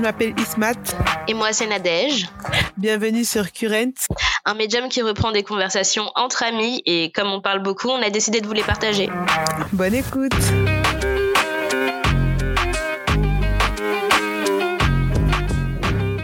je 0.00 0.02
m'appelle 0.02 0.34
Ismat. 0.38 0.96
Et 1.28 1.34
moi, 1.34 1.52
c'est 1.52 1.66
Nadège. 1.66 2.26
Bienvenue 2.78 3.22
sur 3.22 3.52
Current. 3.52 3.92
Un 4.46 4.54
médium 4.54 4.88
qui 4.88 5.02
reprend 5.02 5.30
des 5.30 5.42
conversations 5.42 6.10
entre 6.14 6.42
amis 6.42 6.80
et 6.86 7.12
comme 7.12 7.30
on 7.30 7.42
parle 7.42 7.62
beaucoup, 7.62 7.88
on 7.90 8.00
a 8.00 8.08
décidé 8.08 8.40
de 8.40 8.46
vous 8.46 8.54
les 8.54 8.62
partager. 8.62 9.10
Bonne 9.74 9.94
écoute. 9.94 10.32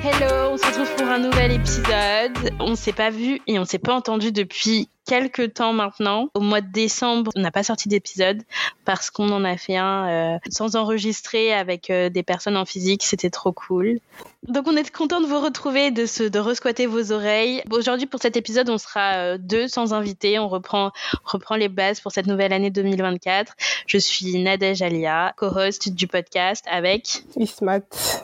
Hello, 0.02 0.52
on 0.52 0.56
se 0.56 0.66
retrouve 0.66 0.95
pour 0.97 1.09
un 1.09 1.19
nouvel 1.19 1.52
épisode. 1.52 2.55
On 2.59 2.77
s'est 2.77 2.95
pas 2.95 3.11
vu 3.11 3.43
et 3.47 3.59
on 3.59 3.66
s'est 3.66 3.79
pas 3.79 3.93
entendu 3.93 4.33
depuis 4.33 4.88
quelques 5.07 5.54
temps 5.54 5.73
maintenant. 5.73 6.29
Au 6.34 6.41
mois 6.41 6.61
de 6.61 6.70
décembre, 6.70 7.30
on 7.37 7.41
n'a 7.41 7.51
pas 7.51 7.62
sorti 7.62 7.88
d'épisode 7.88 8.42
parce 8.84 9.10
qu'on 9.10 9.30
en 9.30 9.45
a 9.45 9.56
fait 9.56 9.77
un 9.77 10.09
euh, 10.09 10.38
sans 10.51 10.77
enregistrer 10.77 11.55
avec 11.55 11.88
euh, 11.91 12.10
des 12.10 12.23
personnes 12.23 12.56
en 12.56 12.64
physique. 12.64 13.05
C'était 13.05 13.30
trop 13.30 13.52
cool. 13.52 14.00
Donc 14.48 14.66
on 14.69 14.77
est 14.77 14.91
content 14.91 15.20
de 15.20 15.27
vous 15.27 15.41
retrouver, 15.41 15.91
de 15.91 16.06
se, 16.06 16.24
de 16.24 16.38
resquatter 16.38 16.87
vos 16.87 17.12
oreilles. 17.12 17.62
Aujourd'hui 17.70 18.06
pour 18.06 18.20
cet 18.20 18.37
épisode, 18.37 18.69
on 18.69 18.78
sera 18.78 19.14
euh, 19.14 19.38
deux 19.38 19.69
sans 19.69 19.95
invité. 19.95 20.38
On 20.38 20.48
reprend, 20.48 20.91
reprend 21.25 21.56
les 21.56 21.69
bases 21.69 22.00
pour 22.00 22.12
cette 22.12 22.27
nouvelle 22.27 22.52
année 22.52 22.70
2024. 22.70 23.55
Je 23.86 23.98
suis 23.98 24.42
Nadège 24.42 24.83
Alia, 24.83 25.33
co-host 25.36 25.91
du 25.91 26.06
podcast 26.06 26.64
avec 26.70 27.23
Ismat. 27.36 27.80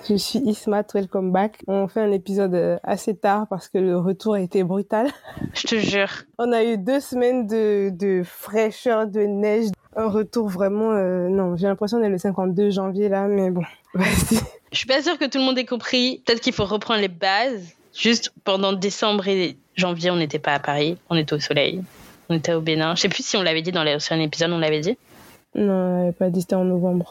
Je 0.09 0.17
suis 0.17 0.41
Ismat. 0.41 0.85
Welcome 0.95 1.33
back. 1.33 1.63
On 1.69 1.87
fait 1.87 2.01
un 2.01 2.13
épisode 2.13 2.81
assez 2.83 3.15
tard 3.17 3.47
parce 3.49 3.69
que 3.69 3.79
le 3.79 3.99
retour 3.99 4.35
a 4.35 4.41
été 4.41 4.65
brutal. 4.65 5.11
Je 5.55 5.67
te 5.67 5.77
jure. 5.77 6.11
On 6.39 6.51
a 6.53 6.65
eu 6.65 6.72
deux 6.77 7.01
semaines 7.01 7.47
de, 7.47 7.91
de 7.91 8.23
fraîcheur, 8.25 9.07
de 9.07 9.21
neige, 9.21 9.67
un 9.97 10.09
retour 10.09 10.49
vraiment. 10.49 10.93
Euh, 10.93 11.29
non, 11.29 11.57
j'ai 11.57 11.67
l'impression 11.67 11.99
d'être 11.99 12.11
le 12.11 12.19
52 12.19 12.71
janvier 12.71 13.09
là, 13.09 13.27
mais 13.29 13.51
bon, 13.51 13.63
vas-y. 13.95 14.39
Je 14.73 14.79
suis 14.79 14.87
pas 14.87 15.03
sûre 15.03 15.19
que 15.19 15.27
tout 15.27 15.39
le 15.39 15.45
monde 15.45 15.59
ait 15.59 15.67
compris. 15.67 16.23
Peut-être 16.25 16.41
qu'il 16.41 16.55
faut 16.55 16.65
reprendre 16.65 17.01
les 17.01 17.09
bases. 17.09 17.75
Juste 17.95 18.33
pendant 18.45 18.73
décembre 18.73 19.29
et 19.29 19.57
janvier, 19.77 20.11
on 20.11 20.17
n'était 20.17 20.39
pas 20.39 20.55
à 20.55 20.59
Paris, 20.59 20.97
on 21.11 21.17
était 21.17 21.35
au 21.35 21.41
soleil, 21.41 21.83
on 22.31 22.35
était 22.35 22.55
au 22.55 22.63
Bénin. 22.63 22.95
Je 22.95 23.03
sais 23.03 23.11
plus 23.11 23.23
si 23.23 23.37
on 23.37 23.43
l'avait 23.43 23.61
dit 23.61 23.71
dans 23.71 23.83
un 23.83 24.21
épisode, 24.21 24.51
on 24.51 24.59
l'avait 24.59 24.81
dit. 24.81 24.97
Non, 25.55 26.09
on 26.09 26.13
pas 26.13 26.31
dit, 26.31 26.41
c'était 26.41 26.55
en 26.55 26.65
novembre. 26.65 27.11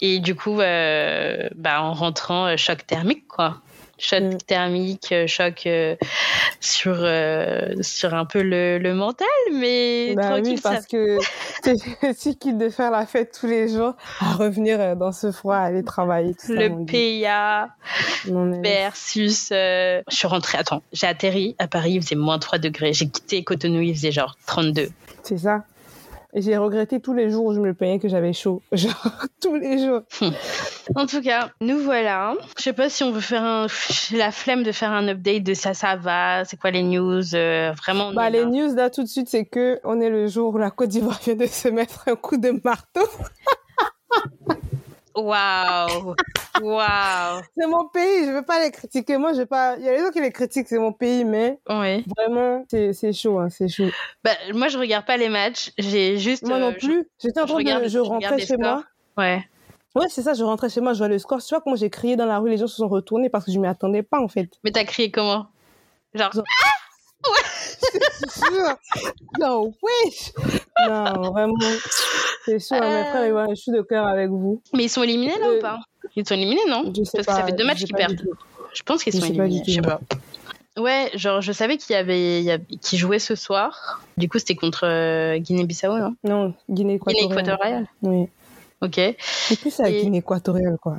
Et 0.00 0.20
du 0.20 0.36
coup, 0.36 0.60
euh, 0.60 1.48
bah, 1.56 1.82
en 1.82 1.92
rentrant, 1.92 2.46
euh, 2.46 2.56
choc 2.56 2.86
thermique, 2.86 3.26
quoi 3.26 3.60
choc 3.98 4.22
mm. 4.22 4.36
thermique, 4.46 5.12
euh, 5.12 5.26
choc 5.26 5.66
euh, 5.66 5.96
sur 6.60 6.96
euh, 6.98 7.74
sur 7.80 8.14
un 8.14 8.24
peu 8.24 8.42
le, 8.42 8.78
le 8.78 8.94
mental, 8.94 9.26
mais 9.52 10.14
bah 10.14 10.38
oui, 10.42 10.58
parce 10.62 10.86
que 10.86 11.18
c'est 12.14 12.34
qui 12.38 12.52
de 12.52 12.68
faire 12.68 12.90
la 12.90 13.06
fête 13.06 13.36
tous 13.38 13.46
les 13.46 13.68
jours, 13.68 13.94
à 14.20 14.32
revenir 14.34 14.96
dans 14.96 15.12
ce 15.12 15.32
froid, 15.32 15.56
aller 15.56 15.84
travailler. 15.84 16.34
Tout 16.34 16.52
le 16.52 16.68
ça, 16.68 16.74
PIA 16.86 17.68
versus. 18.62 19.48
je 19.50 20.02
suis 20.10 20.26
rentrée. 20.26 20.58
Attends, 20.58 20.82
j'ai 20.92 21.06
atterri 21.06 21.56
à 21.58 21.68
Paris, 21.68 21.92
il 21.92 22.02
faisait 22.02 22.16
moins 22.16 22.38
3 22.38 22.58
degrés. 22.58 22.92
J'ai 22.92 23.08
quitté 23.08 23.44
Cotonou, 23.44 23.80
il 23.80 23.94
faisait 23.94 24.12
genre 24.12 24.36
32. 24.46 24.88
C'est 25.22 25.38
ça. 25.38 25.64
Et 26.36 26.42
j'ai 26.42 26.56
regretté 26.56 26.98
tous 27.00 27.14
les 27.14 27.30
jours 27.30 27.46
où 27.46 27.54
je 27.54 27.60
me 27.60 27.72
plaignais 27.74 28.00
que 28.00 28.08
j'avais 28.08 28.32
chaud. 28.32 28.60
Genre, 28.72 29.12
tous 29.40 29.54
les 29.54 29.78
jours. 29.78 30.02
en 30.96 31.06
tout 31.06 31.22
cas, 31.22 31.50
nous 31.60 31.78
voilà. 31.78 32.34
Je 32.58 32.62
sais 32.64 32.72
pas 32.72 32.88
si 32.88 33.04
on 33.04 33.12
veut 33.12 33.20
faire 33.20 33.44
un... 33.44 33.66
la 34.12 34.32
flemme 34.32 34.64
de 34.64 34.72
faire 34.72 34.90
un 34.90 35.06
update 35.06 35.44
de 35.44 35.54
ça, 35.54 35.74
ça 35.74 35.94
va, 35.94 36.44
c'est 36.44 36.58
quoi 36.58 36.72
les 36.72 36.82
news, 36.82 37.34
euh, 37.34 37.72
vraiment. 37.72 38.12
Bah, 38.12 38.30
les 38.30 38.44
news 38.44 38.74
là 38.74 38.90
tout 38.90 39.04
de 39.04 39.08
suite, 39.08 39.28
c'est 39.28 39.44
que 39.44 39.80
on 39.84 40.00
est 40.00 40.10
le 40.10 40.26
jour 40.26 40.54
où 40.54 40.58
la 40.58 40.70
Côte 40.70 40.88
d'Ivoire 40.88 41.20
vient 41.24 41.36
de 41.36 41.46
se 41.46 41.68
mettre 41.68 42.02
un 42.08 42.16
coup 42.16 42.36
de 42.36 42.60
marteau. 42.64 43.08
Waouh! 45.14 46.14
Waouh! 46.60 47.42
C'est 47.56 47.66
mon 47.66 47.88
pays, 47.88 48.26
je 48.26 48.32
veux 48.32 48.44
pas 48.44 48.62
les 48.62 48.70
critiquer. 48.70 49.16
Moi, 49.16 49.32
je 49.32 49.38
vais 49.38 49.46
pas. 49.46 49.76
Il 49.76 49.84
y 49.84 49.88
a 49.88 49.92
les 49.92 49.98
gens 49.98 50.10
qui 50.10 50.20
les 50.20 50.32
critiquent, 50.32 50.68
c'est 50.68 50.78
mon 50.78 50.92
pays, 50.92 51.24
mais 51.24 51.58
oui. 51.68 52.04
vraiment, 52.16 52.64
c'est 52.68 53.12
chaud, 53.12 53.38
hein, 53.38 53.48
c'est 53.48 53.68
chaud. 53.68 53.90
Bah, 54.22 54.32
moi, 54.52 54.68
je 54.68 54.78
regarde 54.78 55.06
pas 55.06 55.16
les 55.16 55.28
matchs. 55.28 55.72
J'ai 55.78 56.18
juste. 56.18 56.46
Moi 56.46 56.58
non 56.58 56.72
euh, 56.72 56.78
plus. 56.78 57.08
J'étais 57.22 57.40
en 57.40 57.46
train 57.46 57.62
de. 57.62 57.88
Je 57.88 57.98
rentrais 57.98 58.38
chez 58.40 58.56
moi. 58.56 58.84
Ouais. 59.16 59.44
Ouais, 59.94 60.06
c'est 60.08 60.22
ça, 60.22 60.34
je 60.34 60.42
rentrais 60.42 60.68
chez 60.68 60.80
moi, 60.80 60.92
je 60.92 60.98
vois 60.98 61.08
le 61.08 61.18
score. 61.20 61.40
Tu 61.40 61.54
vois 61.54 61.60
comment 61.60 61.76
j'ai 61.76 61.90
crié 61.90 62.16
dans 62.16 62.26
la 62.26 62.40
rue, 62.40 62.50
les 62.50 62.56
gens 62.56 62.66
se 62.66 62.76
sont 62.76 62.88
retournés 62.88 63.28
parce 63.28 63.44
que 63.44 63.52
je 63.52 63.60
m'y 63.60 63.68
attendais 63.68 64.02
pas, 64.02 64.20
en 64.20 64.26
fait. 64.26 64.50
Mais 64.64 64.72
t'as 64.72 64.84
crié 64.84 65.12
comment? 65.12 65.46
Genre. 66.14 66.32
Genre... 66.32 66.44
Ah 66.48 67.30
ouais! 67.30 67.53
non, 69.40 69.72
wesh! 69.82 70.32
Non, 70.88 71.30
vraiment. 71.32 71.54
C'est 72.44 72.58
sûr, 72.58 72.80
mes 72.80 72.86
euh. 72.86 73.04
frères, 73.04 73.26
ils 73.26 73.32
vont, 73.32 73.46
je 73.50 73.54
suis 73.54 73.72
de 73.72 73.82
cœur 73.82 74.06
avec 74.06 74.28
vous. 74.28 74.60
Mais 74.72 74.84
ils 74.84 74.88
sont 74.88 75.02
éliminés 75.02 75.38
là 75.38 75.52
ou 75.52 75.60
pas? 75.60 75.80
Ils 76.16 76.26
sont 76.26 76.34
éliminés, 76.34 76.60
non? 76.68 76.92
Parce 76.92 77.10
que 77.10 77.22
ça 77.22 77.44
fait 77.44 77.52
deux 77.52 77.64
matchs 77.64 77.84
qu'ils 77.84 77.94
perdent. 77.94 78.22
Je 78.72 78.82
pense 78.82 79.02
qu'ils 79.02 79.14
sont 79.14 79.26
éliminés. 79.26 79.62
Je 79.66 79.72
sais 79.72 79.80
pas. 79.80 80.00
Ouais, 80.76 81.10
genre 81.14 81.40
je 81.40 81.52
savais 81.52 81.76
qu'il 81.76 81.94
y 81.94 81.98
avait, 81.98 82.60
qui 82.80 82.96
jouait 82.96 83.20
ce 83.20 83.36
soir. 83.36 84.02
Du 84.16 84.28
coup, 84.28 84.38
c'était 84.38 84.56
contre 84.56 84.86
euh, 84.86 85.38
Guinée-Bissau, 85.38 85.98
non? 85.98 86.16
Non, 86.24 86.54
Guinée-Équatoriale. 86.68 87.28
Guinée-Équatoriale? 87.28 87.86
Oui. 88.02 88.28
Ok. 88.80 89.00
C'est 89.20 89.60
plus 89.60 89.78
à 89.80 89.90
Guinée-Équatoriale, 89.90 90.76
quoi. 90.82 90.98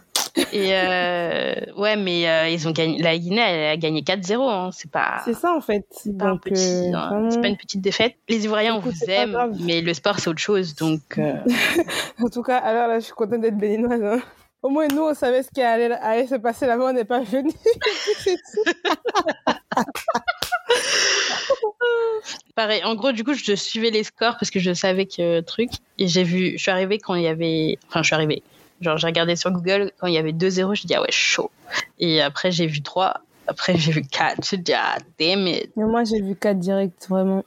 Et 0.52 0.72
euh, 0.74 1.56
ouais, 1.78 1.96
mais 1.96 2.28
euh, 2.28 2.50
ils 2.50 2.68
ont 2.68 2.72
gagné. 2.72 3.02
La 3.02 3.18
Guinée, 3.18 3.42
elle 3.42 3.72
a 3.72 3.78
gagné 3.78 4.02
4-0. 4.02 4.50
Hein. 4.50 4.70
C'est 4.74 4.92
pas. 4.92 5.22
C'est 5.24 5.34
ça 5.34 5.56
en 5.56 5.62
fait. 5.62 5.86
C'est 5.92 6.18
pas, 6.18 6.34
euh, 6.34 6.92
hein. 6.94 7.30
pas, 7.42 7.48
une 7.48 7.58
petite 7.58 7.82
défaite. 7.82 8.16
Les 8.28 8.44
Ivoiriens, 8.44 8.76
on 8.76 8.80
vous 8.80 9.04
aime, 9.08 9.38
mais 9.62 9.82
le 9.82 9.94
sport 9.94 10.20
c'est 10.20 10.30
autre 10.30 10.40
chose. 10.40 10.76
Donc. 10.76 11.18
en 12.20 12.30
tout 12.30 12.44
cas, 12.44 12.58
alors 12.58 12.88
là, 12.88 13.00
je 13.00 13.06
suis 13.06 13.14
contente 13.14 13.42
d'être 13.42 13.58
béninoise. 13.58 14.04
Hein. 14.04 14.22
Au 14.62 14.70
moins, 14.70 14.88
nous, 14.88 15.04
on 15.04 15.14
savait 15.14 15.44
ce 15.44 15.52
qui 15.52 15.62
allait, 15.62 15.92
allait 15.92 16.28
se 16.28 16.36
passer 16.36 16.66
là-bas. 16.66 16.88
On 16.90 16.94
n'est 16.94 17.06
pas 17.06 17.22
venus. 17.22 17.54
Pareil. 22.56 22.84
En 22.84 22.96
gros, 22.96 23.12
du 23.12 23.24
coup, 23.24 23.34
je 23.34 23.56
suivais 23.56 23.92
les 23.92 24.04
scores 24.04 24.38
parce 24.40 24.50
que 24.50 24.60
je 24.60 24.74
savais 24.74 25.06
que 25.06 25.42
truc. 25.42 25.70
Et 25.98 26.08
j'ai 26.08 26.24
vu. 26.24 26.54
Je 26.58 26.62
suis 26.62 26.72
arrivée 26.72 26.98
quand 26.98 27.16
il 27.16 27.24
y 27.24 27.28
avait. 27.28 27.78
Enfin, 27.88 28.02
je 28.02 28.08
suis 28.08 28.16
arrivée 28.16 28.44
Genre, 28.86 28.98
j'ai 28.98 29.08
regardé 29.08 29.36
sur 29.36 29.50
Google, 29.50 29.92
quand 29.98 30.06
il 30.06 30.14
y 30.14 30.20
avait 30.20 30.32
2-0, 30.32 30.76
je 30.76 30.86
dis, 30.86 30.94
ah 30.94 31.02
ouais, 31.02 31.12
chaud. 31.12 31.50
Et 31.98 32.22
après, 32.22 32.52
j'ai 32.52 32.68
vu 32.68 32.84
3. 32.84 33.16
Après, 33.48 33.76
j'ai 33.78 33.92
vu 33.92 34.04
4. 34.04 34.48
Je 34.48 34.58
dis, 34.58 34.74
ah, 34.74 34.98
damn 35.20 35.48
it. 35.48 35.72
Mais 35.76 35.86
moi, 35.86 36.04
j'ai 36.04 36.22
vu 36.22 36.36
4 36.36 36.60
direct, 36.60 37.08
vraiment. 37.10 37.44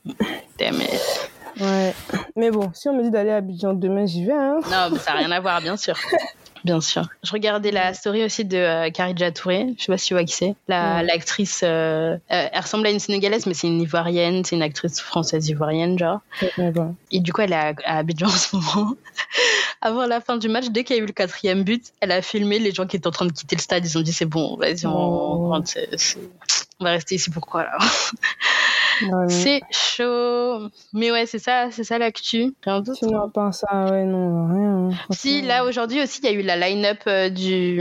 Damn 0.59 0.81
it. 0.81 1.31
Ouais. 1.61 1.95
Mais 2.35 2.51
bon, 2.51 2.73
si 2.75 2.89
on 2.89 2.97
me 2.97 3.05
dit 3.05 3.11
d'aller 3.13 3.31
à 3.31 3.37
Abidjan 3.37 3.75
demain, 3.75 4.05
j'y 4.05 4.25
vais, 4.25 4.33
hein. 4.33 4.59
Non, 4.69 4.89
mais 4.91 4.99
ça 4.99 5.13
n'a 5.13 5.19
rien 5.19 5.31
à 5.31 5.39
voir, 5.39 5.61
bien 5.61 5.77
sûr. 5.77 5.97
Bien 6.65 6.81
sûr. 6.81 7.09
Je 7.23 7.33
regardais 7.33 7.71
la 7.71 7.95
story 7.95 8.25
aussi 8.25 8.45
de 8.45 8.57
euh, 8.57 8.91
Karidja 8.91 9.31
Touré. 9.31 9.75
Je 9.79 9.85
sais 9.85 9.93
pas 9.93 9.99
si 9.99 10.09
tu 10.09 10.15
vois 10.15 10.25
qui 10.25 10.35
c'est. 10.35 10.55
L'actrice, 10.69 11.63
euh, 11.65 12.17
euh, 12.33 12.49
elle 12.53 12.61
ressemble 12.61 12.87
à 12.87 12.91
une 12.91 12.99
Sénégalaise, 12.99 13.47
mais 13.47 13.55
c'est 13.55 13.69
une 13.69 13.81
Ivoirienne. 13.81 14.45
C'est 14.45 14.57
une 14.57 14.63
actrice 14.63 15.01
française 15.01 15.49
ivoirienne, 15.49 15.99
genre. 15.99 16.21
Et 17.11 17.21
du 17.21 17.33
coup, 17.33 17.43
elle 17.43 17.53
est 17.53 17.75
à, 17.85 17.99
Abidjan 17.99 18.27
en 18.27 18.31
ce 18.31 18.57
moment. 18.57 18.95
Avant 19.81 20.07
la 20.07 20.21
fin 20.21 20.37
du 20.37 20.49
match, 20.49 20.67
dès 20.71 20.85
qu'il 20.85 20.97
y 20.97 20.99
a 20.99 21.03
eu 21.03 21.07
le 21.07 21.13
quatrième 21.13 21.63
but, 21.63 21.93
elle 22.01 22.13
a 22.13 22.23
filmé 22.23 22.59
les 22.59 22.73
gens 22.73 22.87
qui 22.87 22.97
étaient 22.97 23.07
en 23.07 23.13
train 23.13 23.27
de 23.27 23.33
quitter 23.33 23.57
le 23.57 23.61
stade. 23.61 23.85
Ils 23.87 23.99
ont 23.99 24.03
dit 24.03 24.13
c'est 24.13 24.27
bon, 24.27 24.57
vas-y, 24.57 24.87
on, 24.87 24.93
oh. 24.93 25.55
on 25.55 26.85
va 26.85 26.91
rester 26.91 27.15
ici. 27.15 27.31
Pourquoi 27.31 27.65
là 27.65 27.79
c'est 29.29 29.61
chaud. 29.71 30.69
Mais 30.93 31.11
ouais, 31.11 31.27
c'est 31.27 31.39
ça, 31.39 31.69
c'est 31.71 31.85
ça 31.85 31.99
l'actu. 31.99 32.55
Rien 32.65 32.81
d'autre. 32.81 32.99
Sinon, 32.99 33.29
pas 33.29 33.53
ça, 33.53 33.87
ouais, 33.91 34.05
non, 34.05 34.49
rien. 34.49 34.91
Hein. 34.91 35.07
Si, 35.11 35.43
là, 35.43 35.65
aujourd'hui 35.65 36.03
aussi, 36.03 36.21
il 36.23 36.27
y 36.27 36.29
a 36.29 36.33
eu 36.33 36.43
la 36.43 36.57
line-up 36.57 37.01
euh, 37.07 37.29
du, 37.29 37.79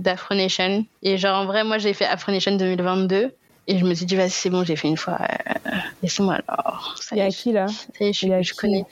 d'Afro 0.00 0.34
Nation. 0.34 0.84
Et 1.02 1.18
genre, 1.18 1.38
en 1.38 1.46
vrai, 1.46 1.64
moi, 1.64 1.78
j'ai 1.78 1.92
fait 1.92 2.06
Afro 2.06 2.32
Nation 2.32 2.56
2022. 2.56 3.32
Et 3.66 3.78
je 3.78 3.84
me 3.84 3.94
suis 3.94 4.04
dit, 4.04 4.14
vas-y, 4.14 4.30
c'est 4.30 4.50
bon, 4.50 4.62
j'ai 4.62 4.76
fait 4.76 4.88
une 4.88 4.98
fois. 4.98 5.18
Euh, 5.20 5.70
laissez-moi 6.02 6.38
alors. 6.46 6.96
Il 7.12 7.18
y 7.18 7.22
a 7.22 7.30
qui 7.30 7.52
là? 7.52 7.66
Ça 7.68 8.04
y 8.04 8.08
est, 8.08 8.12
je, 8.12 8.42
je 8.42 8.54
connais. 8.54 8.84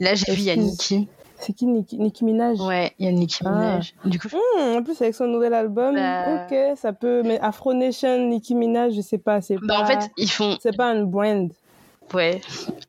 Là, 0.00 0.14
j'ai 0.14 0.32
vu 0.32 0.42
Yannick. 0.42 0.94
C'est 1.40 1.52
qui 1.52 1.66
Nicki, 1.66 2.24
Minaj? 2.24 2.60
Ouais, 2.60 2.92
il 2.98 3.06
y 3.06 3.08
a 3.08 3.12
Nicki 3.12 3.42
ah. 3.44 3.50
Minaj. 3.50 3.94
Du 4.04 4.18
coup, 4.18 4.28
hmm, 4.28 4.76
en 4.76 4.82
plus 4.82 5.00
avec 5.00 5.14
son 5.14 5.26
nouvel 5.26 5.54
album, 5.54 5.94
bah. 5.94 6.46
ok, 6.46 6.76
ça 6.76 6.92
peut. 6.92 7.22
Mais 7.24 7.38
Afro 7.40 7.74
Nation, 7.74 8.28
Nicki 8.28 8.54
Minaj, 8.54 8.94
je 8.94 9.00
sais 9.00 9.18
pas, 9.18 9.40
c'est 9.40 9.56
bah, 9.56 9.66
pas. 9.68 9.80
En 9.82 9.86
fait, 9.86 10.10
ils 10.16 10.30
font. 10.30 10.56
C'est 10.60 10.76
pas 10.76 10.86
un 10.86 11.04
brand. 11.04 11.50
Ouais. 12.12 12.40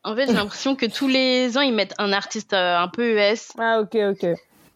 En 0.04 0.16
fait, 0.16 0.28
j'ai 0.28 0.34
l'impression 0.34 0.76
que 0.76 0.86
tous 0.86 1.08
les 1.08 1.58
ans 1.58 1.62
ils 1.62 1.74
mettent 1.74 1.96
un 1.98 2.14
artiste 2.14 2.54
euh, 2.54 2.78
un 2.78 2.88
peu 2.88 3.20
US. 3.20 3.52
Ah 3.60 3.82
ok 3.82 3.96
ok. 4.12 4.28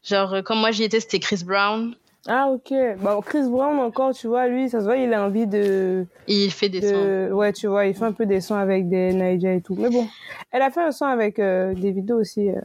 Genre 0.04 0.36
quand 0.44 0.56
moi 0.56 0.72
j'y 0.72 0.84
étais, 0.84 1.00
c'était 1.00 1.20
Chris 1.20 1.44
Brown. 1.46 1.96
Ah 2.28 2.48
ok. 2.48 2.74
Bon, 3.00 3.20
Chris 3.22 3.50
Brown 3.50 3.78
encore, 3.80 4.14
tu 4.14 4.28
vois, 4.28 4.48
lui, 4.48 4.70
ça 4.70 4.80
se 4.80 4.86
voit, 4.86 4.96
il 4.96 5.14
a 5.14 5.26
envie 5.26 5.46
de. 5.46 6.06
Il 6.28 6.52
fait 6.52 6.70
des 6.70 6.82
sons. 6.82 7.36
Ouais, 7.36 7.52
tu 7.52 7.68
vois, 7.68 7.86
il 7.86 7.94
fait 7.94 8.06
un 8.06 8.14
peu 8.14 8.26
des 8.26 8.40
sons 8.40 8.56
avec 8.56 8.88
des 8.88 9.12
Naija 9.14 9.54
et 9.54 9.62
tout. 9.62 9.76
Mais 9.78 9.90
bon, 9.90 10.08
elle 10.52 10.62
a 10.62 10.72
fait 10.72 10.82
un 10.82 10.92
son 10.92 11.06
avec 11.06 11.38
euh, 11.40 11.74
des 11.74 11.92
vidéos 11.92 12.22
aussi 12.22 12.50
euh, 12.50 12.56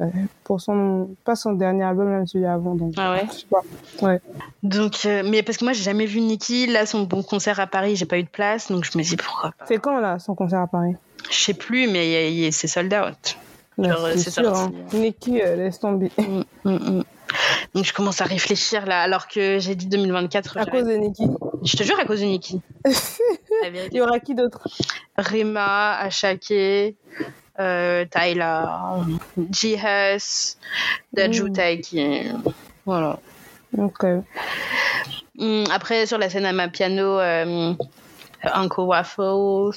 pour 0.45 0.61
son, 0.61 1.11
pas 1.25 1.35
son 1.35 1.55
dernier 1.55 1.83
album, 1.83 2.09
même 2.09 2.27
celui 2.27 2.47
avant. 2.47 2.77
Donc, 2.77 2.93
ah 2.97 3.13
ouais? 3.13 3.27
Je 3.33 3.39
sais 3.39 3.47
pas. 3.51 3.63
Ouais. 4.01 4.21
Donc, 4.63 5.01
euh, 5.07 5.25
mais 5.29 5.43
parce 5.43 5.59
que 5.59 5.65
moi 5.65 5.73
j'ai 5.73 5.83
jamais 5.83 6.07
vu 6.07 6.21
Nicki. 6.21 6.69
Là, 6.69 6.87
son 6.87 7.03
bon 7.03 7.25
concert 7.25 7.59
à 7.59 7.67
Paris, 7.67 7.97
j'ai 7.97 8.07
pas 8.07 8.19
eu 8.19 8.25
de 8.25 8.29
place, 8.29 8.71
donc 8.71 8.85
je 8.85 8.97
me 8.97 9.03
dis 9.03 9.17
pourquoi 9.17 9.51
pas. 9.59 9.65
C'est 9.67 9.79
quand 9.79 9.99
là, 9.99 10.21
son 10.21 10.37
concert 10.37 10.61
à 10.61 10.69
Paris? 10.69 10.95
Je 11.31 11.37
sais 11.37 11.55
plus, 11.55 11.89
mais 11.89 12.49
c'est 12.53 12.69
sold 12.69 12.95
out. 12.95 13.37
C'est 14.17 14.31
sorti. 14.31 14.49
Hein. 14.61 14.73
Nicki, 14.93 15.33
laisse 15.33 15.79
tomber. 15.81 16.11
Mm, 16.19 16.43
mm, 16.65 16.71
mm. 16.99 17.05
Donc 17.75 17.85
je 17.85 17.93
commence 17.93 18.21
à 18.21 18.25
réfléchir 18.25 18.87
là, 18.87 19.03
alors 19.03 19.29
que 19.29 19.59
j'ai 19.59 19.75
dit 19.75 19.87
2024. 19.87 20.57
À 20.57 20.67
cause 20.67 20.85
de 20.85 20.95
Nikki. 20.95 21.27
Je 21.63 21.77
te 21.77 21.83
jure, 21.83 21.99
à 22.01 22.05
cause 22.05 22.21
de 22.21 22.25
Nikki. 22.27 22.61
Il 23.65 23.97
y 23.97 24.01
aura 24.01 24.19
qui 24.21 24.35
d'autre? 24.35 24.67
Rema, 25.17 25.97
Ashake, 25.99 26.95
euh, 27.61 28.05
Tyler, 28.11 28.63
G-Hus, 29.51 30.57
Daju. 31.13 31.51
Taiki. 31.51 32.29
Voilà. 32.87 33.19
Ok. 33.77 34.07
Après, 35.71 36.07
sur 36.07 36.19
la 36.19 36.31
scène 36.31 36.47
à 36.47 36.53
ma 36.53 36.69
piano, 36.69 37.19
euh, 37.19 37.75
Uncle 38.55 38.81
Waffles 38.81 39.71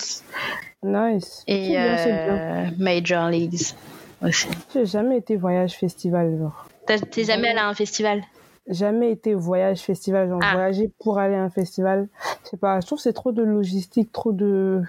Nice. 0.84 1.44
et 1.48 1.70
bien. 1.70 1.98
euh, 1.98 2.66
Major 2.78 3.30
Leagues 3.30 3.74
aussi. 4.24 4.48
J'ai 4.74 4.86
jamais 4.86 5.18
été 5.18 5.36
voyage 5.36 5.78
festival, 5.78 6.38
genre. 6.38 6.66
T'es 6.86 7.24
jamais 7.24 7.50
allé 7.50 7.60
à 7.60 7.68
un 7.68 7.74
festival? 7.74 8.22
Jamais 8.68 9.12
été 9.12 9.34
voyage 9.34 9.80
festival, 9.82 10.30
genre 10.30 10.40
Ah. 10.44 10.54
voyager 10.54 10.92
pour 11.00 11.18
aller 11.20 11.36
à 11.36 11.44
un 11.44 11.50
festival. 11.50 12.08
Je 12.44 12.50
sais 12.52 12.58
pas, 12.58 12.80
je 12.80 12.86
trouve 12.86 13.00
que 13.00 13.04
c'est 13.04 13.14
trop 13.14 13.32
de 13.32 13.42
logistique, 13.44 14.12
trop 14.12 14.32
de... 14.32 14.82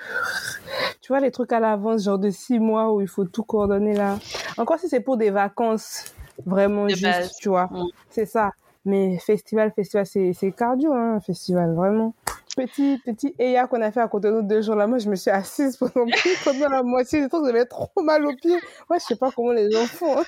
Tu 1.00 1.08
vois, 1.08 1.20
les 1.20 1.31
trucs 1.31 1.52
à 1.52 1.61
l'avance, 1.61 2.05
genre 2.05 2.19
de 2.19 2.31
six 2.31 2.58
mois 2.58 2.93
où 2.93 3.00
il 3.00 3.08
faut 3.08 3.25
tout 3.25 3.43
coordonner 3.43 3.94
là. 3.94 4.19
Encore 4.58 4.79
si 4.79 4.88
c'est 4.88 5.00
pour 5.00 5.17
des 5.17 5.31
vacances, 5.31 6.05
vraiment 6.44 6.84
De 6.84 6.90
juste, 6.90 7.02
base. 7.02 7.32
tu 7.40 7.49
vois. 7.49 7.64
Mm. 7.70 7.87
C'est 8.11 8.26
ça. 8.26 8.52
Mais 8.84 9.19
festival, 9.19 9.73
festival, 9.75 10.06
c'est 10.06 10.32
c'est 10.32 10.52
cardio, 10.52 10.93
hein, 10.93 11.14
un 11.17 11.20
festival, 11.20 11.73
vraiment. 11.75 12.14
Petit, 12.57 12.99
petit 13.05 13.35
EA 13.39 13.67
qu'on 13.67 13.81
a 13.81 13.91
fait 13.91 14.01
à 14.01 14.09
côté 14.09 14.29
de 14.29 14.35
nous 14.35 14.43
deux 14.43 14.61
jours 14.61 14.75
là, 14.75 14.87
moi 14.87 14.99
je 14.99 15.09
me 15.09 15.17
suis 15.17 15.31
assise 15.31 15.77
pendant, 15.79 16.05
pendant 16.45 16.69
la 16.69 16.83
moitié 16.83 17.23
du 17.23 17.29
temps, 17.29 17.43
j'avais 17.45 17.65
trop 17.65 17.91
mal 18.03 18.27
aux 18.27 18.35
pieds. 18.37 18.59
Moi 18.91 18.99
je 18.99 19.05
sais 19.07 19.17
pas 19.17 19.31
comment 19.35 19.53
les 19.53 19.71
gens 19.71 19.87
font. 19.87 20.19
hein. 20.19 20.25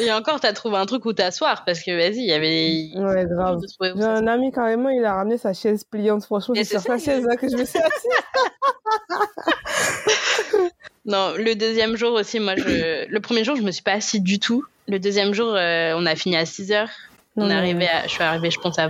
Et 0.00 0.12
encore, 0.12 0.40
t'as 0.40 0.52
trouvé 0.52 0.76
un 0.76 0.86
truc 0.86 1.04
où 1.06 1.12
t'asseoir 1.12 1.64
parce 1.64 1.80
que 1.82 1.90
vas-y, 1.90 2.18
il 2.18 2.26
y 2.26 2.32
avait. 2.32 2.90
Ouais, 3.02 3.24
grave. 3.26 3.60
J'ai 3.80 4.02
un 4.04 4.26
ami 4.26 4.52
carrément, 4.52 4.88
il 4.90 5.04
a 5.04 5.14
ramené 5.14 5.38
sa 5.38 5.52
chaise 5.54 5.84
pliante. 5.84 6.24
Franchement, 6.24 6.54
c'est 6.56 6.64
sur 6.64 6.80
sa 6.80 6.98
chaise 6.98 7.24
là 7.24 7.36
que 7.36 7.48
je 7.48 7.56
me 7.56 7.64
suis 7.64 7.78
assise. 7.78 8.10
Non, 11.04 11.32
le 11.36 11.54
deuxième 11.54 11.96
jour 11.96 12.12
aussi, 12.12 12.38
moi, 12.40 12.54
je... 12.56 13.08
le 13.08 13.20
premier 13.20 13.42
jour, 13.42 13.56
je 13.56 13.62
me 13.62 13.70
suis 13.72 13.82
pas 13.82 13.92
assise 13.92 14.22
du 14.22 14.38
tout. 14.38 14.64
Le 14.86 14.98
deuxième 14.98 15.34
jour, 15.34 15.52
euh, 15.54 15.94
on 15.96 16.06
a 16.06 16.14
fini 16.14 16.36
à 16.36 16.46
6 16.46 16.70
heures. 16.72 16.90
On 17.36 17.50
est 17.50 17.54
arrivé 17.54 17.88
à... 17.88 18.02
Je 18.04 18.08
suis 18.12 18.22
arrivée, 18.22 18.50
je 18.50 18.60
pense, 18.60 18.78
à 18.78 18.88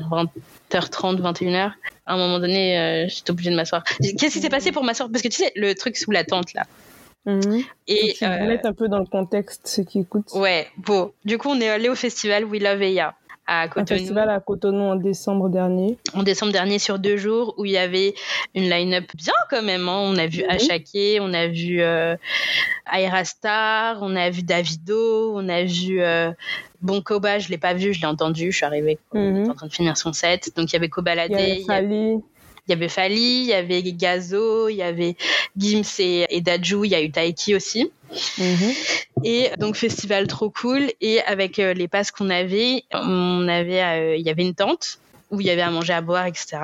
20h30, 0.72 1.20
21h. 1.20 1.72
À 2.06 2.14
un 2.14 2.16
moment 2.16 2.38
donné, 2.38 2.78
euh, 2.78 3.06
j'étais 3.08 3.30
obligée 3.30 3.50
de 3.50 3.56
m'asseoir. 3.56 3.84
Qu'est-ce 4.00 4.34
qui 4.34 4.40
s'est 4.40 4.48
passé 4.48 4.72
pour 4.72 4.84
m'asseoir? 4.84 5.08
Parce 5.10 5.22
que 5.22 5.28
tu 5.28 5.36
sais, 5.36 5.52
le 5.56 5.74
truc 5.74 5.96
sous 5.96 6.10
la 6.10 6.24
tente, 6.24 6.54
là. 6.54 6.66
Mhm. 7.24 7.62
Et, 7.86 8.14
tu 8.14 8.24
euh, 8.24 8.46
mettre 8.46 8.66
un 8.66 8.72
peu 8.72 8.88
dans 8.88 8.98
le 8.98 9.06
contexte 9.06 9.69
ceux 9.69 9.84
qui 9.84 10.00
écoutent. 10.00 10.32
ouais, 10.34 10.66
bon. 10.78 11.12
Du 11.24 11.38
coup, 11.38 11.50
on 11.50 11.60
est 11.60 11.69
allé 11.69 11.88
au 11.88 11.94
festival 11.94 12.44
We 12.44 12.60
Love 12.60 12.82
Eya 12.82 13.14
à 13.47 13.62
Un 13.62 13.69
Cotonou. 13.69 13.99
festival 13.99 14.31
à 14.31 14.41
Cotonou 14.41 14.83
en 14.85 14.94
décembre 14.97 15.49
dernier. 15.49 15.99
en 16.15 16.23
décembre 16.23 16.53
dernier 16.53 16.79
sur 16.79 16.99
deux 16.99 17.17
jours 17.17 17.55
où 17.59 17.65
il 17.65 17.73
y 17.73 17.77
avait 17.79 18.15
une 18.55 18.69
line-up 18.71 19.05
bien 19.15 19.33
quand 19.50 19.62
même. 19.62 19.89
hein. 19.89 19.99
On 20.05 20.17
a 20.17 20.27
vu. 20.27 20.44
Ashake, 20.49 21.19
on 21.21 21.33
a 21.35 21.49
vu 21.49 21.81
euh, 21.83 22.17
Aira 22.93 23.25
Star, 23.25 23.99
on 24.03 24.15
a 24.17 24.31
vu 24.31 24.43
Davido, 24.43 25.33
on 25.37 25.49
a 25.49 25.65
vu 25.65 26.00
euh, 26.00 26.31
Bon 26.81 27.00
Koba, 27.00 27.39
je 27.39 27.49
l'ai 27.49 27.59
pas 27.59 27.75
vu, 27.75 27.93
je 27.94 28.00
l'ai 28.00 28.06
entendu, 28.06 28.50
je 28.53 28.56
suis 28.56 28.67
arrivée, 28.67 28.99
Mhm. 29.12 29.41
était 29.43 29.50
en 29.50 29.55
train 29.55 29.67
de 29.67 29.73
finir 29.73 29.97
son 29.97 30.12
set. 30.12 30.50
Donc 30.56 30.71
il 30.71 30.75
y 30.75 30.77
avait 30.77 30.89
Kobalade, 30.89 31.31
Il 31.31 31.37
y 31.39 31.71
avait 31.71 32.19
il 32.69 32.71
y 32.71 32.75
avait 32.75 32.89
Fali, 32.89 33.41
il 33.41 33.47
y 33.47 33.53
avait 33.55 33.83
Gazo, 33.83 34.69
il 34.69 34.77
y 34.77 34.83
avait 34.83 35.17
Gims 35.56 35.83
et, 35.99 36.27
et 36.31 36.41
Daju, 36.41 36.85
il 36.85 36.93
y 36.93 36.94
a 36.94 37.03
eu 37.03 37.11
Taiki 37.11 37.56
aussi. 37.56 37.91
Mhm. 38.39 38.73
Et 39.24 39.50
donc 39.58 39.76
festival 39.76 40.26
trop 40.26 40.50
cool. 40.50 40.90
Et 41.00 41.20
avec 41.22 41.58
euh, 41.58 41.74
les 41.74 41.88
passes 41.88 42.10
qu'on 42.10 42.30
avait, 42.30 42.84
on 42.92 43.48
avait, 43.48 43.82
euh, 43.82 44.16
il 44.16 44.26
y 44.26 44.30
avait 44.30 44.42
une 44.42 44.54
tente 44.54 44.98
où 45.30 45.40
il 45.40 45.46
y 45.46 45.50
avait 45.50 45.62
à 45.62 45.70
manger, 45.70 45.94
à 45.94 46.02
boire, 46.02 46.26
etc. 46.26 46.58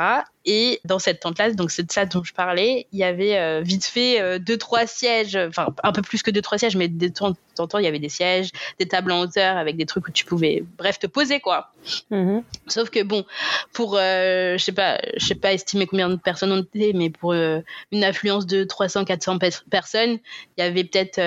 Et 0.45 0.79
dans 0.85 0.99
cette 0.99 1.21
tente-là, 1.21 1.53
donc 1.53 1.71
c'est 1.71 1.85
de 1.85 1.91
ça 1.91 2.05
dont 2.05 2.23
je 2.23 2.35
parlais, 2.35 2.87
il 2.93 2.99
y 2.99 3.05
avait 3.05 3.39
euh, 3.39 3.63
vite 3.63 3.87
fait 3.87 4.21
euh, 4.21 4.39
deux 4.39 4.59
trois 4.59 4.87
sièges, 4.87 5.37
enfin 5.37 5.69
un 5.83 5.93
peu 5.93 6.03
plus 6.03 6.23
que 6.23 6.31
deux 6.31 6.43
trois 6.43 6.59
sièges, 6.59 6.77
mais 6.77 6.89
de 6.89 7.09
temps 7.09 7.35
en 7.59 7.67
temps 7.67 7.79
il 7.79 7.85
y 7.85 7.87
avait 7.87 7.99
des 7.99 8.11
sièges, 8.11 8.51
des 8.79 8.87
tables 8.87 9.11
en 9.11 9.21
hauteur 9.21 9.57
avec 9.57 9.77
des 9.79 9.87
trucs 9.87 10.07
où 10.09 10.11
tu 10.13 10.27
pouvais, 10.27 10.65
bref, 10.77 10.99
te 10.99 11.07
poser 11.07 11.41
quoi. 11.41 11.73
Mhm. 12.11 12.43
Sauf 12.67 12.91
que 12.91 13.03
bon, 13.03 13.25
pour 13.73 13.97
euh, 13.97 14.59
je 14.59 14.63
sais 14.65 14.73
pas, 14.73 15.01
je 15.17 15.25
sais 15.25 15.35
pas 15.35 15.55
estimer 15.55 15.87
combien 15.87 16.11
de 16.11 16.17
personnes 16.17 16.53
on 16.53 16.61
était, 16.61 16.93
mais 16.95 17.09
pour 17.09 17.33
une 17.33 18.05
affluence 18.05 18.45
de 18.47 18.65
300-400 18.65 19.39
pe- 19.39 19.65
personnes, 19.71 20.19
il 20.59 20.61
y 20.61 20.63
avait 20.63 20.85
peut-être 20.85 21.19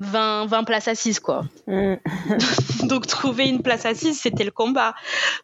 20, 0.00 0.46
20 0.46 0.64
places 0.64 0.88
assises 0.88 1.20
quoi. 1.20 1.44
Mhm. 1.66 1.98
Donc 2.88 3.06
trouver 3.06 3.48
une 3.48 3.62
place 3.62 3.86
assise, 3.86 4.20
c'était 4.20 4.44
le 4.44 4.50
combat. 4.50 4.94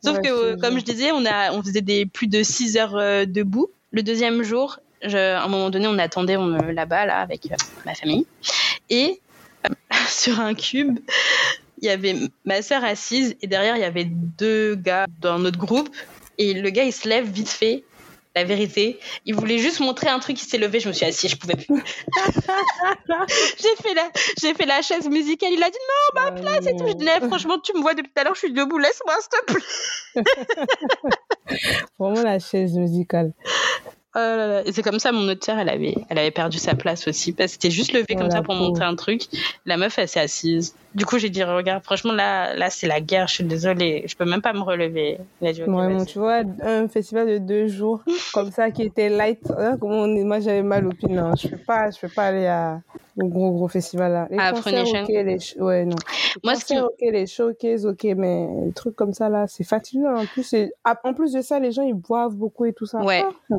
Sauf 0.04 0.16
Ouais, 0.16 0.22
que 0.22 0.28
euh, 0.28 0.56
comme 0.56 0.78
je 0.78 0.84
disais, 0.84 1.12
on 1.12 1.24
a 1.24 1.52
on 1.52 1.62
faisait 1.62 1.80
des 1.80 2.06
plus 2.06 2.26
de 2.26 2.42
6 2.42 2.76
heures 2.76 2.96
euh, 2.96 3.24
debout. 3.24 3.70
Le 3.90 4.02
deuxième 4.02 4.42
jour, 4.42 4.78
je, 5.02 5.16
à 5.16 5.42
un 5.42 5.48
moment 5.48 5.70
donné, 5.70 5.86
on 5.86 5.98
attendait 5.98 6.36
on, 6.36 6.52
euh, 6.52 6.72
là-bas 6.72 7.06
là 7.06 7.18
avec 7.18 7.50
euh, 7.50 7.56
ma 7.84 7.94
famille 7.94 8.26
et 8.90 9.20
euh, 9.66 9.74
sur 10.08 10.40
un 10.40 10.54
cube, 10.54 10.98
il 11.80 11.86
y 11.86 11.90
avait 11.90 12.16
ma 12.44 12.62
sœur 12.62 12.84
assise 12.84 13.36
et 13.42 13.46
derrière 13.46 13.76
il 13.76 13.80
y 13.82 13.84
avait 13.84 14.06
deux 14.06 14.74
gars 14.76 15.06
dans 15.20 15.38
notre 15.38 15.58
groupe 15.58 15.88
et 16.38 16.54
le 16.54 16.70
gars 16.70 16.84
il 16.84 16.92
se 16.92 17.08
lève 17.08 17.28
vite 17.28 17.48
fait. 17.48 17.84
La 18.34 18.44
vérité, 18.44 18.98
il 19.26 19.34
voulait 19.34 19.58
juste 19.58 19.80
montrer 19.80 20.08
un 20.08 20.18
truc, 20.18 20.40
il 20.42 20.46
s'est 20.46 20.56
levé, 20.58 20.80
je 20.80 20.88
me 20.88 20.94
suis 20.94 21.04
assise, 21.04 21.30
je 21.30 21.36
pouvais 21.36 21.56
plus. 21.56 21.66
j'ai 23.60 23.76
fait 23.82 23.94
la, 23.94 24.10
j'ai 24.40 24.54
fait 24.54 24.64
la 24.64 24.80
chaise 24.80 25.08
musicale, 25.08 25.50
il 25.52 25.62
a 25.62 25.68
dit 25.68 25.76
non, 25.76 26.22
ma 26.22 26.32
place 26.32 26.66
et 26.66 26.74
tout. 26.74 26.86
Je 26.86 26.94
dis, 26.94 27.06
Eh, 27.06 27.26
franchement, 27.26 27.58
tu 27.58 27.74
me 27.74 27.82
vois 27.82 27.92
depuis 27.94 28.10
tout 28.10 28.20
à 28.20 28.24
l'heure, 28.24 28.34
je 28.34 28.40
suis 28.40 28.52
debout, 28.52 28.78
laisse-moi, 28.78 29.14
s'il 29.20 29.30
te 29.30 29.52
plaît. 29.52 30.24
Vraiment 31.98 32.22
la 32.22 32.38
chaise 32.38 32.74
musicale. 32.74 33.32
Oh 34.14 34.18
là 34.18 34.46
là. 34.46 34.62
C'est 34.70 34.82
comme 34.82 34.98
ça, 34.98 35.10
mon 35.10 35.26
autre 35.28 35.42
sœur, 35.44 35.58
elle 35.58 35.70
avait, 35.70 35.94
elle 36.10 36.18
avait 36.18 36.30
perdu 36.30 36.58
sa 36.58 36.74
place 36.74 37.08
aussi, 37.08 37.32
parce 37.32 37.52
c'était 37.52 37.70
juste 37.70 37.92
levé 37.92 38.04
Oh, 38.10 38.18
comme 38.18 38.30
ça 38.30 38.42
pour 38.42 38.54
montrer 38.54 38.84
un 38.84 38.94
truc. 38.94 39.22
La 39.64 39.78
meuf, 39.78 39.98
elle 39.98 40.08
s'est 40.08 40.20
assise. 40.20 40.74
Du 40.94 41.06
coup, 41.06 41.18
j'ai 41.18 41.30
dit, 41.30 41.42
regarde, 41.42 41.82
franchement, 41.82 42.12
là, 42.12 42.54
là, 42.54 42.68
c'est 42.68 42.86
la 42.86 43.00
guerre, 43.00 43.26
je 43.28 43.36
suis 43.36 43.44
désolée, 43.44 44.04
je 44.06 44.14
peux 44.14 44.26
même 44.26 44.42
pas 44.42 44.52
me 44.52 44.60
relever. 44.60 45.18
A 45.40 45.52
dit, 45.52 45.62
tu 46.06 46.18
vois, 46.18 46.42
un 46.62 46.88
festival 46.88 47.26
de 47.26 47.38
deux 47.38 47.68
jours 47.68 48.02
comme 48.34 48.50
ça 48.50 48.70
qui 48.70 48.82
était 48.82 49.08
light. 49.08 49.50
Hein, 49.56 49.78
comment 49.80 50.00
on 50.00 50.14
est... 50.14 50.24
Moi, 50.24 50.40
j'avais 50.40 50.62
mal 50.62 50.86
au 50.86 50.90
pied. 50.90 51.08
Non, 51.08 51.34
je 51.34 51.48
peux 51.48 51.56
pas, 51.56 51.90
je 51.90 51.98
peux 51.98 52.08
pas 52.08 52.26
aller 52.26 52.46
à 52.46 52.80
au 53.16 53.26
gros 53.28 53.50
gros 53.52 53.68
festival 53.68 54.12
là. 54.12 54.28
Les 54.30 54.38
À 54.38 54.52
concerts, 54.52 54.86
ok, 54.86 55.08
les 55.08 55.38
ouais 55.58 55.84
non. 55.84 55.96
Les 56.36 56.40
Moi, 56.44 56.54
ce 56.54 56.64
qui- 56.64 56.78
ok, 56.78 56.98
les 57.00 57.26
showcases, 57.26 57.84
ok, 57.86 58.04
mais 58.16 58.46
les 58.66 58.72
trucs 58.72 58.96
comme 58.96 59.12
ça 59.12 59.28
là, 59.28 59.46
c'est 59.48 59.64
fatigant. 59.64 60.16
En 60.16 60.24
plus, 60.26 60.54
ah, 60.84 60.98
en 61.04 61.12
plus 61.12 61.32
de 61.32 61.42
ça, 61.42 61.58
les 61.58 61.72
gens 61.72 61.82
ils 61.82 61.94
boivent 61.94 62.34
beaucoup 62.36 62.64
et 62.64 62.72
tout 62.72 62.86
ça. 62.86 63.00
Ouais. 63.02 63.22
Ah. 63.50 63.56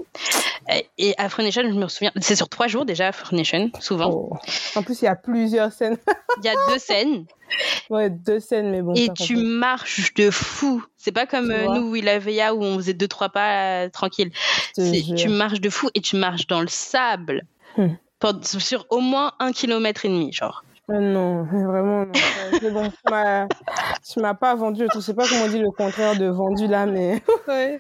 Et 0.98 1.14
Afro 1.18 1.44
Nation, 1.44 1.62
je 1.64 1.68
me 1.70 1.88
souviens, 1.88 2.12
c'est 2.22 2.36
sur 2.36 2.50
trois 2.50 2.68
jours 2.68 2.86
déjà, 2.86 3.08
Afro 3.10 3.36
Nation, 3.36 3.72
souvent. 3.80 4.10
Oh. 4.12 4.38
En 4.76 4.84
plus, 4.84 5.02
il 5.02 5.06
y 5.06 5.08
a 5.08 5.16
plusieurs 5.16 5.72
scènes. 5.72 5.98
Il 6.40 6.46
y 6.46 6.50
a 6.50 6.54
deux 6.68 6.80
scènes. 6.80 7.26
ouais, 7.92 8.10
deux 8.10 8.40
scènes, 8.40 8.72
mais 8.72 8.82
bon. 8.82 8.94
et 8.96 9.10
tu 9.14 9.36
marches 9.36 10.14
de 10.16 10.32
fou. 10.32 10.84
C'est 10.98 11.12
pas 11.12 11.28
comme 11.28 11.52
euh, 11.52 11.68
nous, 11.76 11.92
où 11.92 11.96
il 11.96 12.10
avait 12.10 12.34
ya, 12.34 12.56
où 12.56 12.64
on 12.64 12.78
faisait 12.78 12.94
deux, 12.94 13.08
trois 13.08 13.30
pas 13.30 13.84
euh, 13.84 13.90
tranquille. 13.90 14.32
Tu 14.76 15.30
marches 15.30 15.62
de 15.62 15.70
fou 15.70 15.90
et 15.94 16.02
tu 16.02 16.16
marches 16.16 16.48
dans 16.48 16.62
le 16.62 16.68
sable. 16.68 17.44
Hmm. 17.78 17.90
Pendant- 18.20 18.42
Sur 18.42 18.88
au 18.90 19.00
moins 19.00 19.34
un 19.40 19.52
kilomètre 19.52 20.06
et 20.06 20.10
demi, 20.10 20.34
genre. 20.34 20.64
Ah 20.90 21.00
non, 21.00 21.44
vraiment, 21.52 22.06
non. 22.06 22.12
Euh, 22.64 22.70
bon. 22.72 22.92
Tu 24.12 24.20
m'as 24.20 24.34
pas 24.34 24.56
vendu. 24.56 24.88
Je 24.94 25.00
sais 25.00 25.14
pas 25.14 25.28
comment 25.28 25.44
on 25.46 25.50
dit 25.50 25.60
le 25.60 25.72
contraire 25.72 26.18
de 26.18 26.26
vendu 26.26 26.68
là, 26.68 26.86
mais. 26.86 27.22
ouais. 27.48 27.80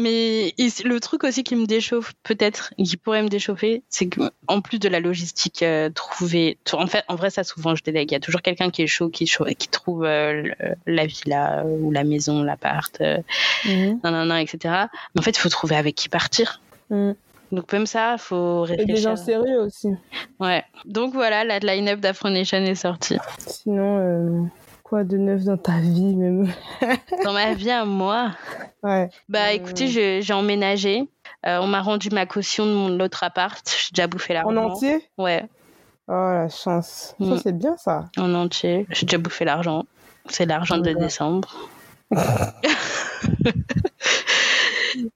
Mais 0.00 0.54
et 0.58 0.68
le 0.84 0.98
truc 1.00 1.24
aussi 1.24 1.44
qui 1.44 1.56
me 1.56 1.66
déchauffe, 1.66 2.12
peut-être, 2.22 2.72
qui 2.82 2.96
pourrait 2.96 3.22
me 3.22 3.28
déchauffer, 3.28 3.82
c'est 3.88 4.06
que 4.08 4.20
en 4.48 4.60
plus 4.60 4.78
de 4.78 4.88
la 4.88 5.00
logistique, 5.00 5.62
euh, 5.62 5.90
trouver. 5.90 6.58
En 6.72 6.86
fait, 6.86 7.04
en 7.08 7.16
vrai, 7.16 7.30
ça 7.30 7.44
souvent 7.44 7.74
je 7.74 7.82
délègue. 7.82 8.10
Il 8.10 8.14
y 8.14 8.16
a 8.16 8.20
toujours 8.20 8.42
quelqu'un 8.42 8.70
qui 8.70 8.82
est 8.82 8.86
chaud, 8.86 9.08
qui, 9.10 9.26
trouve 9.70 10.04
euh, 10.04 10.44
la 10.86 11.06
villa 11.06 11.60
euh, 11.60 11.78
ou 11.80 11.90
la 11.90 12.04
maison, 12.04 12.42
l'appart, 12.42 13.00
euh, 13.00 13.18
Mhm. 13.66 14.00
nan, 14.02 14.12
nan, 14.12 14.28
nan, 14.28 14.38
etc. 14.38 14.58
Mais 15.14 15.20
en 15.20 15.22
fait, 15.22 15.32
il 15.32 15.38
faut 15.40 15.48
trouver 15.48 15.76
avec 15.76 15.94
qui 15.94 16.08
partir. 16.08 16.60
Mhm. 16.90 17.14
Donc 17.52 17.72
même 17.72 17.86
ça, 17.86 18.16
faut 18.16 18.64
Et 18.66 18.70
des 18.70 18.76
réfléchir. 18.84 19.10
gens 19.10 19.16
sérieux 19.16 19.60
aussi. 19.62 19.88
Ouais. 20.38 20.62
Donc 20.84 21.12
voilà, 21.14 21.44
la 21.44 21.58
line-up 21.58 21.98
d'Afro 21.98 22.28
Nation 22.30 22.58
est 22.58 22.76
sortie. 22.76 23.18
Sinon, 23.46 24.48
quoi 24.90 25.04
de 25.04 25.16
neuf 25.16 25.44
dans 25.44 25.56
ta 25.56 25.78
vie 25.78 26.16
même? 26.16 26.52
Dans 27.24 27.32
ma 27.32 27.54
vie 27.54 27.70
à 27.70 27.84
moi, 27.84 28.32
Ouais. 28.82 29.08
bah 29.28 29.46
Euh. 29.46 29.52
écoutez, 29.52 29.86
je- 29.86 30.20
j'ai 30.20 30.32
emménagé. 30.34 31.08
Euh, 31.46 31.58
on 31.62 31.68
m'a 31.68 31.80
rendu 31.80 32.10
ma 32.10 32.26
caution 32.26 32.66
de 32.66 32.72
mon 32.72 32.98
autre 33.00 33.22
appart. 33.22 33.62
J'ai 33.66 33.90
déjà 33.94 34.06
bouffé 34.08 34.34
l'argent. 34.34 34.50
En 34.50 34.70
entier? 34.72 35.08
Ouais, 35.16 35.44
Oh 36.08 36.12
la 36.12 36.48
chance. 36.48 37.14
Mm. 37.20 37.36
Ça 37.36 37.40
c'est 37.44 37.56
bien 37.56 37.76
ça. 37.76 38.06
en 38.18 38.34
entier. 38.34 38.86
J'ai 38.90 39.06
déjà 39.06 39.18
bouffé 39.18 39.44
l'argent. 39.44 39.84
C'est 40.28 40.44
l'argent 40.44 40.78
de 40.78 40.92
décembre. 40.92 41.54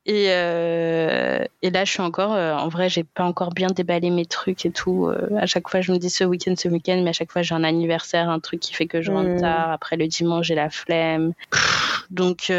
Et, 0.07 0.27
euh, 0.29 1.45
et 1.63 1.71
là, 1.71 1.85
je 1.85 1.91
suis 1.93 2.03
encore, 2.03 2.33
euh, 2.35 2.55
en 2.55 2.69
vrai, 2.69 2.89
j'ai 2.89 3.05
pas 3.05 3.25
encore 3.25 3.51
bien 3.51 3.69
déballé 3.69 4.11
mes 4.11 4.27
trucs 4.27 4.65
et 4.67 4.71
tout. 4.71 5.07
Euh, 5.07 5.29
à 5.39 5.47
chaque 5.47 5.69
fois, 5.69 5.81
je 5.81 5.93
me 5.93 5.99
dis 5.99 6.11
ce 6.11 6.25
week-end, 6.25 6.55
ce 6.57 6.69
week-end, 6.69 7.01
mais 7.03 7.11
à 7.11 7.13
chaque 7.13 7.31
fois, 7.33 7.43
j'ai 7.43 7.55
un 7.55 7.65
anniversaire, 7.65 8.29
un 8.29 8.41
truc 8.41 8.61
qui 8.61 8.75
fait 8.75 8.87
que 8.87 9.03
je 9.03 9.11
rentre 9.13 9.31
Mm. 9.37 9.41
tard. 9.41 9.71
Après 9.71 9.97
le 9.97 10.07
dimanche, 10.07 10.47
j'ai 10.47 10.55
la 10.55 10.71
flemme. 10.71 11.33
Donc, 12.11 12.47
Ouais, 12.49 12.57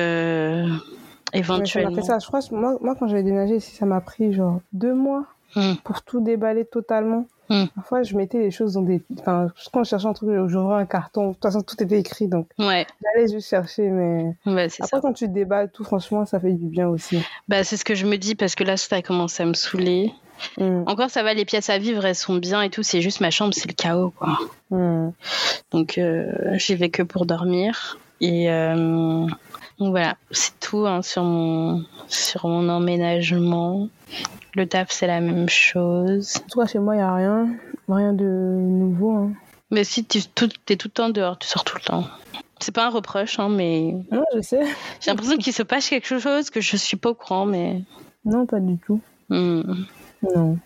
ça 1.36 1.38
m'a 1.38 1.38
éventuellement. 1.40 2.02
ça. 2.02 2.18
Je 2.20 2.28
crois 2.28 2.40
moi, 2.52 2.78
moi 2.82 2.96
quand 2.98 3.08
j'avais 3.08 3.24
déménagé 3.24 3.56
ici, 3.58 3.76
ça 3.76 3.86
m'a 3.86 4.02
pris 4.02 4.34
genre 4.34 4.60
deux 4.74 4.94
mois 4.94 5.26
Mm. 5.56 5.76
pour 5.84 6.02
tout 6.02 6.20
déballer 6.20 6.66
totalement. 6.66 7.28
Mm. 7.50 7.66
Parfois, 7.76 8.04
je 8.04 8.16
mettais 8.16 8.40
les 8.40 8.52
choses 8.52 8.74
dans 8.74 8.82
des. 8.82 9.04
Enfin, 9.20 9.48
quand 9.72 9.84
je 9.84 9.90
cherchais 9.90 10.08
un 10.08 10.14
truc, 10.14 10.30
j'ouvrais 10.48 10.82
un 10.82 10.86
carton. 10.86 11.30
De 11.30 11.34
toute 11.34 11.44
façon, 11.44 11.62
tout 11.62 11.82
était 11.82 12.00
écrit, 12.00 12.28
donc 12.28 12.48
Ouais, 12.58 12.86
j'allais 13.04 13.28
juste 13.28 13.50
chercher. 13.50 13.90
Mais 13.90 14.36
ouais 14.46 14.70
c'est 14.70 14.84
ça. 14.84 14.86
après, 14.86 15.02
quand 15.02 15.14
tu 15.14 15.28
déballes 15.28 15.72
tout, 15.72 15.84
franchement, 15.84 16.26
ça 16.26 16.40
fait 16.40 16.54
du 16.54 16.68
bien 16.68 16.88
aussi. 16.88 17.20
Bah, 17.48 17.64
c'est 17.64 17.78
ce 17.78 17.86
que 17.86 17.96
je 17.96 18.06
me 18.06 18.18
dis 18.18 18.36
parce 18.36 18.56
que 18.56 18.64
là, 18.64 18.78
ça 18.78 18.98
a 18.98 19.02
commencé 19.02 19.44
à 19.44 19.46
me 19.46 19.54
saouler. 19.54 20.12
Mm. 20.58 20.84
Encore, 20.88 21.10
ça 21.10 21.24
va, 21.24 21.34
les 21.34 21.46
pièces 21.46 21.70
à 21.70 21.78
vivre, 21.78 22.06
elles 22.06 22.16
sont 22.16 22.36
bien 22.36 22.62
et 22.62 22.70
tout. 22.70 22.84
C'est 22.84 23.02
juste 23.02 23.22
ma 23.22 23.32
chambre, 23.32 23.54
c'est 23.54 23.68
le 23.68 23.74
chaos, 23.74 24.12
quoi. 24.18 24.38
Mm. 24.72 25.10
Donc, 25.72 25.98
euh, 25.98 26.32
j'y 26.54 26.76
vais 26.76 26.90
que 26.90 27.04
pour 27.04 27.26
dormir. 27.26 27.98
Et 28.22 28.50
euh, 28.50 29.28
donc 29.80 29.90
voilà, 29.92 30.16
c'est 30.32 30.60
tout 30.60 30.86
hein, 30.88 31.02
sur, 31.02 31.24
mon, 31.24 31.84
sur 32.08 32.48
mon 32.48 32.68
emménagement. 32.70 33.88
Le 34.56 34.68
taf, 34.68 34.90
c'est 34.92 35.08
la 35.08 35.20
même 35.22 35.50
chose. 35.50 36.34
En 36.38 36.48
tout 36.50 36.60
cas, 36.62 36.66
chez 36.68 36.80
moi, 36.80 36.96
il 36.96 37.00
n'y 37.00 37.04
a 37.04 37.14
rien. 37.14 37.48
Rien 37.90 38.14
de 38.14 38.24
nouveau. 38.24 39.12
hein. 39.12 39.32
Mais 39.72 39.84
si 39.84 40.06
tu 40.06 40.22
tout, 40.24 40.50
es 40.70 40.76
tout 40.78 40.88
le 40.88 40.94
temps 40.94 41.10
dehors, 41.10 41.38
tu 41.38 41.48
sors 41.48 41.64
tout 41.64 41.76
le 41.78 41.84
temps. 41.84 42.06
C'est 42.60 42.74
pas 42.74 42.86
un 42.88 42.90
reproche, 42.90 43.38
hein, 43.40 43.50
mais 43.50 43.94
Non, 44.12 44.24
je 44.36 44.42
sais. 44.42 44.62
j'ai 45.02 45.12
l'impression 45.12 45.38
qu'il 45.38 45.52
se 45.54 45.62
passe 45.64 45.90
quelque 45.90 46.18
chose 46.20 46.50
que 46.50 46.62
je 46.62 46.78
suis 46.78 46.96
pas 46.98 47.10
au 47.10 47.14
courant, 47.14 47.46
mais. 47.46 47.82
Non, 48.24 48.46
pas 48.46 48.60
du 48.62 48.78
tout. 48.78 49.02
Hmm. 49.30 49.84
Non. 50.36 50.58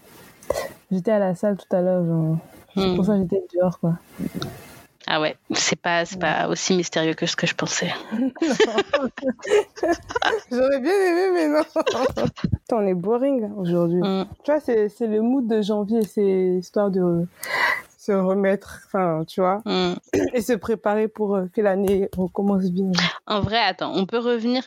J'étais 0.91 1.11
à 1.11 1.19
la 1.19 1.33
salle 1.35 1.57
tout 1.57 1.75
à 1.75 1.81
l'heure, 1.81 2.05
genre. 2.05 2.37
C'est 2.75 2.87
Hmm. 2.87 2.95
pour 2.95 3.05
ça 3.05 3.13
que 3.15 3.21
j'étais 3.23 3.43
dehors, 3.57 3.79
quoi. 3.79 3.93
Ah 5.11 5.19
ouais, 5.19 5.35
c'est 5.55 5.75
pas, 5.75 6.05
c'est 6.05 6.19
pas 6.19 6.47
aussi 6.47 6.75
mystérieux 6.75 7.15
que 7.15 7.25
ce 7.25 7.35
que 7.35 7.47
je 7.47 7.55
pensais. 7.55 7.91
J'aurais 10.51 10.79
bien 10.79 10.93
aimé, 10.93 11.31
mais 11.33 11.47
non. 11.47 11.63
Putain, 12.41 12.75
on 12.75 12.85
est 12.85 12.93
boring 12.93 13.51
aujourd'hui. 13.57 14.01
Hmm. 14.03 14.25
Tu 14.43 14.51
vois, 14.51 14.59
c'est 14.59 14.87
c'est 14.87 15.07
le 15.07 15.23
mood 15.23 15.47
de 15.47 15.63
janvier, 15.63 16.03
c'est 16.03 16.57
histoire 16.59 16.91
de 16.91 17.25
se 18.09 18.15
remettre, 18.15 18.81
enfin, 18.87 19.23
tu 19.27 19.39
vois, 19.39 19.61
Hmm. 19.65 19.93
et 20.33 20.41
se 20.41 20.53
préparer 20.53 21.07
pour 21.07 21.35
euh, 21.35 21.45
que 21.53 21.61
l'année 21.61 22.09
recommence 22.17 22.65
bien. 22.71 22.91
En 23.27 23.41
vrai, 23.41 23.59
attends, 23.59 23.91
on 23.95 24.05
peut 24.07 24.17
revenir. 24.17 24.63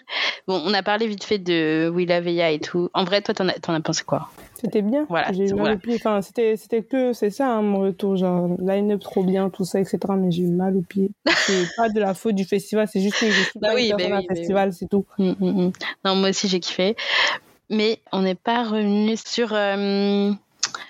Bon, 0.46 0.62
on 0.64 0.72
a 0.74 0.82
parlé 0.82 1.06
vite 1.08 1.24
fait 1.24 1.38
de 1.38 1.90
Willa 1.92 2.20
Veya 2.20 2.50
et 2.52 2.60
tout. 2.60 2.88
En 2.94 3.04
vrai, 3.04 3.20
toi, 3.20 3.34
t'en 3.34 3.48
as, 3.48 3.54
as 3.66 3.80
pensé 3.80 4.04
quoi? 4.04 4.28
C'était 4.60 4.82
bien. 4.82 5.06
Voilà, 5.08 5.32
J'ai 5.32 5.46
eu 5.48 5.54
mal 5.54 5.58
voilà. 5.58 5.74
au 5.74 5.78
pied. 5.78 5.94
Enfin, 5.96 6.22
c'était, 6.22 6.56
c'était 6.56 6.82
que, 6.84 7.12
c'est 7.12 7.30
ça, 7.30 7.48
hein, 7.48 7.62
mon 7.62 7.80
retour, 7.80 8.14
genre, 8.16 8.48
line-up 8.60 9.00
trop 9.00 9.24
bien, 9.24 9.50
tout 9.50 9.64
ça, 9.64 9.80
etc. 9.80 9.98
Mais 10.16 10.30
j'ai 10.30 10.42
eu 10.42 10.46
mal 10.52 10.76
au 10.76 10.82
pied. 10.82 11.10
C'est 11.46 11.66
pas 11.76 11.88
de 11.88 11.98
la 11.98 12.14
faute 12.14 12.36
du 12.36 12.44
festival, 12.44 12.86
c'est 12.86 13.00
juste 13.00 13.18
que 13.18 13.26
je 13.26 13.32
suis 13.42 13.58
Bah 13.58 13.68
pas 13.70 13.74
oui, 13.74 13.90
bah 13.90 13.96
personne 13.96 14.18
oui, 14.18 14.26
bah 14.28 14.34
festival, 14.36 14.72
c'est 14.72 14.86
tout. 14.88 15.04
Mm, 15.18 15.30
mm, 15.40 15.62
mm. 15.66 15.72
Non, 16.04 16.14
moi 16.14 16.28
aussi 16.28 16.46
j'ai 16.46 16.60
kiffé. 16.60 16.94
Mais 17.68 17.98
on 18.12 18.20
n'est 18.22 18.36
pas 18.36 18.62
revenu 18.62 19.16
sur 19.16 19.48
euh, 19.52 20.30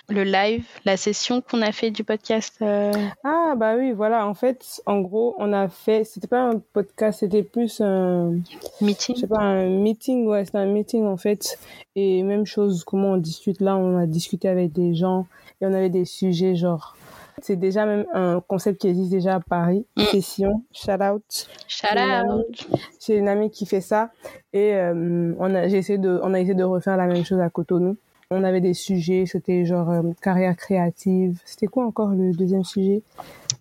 le 0.09 0.23
live, 0.23 0.65
la 0.85 0.97
session 0.97 1.41
qu'on 1.41 1.61
a 1.61 1.71
fait 1.71 1.89
du 1.91 2.03
podcast. 2.03 2.55
euh, 2.61 2.91
Ah, 3.23 3.53
bah 3.57 3.75
oui, 3.77 3.91
voilà. 3.93 4.27
En 4.27 4.33
fait, 4.33 4.81
en 4.85 4.99
gros, 5.01 5.33
on 5.37 5.53
a 5.53 5.69
fait, 5.69 6.03
c'était 6.03 6.27
pas 6.27 6.41
un 6.41 6.59
podcast, 6.73 7.19
c'était 7.21 7.43
plus 7.43 7.79
un, 7.81 8.33
je 8.79 8.85
meeting. 8.85 9.15
sais 9.15 9.27
pas, 9.27 9.39
un 9.39 9.69
meeting, 9.69 10.27
ouais, 10.27 10.45
c'était 10.45 10.57
un 10.59 10.65
meeting 10.65 11.05
en 11.05 11.17
fait. 11.17 11.57
Et 11.95 12.21
même 12.23 12.45
chose, 12.45 12.83
comment 12.83 13.11
on 13.11 13.17
discute 13.17 13.61
là, 13.61 13.75
on 13.77 13.97
a 13.97 14.05
discuté 14.05 14.47
avec 14.49 14.71
des 14.73 14.93
gens 14.93 15.25
et 15.61 15.65
on 15.65 15.73
avait 15.73 15.89
des 15.89 16.05
sujets 16.05 16.55
genre. 16.55 16.95
C'est 17.41 17.55
déjà 17.55 17.85
même 17.85 18.05
un 18.13 18.41
concept 18.47 18.79
qui 18.81 18.87
existe 18.89 19.09
déjà 19.11 19.35
à 19.35 19.39
Paris, 19.39 19.85
Mm. 19.97 20.03
session, 20.03 20.63
shout 20.71 20.91
out. 21.01 21.47
Shout 21.67 21.87
out. 21.97 22.67
J'ai 23.05 23.17
une 23.17 23.27
amie 23.27 23.49
qui 23.49 23.65
fait 23.65 23.81
ça 23.81 24.11
et 24.53 24.75
euh, 24.75 25.33
on 25.39 25.55
a 25.55 25.67
j'ai 25.67 25.77
essayé 25.77 25.97
de 25.97 26.19
on 26.23 26.33
a 26.35 26.39
essayé 26.39 26.53
de 26.53 26.63
refaire 26.63 26.95
la 26.95 27.07
même 27.07 27.25
chose 27.25 27.39
à 27.39 27.49
Cotonou. 27.49 27.97
On 28.33 28.43
avait 28.43 28.61
des 28.61 28.73
sujets, 28.73 29.25
c'était 29.25 29.65
genre 29.65 29.89
euh, 29.89 30.01
carrière 30.21 30.55
créative. 30.55 31.39
C'était 31.45 31.67
quoi 31.67 31.85
encore 31.85 32.09
le 32.09 32.31
deuxième 32.33 32.63
sujet? 32.63 33.01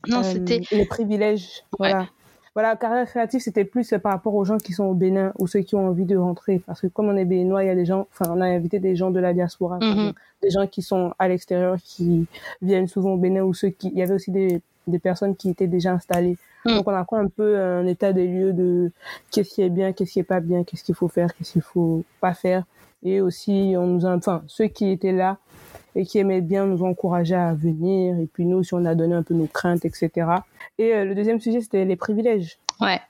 Non, 0.09 0.21
Euh, 0.21 0.23
c'était. 0.23 0.61
les 0.73 0.85
privilèges. 0.87 1.65
Voilà. 1.79 2.07
Voilà, 2.55 2.77
carrière 2.77 3.07
créative, 3.07 3.41
c'était 3.41 3.65
plus 3.65 3.95
par 4.03 4.13
rapport 4.13 4.35
aux 4.35 4.45
gens 4.45 4.59
qui 4.59 4.75
sont 4.75 4.85
au 4.85 4.93
Bénin 4.93 5.33
ou 5.39 5.47
ceux 5.47 5.61
qui 5.61 5.75
ont 5.75 5.87
envie 5.89 6.05
de 6.05 6.19
rentrer. 6.19 6.61
Parce 6.67 6.83
que 6.83 6.87
comme 6.87 7.09
on 7.09 7.17
est 7.17 7.25
béninois, 7.25 7.65
il 7.65 7.69
y 7.69 7.71
a 7.71 7.75
des 7.75 7.87
gens, 7.87 8.07
enfin, 8.13 8.31
on 8.37 8.43
a 8.43 8.47
invité 8.47 8.79
des 8.79 8.95
gens 8.95 9.11
de 9.11 9.21
la 9.21 9.33
diaspora, 9.33 9.79
Mhm. 9.81 10.13
des 10.43 10.51
gens 10.51 10.67
qui 10.67 10.83
sont 10.83 11.15
à 11.19 11.29
l'extérieur, 11.29 11.77
qui 11.83 12.27
viennent 12.61 12.89
souvent 12.89 13.13
au 13.13 13.17
Bénin 13.17 13.43
ou 13.43 13.55
ceux 13.55 13.71
qui, 13.71 13.89
il 13.89 13.99
y 13.99 14.03
avait 14.03 14.13
aussi 14.13 14.31
des, 14.31 14.61
des 14.87 14.99
personnes 14.99 15.35
qui 15.35 15.49
étaient 15.49 15.67
déjà 15.67 15.93
installées. 15.93 16.37
Mhm. 16.67 16.75
Donc, 16.77 16.89
on 16.89 16.93
a 16.95 17.05
pris 17.05 17.17
un 17.17 17.29
peu 17.29 17.59
un 17.59 17.87
état 17.87 18.13
des 18.13 18.27
lieux 18.27 18.53
de 18.53 18.91
qu'est-ce 19.31 19.55
qui 19.55 19.63
est 19.63 19.71
bien, 19.71 19.95
qu'est-ce 19.95 20.13
qui 20.13 20.19
est 20.21 20.23
pas 20.25 20.41
bien, 20.41 20.63
qu'est-ce 20.63 20.85
qu'il 20.85 20.95
faut 20.95 21.09
faire, 21.09 21.35
qu'est-ce 21.35 21.53
qu'il 21.53 21.63
faut 21.63 22.05
pas 22.21 22.35
faire. 22.35 22.65
Et 23.03 23.21
aussi, 23.21 23.75
on 23.77 23.87
nous 23.87 24.05
enfin, 24.05 24.43
ceux 24.47 24.67
qui 24.67 24.91
étaient 24.91 25.13
là 25.13 25.39
et 25.95 26.05
qui 26.05 26.19
aimaient 26.19 26.41
bien 26.41 26.67
nous 26.67 26.83
ont 26.83 26.89
encouragés 26.89 27.35
à 27.35 27.55
venir. 27.55 28.19
Et 28.19 28.27
puis 28.27 28.47
nous 28.47 28.59
aussi, 28.59 28.75
on 28.75 28.85
a 28.85 28.95
donné 28.95 29.15
un 29.15 29.23
peu 29.23 29.35
nos 29.35 29.47
craintes, 29.47 29.85
etc. 29.85 30.11
Et 30.79 30.95
euh, 30.95 31.05
le 31.05 31.15
deuxième 31.15 31.41
sujet, 31.41 31.61
c'était 31.61 31.85
les 31.85 31.97
privilèges. 31.97 32.59
Ouais. 32.81 33.01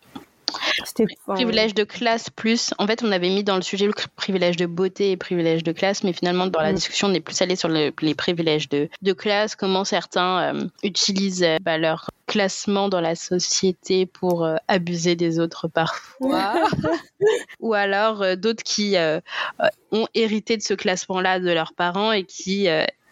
C'était 0.85 1.07
Privilège 1.27 1.75
de 1.75 1.85
classe 1.85 2.31
plus. 2.31 2.73
En 2.79 2.87
fait, 2.87 3.03
on 3.03 3.13
avait 3.13 3.29
mis 3.29 3.45
dans 3.45 3.57
le 3.57 3.63
sujet 3.63 3.87
le 3.87 3.93
privilège 4.17 4.57
de 4.57 4.67
beauté 4.67 5.11
et 5.13 5.17
privilège 5.17 5.63
de 5.65 5.73
classe, 5.73 6.03
mais 6.05 6.13
finalement, 6.13 6.47
dans 6.47 6.61
la 6.61 6.73
Mm. 6.73 6.77
discussion, 6.77 7.09
on 7.09 7.15
est 7.15 7.21
plus 7.21 7.41
allé 7.43 7.57
sur 7.57 7.69
le- 7.69 7.93
les 8.01 8.15
privilèges 8.15 8.69
de, 8.69 8.89
de 9.03 9.13
classe, 9.13 9.55
comment 9.57 9.85
certains 9.85 10.55
euh, 10.55 10.65
utilisent 10.83 11.43
euh, 11.43 11.57
bah, 11.61 11.79
leur 11.79 12.11
classement 12.27 12.89
dans 12.89 13.01
la 13.01 13.15
société 13.15 14.07
pour 14.07 14.45
euh, 14.45 14.57
abuser 14.69 15.17
des 15.17 15.39
autres 15.39 15.69
parfois. 15.69 16.55
Ou 17.61 17.75
alors 17.75 18.23
euh, 18.23 18.37
d'autres 18.37 18.63
qui 18.63 18.97
ont 19.93 20.07
hérité 20.15 20.57
de 20.57 20.63
ce 20.63 20.75
classement-là 20.75 21.39
de 21.41 21.51
leurs 21.51 21.73
parents 21.75 22.13
et 22.13 22.25
qui 22.25 22.67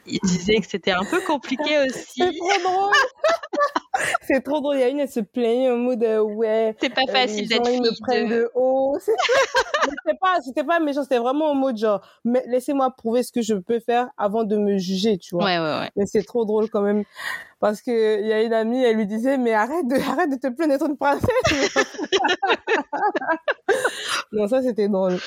euh, 0.07 0.13
ils 0.13 0.21
disaient 0.25 0.61
que 0.61 0.67
c'était 0.67 0.93
un 0.93 1.05
peu 1.05 1.21
compliqué 1.21 1.79
aussi. 1.87 2.23
C'est 2.23 2.33
trop 2.33 2.71
drôle. 2.71 2.93
c'est 4.23 4.41
trop 4.41 4.61
drôle. 4.61 4.77
Il 4.77 4.81
y 4.81 4.85
a 4.85 4.89
une, 4.89 5.01
elle 5.01 5.11
se 5.11 5.21
plaignait 5.21 5.71
au 5.71 5.77
mode 5.77 6.01
de, 6.01 6.19
ouais. 6.19 6.75
C'est 6.81 6.95
pas 6.95 7.03
euh, 7.09 7.13
facile 7.13 7.49
d'être 7.49 7.65
gens, 7.65 7.73
ils 7.73 7.81
me 7.81 7.89
fille 7.89 8.01
prennent 8.01 8.29
de... 8.29 8.35
de 8.35 8.51
haut. 8.55 8.99
C'était 9.83 10.19
pas, 10.21 10.41
c'était 10.43 10.65
pas 10.65 10.79
méchant. 10.79 11.03
C'était 11.03 11.19
vraiment 11.19 11.51
au 11.51 11.55
mode 11.55 11.79
genre, 11.79 12.01
mais 12.25 12.45
laissez-moi 12.47 12.91
prouver 12.91 13.23
ce 13.23 13.33
que 13.33 13.41
je 13.41 13.55
peux 13.55 13.81
faire 13.81 14.09
avant 14.19 14.45
de 14.45 14.57
me 14.57 14.77
juger, 14.77 15.17
tu 15.17 15.35
vois. 15.35 15.45
Ouais, 15.45 15.59
ouais, 15.59 15.81
ouais. 15.81 15.91
Mais 15.97 16.05
c'est 16.07 16.23
trop 16.23 16.45
drôle 16.45 16.69
quand 16.69 16.83
même. 16.83 17.05
Parce 17.61 17.83
que 17.83 18.21
il 18.21 18.27
y 18.27 18.33
a 18.33 18.43
une 18.43 18.53
amie, 18.53 18.83
elle 18.83 18.97
lui 18.97 19.07
disait, 19.07 19.39
mais 19.39 19.53
arrête 19.53 19.87
de, 19.87 19.97
arrête 19.97 20.31
de 20.31 20.37
te 20.37 20.49
plaindre 20.49 20.73
d'être 20.73 20.87
une 20.87 20.97
princesse. 20.97 21.29
non, 24.33 24.49
ça 24.49 24.63
c'était 24.63 24.89
drôle. 24.89 25.19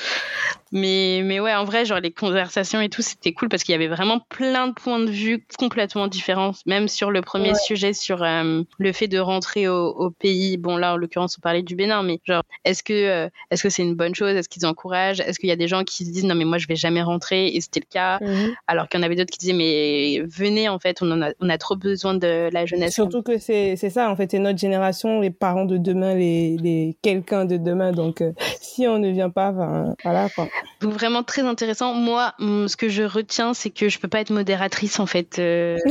Mais, 0.74 1.22
mais 1.24 1.40
ouais, 1.40 1.54
en 1.54 1.64
vrai, 1.64 1.84
genre 1.86 2.00
les 2.00 2.10
conversations 2.10 2.80
et 2.80 2.88
tout, 2.88 3.00
c'était 3.00 3.32
cool 3.32 3.48
parce 3.48 3.62
qu'il 3.62 3.72
y 3.72 3.76
avait 3.76 3.88
vraiment 3.88 4.20
plein 4.28 4.68
de 4.68 4.72
points 4.74 4.98
de 4.98 5.10
vue 5.10 5.46
complètement 5.58 6.08
différents. 6.08 6.50
Même 6.66 6.88
sur 6.88 7.10
le 7.10 7.22
premier 7.22 7.50
Ouais. 7.50 7.54
sujet, 7.54 7.92
sur 7.92 8.22
euh, 8.22 8.62
le 8.78 8.92
fait 8.92 9.06
de 9.08 9.18
rentrer 9.18 9.68
au, 9.68 9.86
au 9.88 10.10
pays. 10.10 10.56
Bon, 10.56 10.76
là, 10.76 10.94
en 10.94 10.96
l'occurrence, 10.96 11.36
on 11.38 11.40
parlait 11.40 11.62
du 11.62 11.76
Bénin, 11.76 12.02
mais 12.02 12.20
genre, 12.24 12.42
est-ce 12.64 12.82
que 12.82 12.92
euh, 12.92 13.28
est-ce 13.50 13.62
que 13.62 13.70
c'est 13.70 13.82
une 13.82 13.94
bonne 13.94 14.14
chose? 14.14 14.34
Est-ce 14.34 14.48
qu'ils 14.48 14.66
encouragent? 14.66 15.20
Est-ce 15.20 15.38
qu'il 15.38 15.48
y 15.48 15.52
a 15.52 15.56
des 15.56 15.68
gens 15.68 15.84
qui 15.84 16.04
se 16.04 16.10
disent 16.10 16.24
non, 16.24 16.34
mais 16.34 16.44
moi, 16.44 16.58
je 16.58 16.66
vais 16.66 16.76
jamais 16.76 17.02
rentrer? 17.02 17.46
Et 17.48 17.60
c'était 17.60 17.80
le 17.80 17.86
cas. 17.88 18.18
Alors 18.66 18.88
qu'il 18.88 18.98
y 18.98 19.02
en 19.02 19.06
avait 19.06 19.14
d'autres 19.14 19.30
qui 19.30 19.38
disaient 19.38 19.52
mais 19.52 20.22
venez, 20.26 20.68
en 20.68 20.80
fait, 20.80 21.00
on, 21.02 21.10
en 21.12 21.22
a, 21.22 21.30
on 21.40 21.48
a 21.48 21.58
trop 21.58 21.76
besoin 21.76 22.14
de 22.14 22.50
la 22.52 22.66
jeunesse. 22.66 22.94
Surtout 22.94 23.22
que 23.22 23.38
c'est, 23.38 23.76
c'est 23.76 23.90
ça, 23.90 24.10
en 24.10 24.16
fait, 24.16 24.32
c'est 24.32 24.38
notre 24.40 24.58
génération, 24.58 25.20
les 25.20 25.30
parents 25.30 25.66
de 25.66 25.76
demain, 25.76 26.14
les, 26.16 26.56
les 26.56 26.96
quelqu'un 27.00 27.44
de 27.44 27.56
demain. 27.58 27.92
Donc, 27.92 28.20
euh, 28.20 28.32
si 28.74 28.88
on 28.88 28.98
ne 28.98 29.10
vient 29.10 29.30
pas, 29.30 29.52
ben, 29.52 29.94
voilà, 30.02 30.28
quoi. 30.34 30.48
Donc 30.80 30.92
vraiment 30.92 31.22
très 31.22 31.42
intéressant. 31.42 31.94
Moi, 31.94 32.32
hum, 32.40 32.68
ce 32.68 32.76
que 32.76 32.88
je 32.88 33.02
retiens, 33.04 33.54
c'est 33.54 33.70
que 33.70 33.88
je 33.88 33.98
peux 33.98 34.08
pas 34.08 34.20
être 34.20 34.30
modératrice, 34.30 34.98
en 35.00 35.06
fait. 35.06 35.38
euh, 35.38 35.78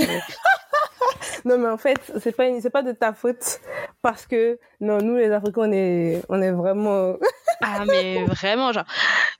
Non, 1.45 1.57
mais 1.57 1.69
en 1.69 1.77
fait, 1.77 1.99
c'est 2.21 2.35
pas, 2.35 2.45
c'est 2.61 2.69
pas 2.69 2.83
de 2.83 2.91
ta 2.91 3.13
faute. 3.13 3.59
Parce 4.01 4.25
que, 4.25 4.59
non, 4.79 4.99
nous, 4.99 5.15
les 5.17 5.29
Africains, 5.31 5.61
on 5.63 5.71
est, 5.71 6.21
on 6.29 6.41
est 6.41 6.51
vraiment, 6.51 7.15
Ah 7.61 7.83
mais 7.85 8.23
vraiment 8.25 8.71
genre 8.73 8.83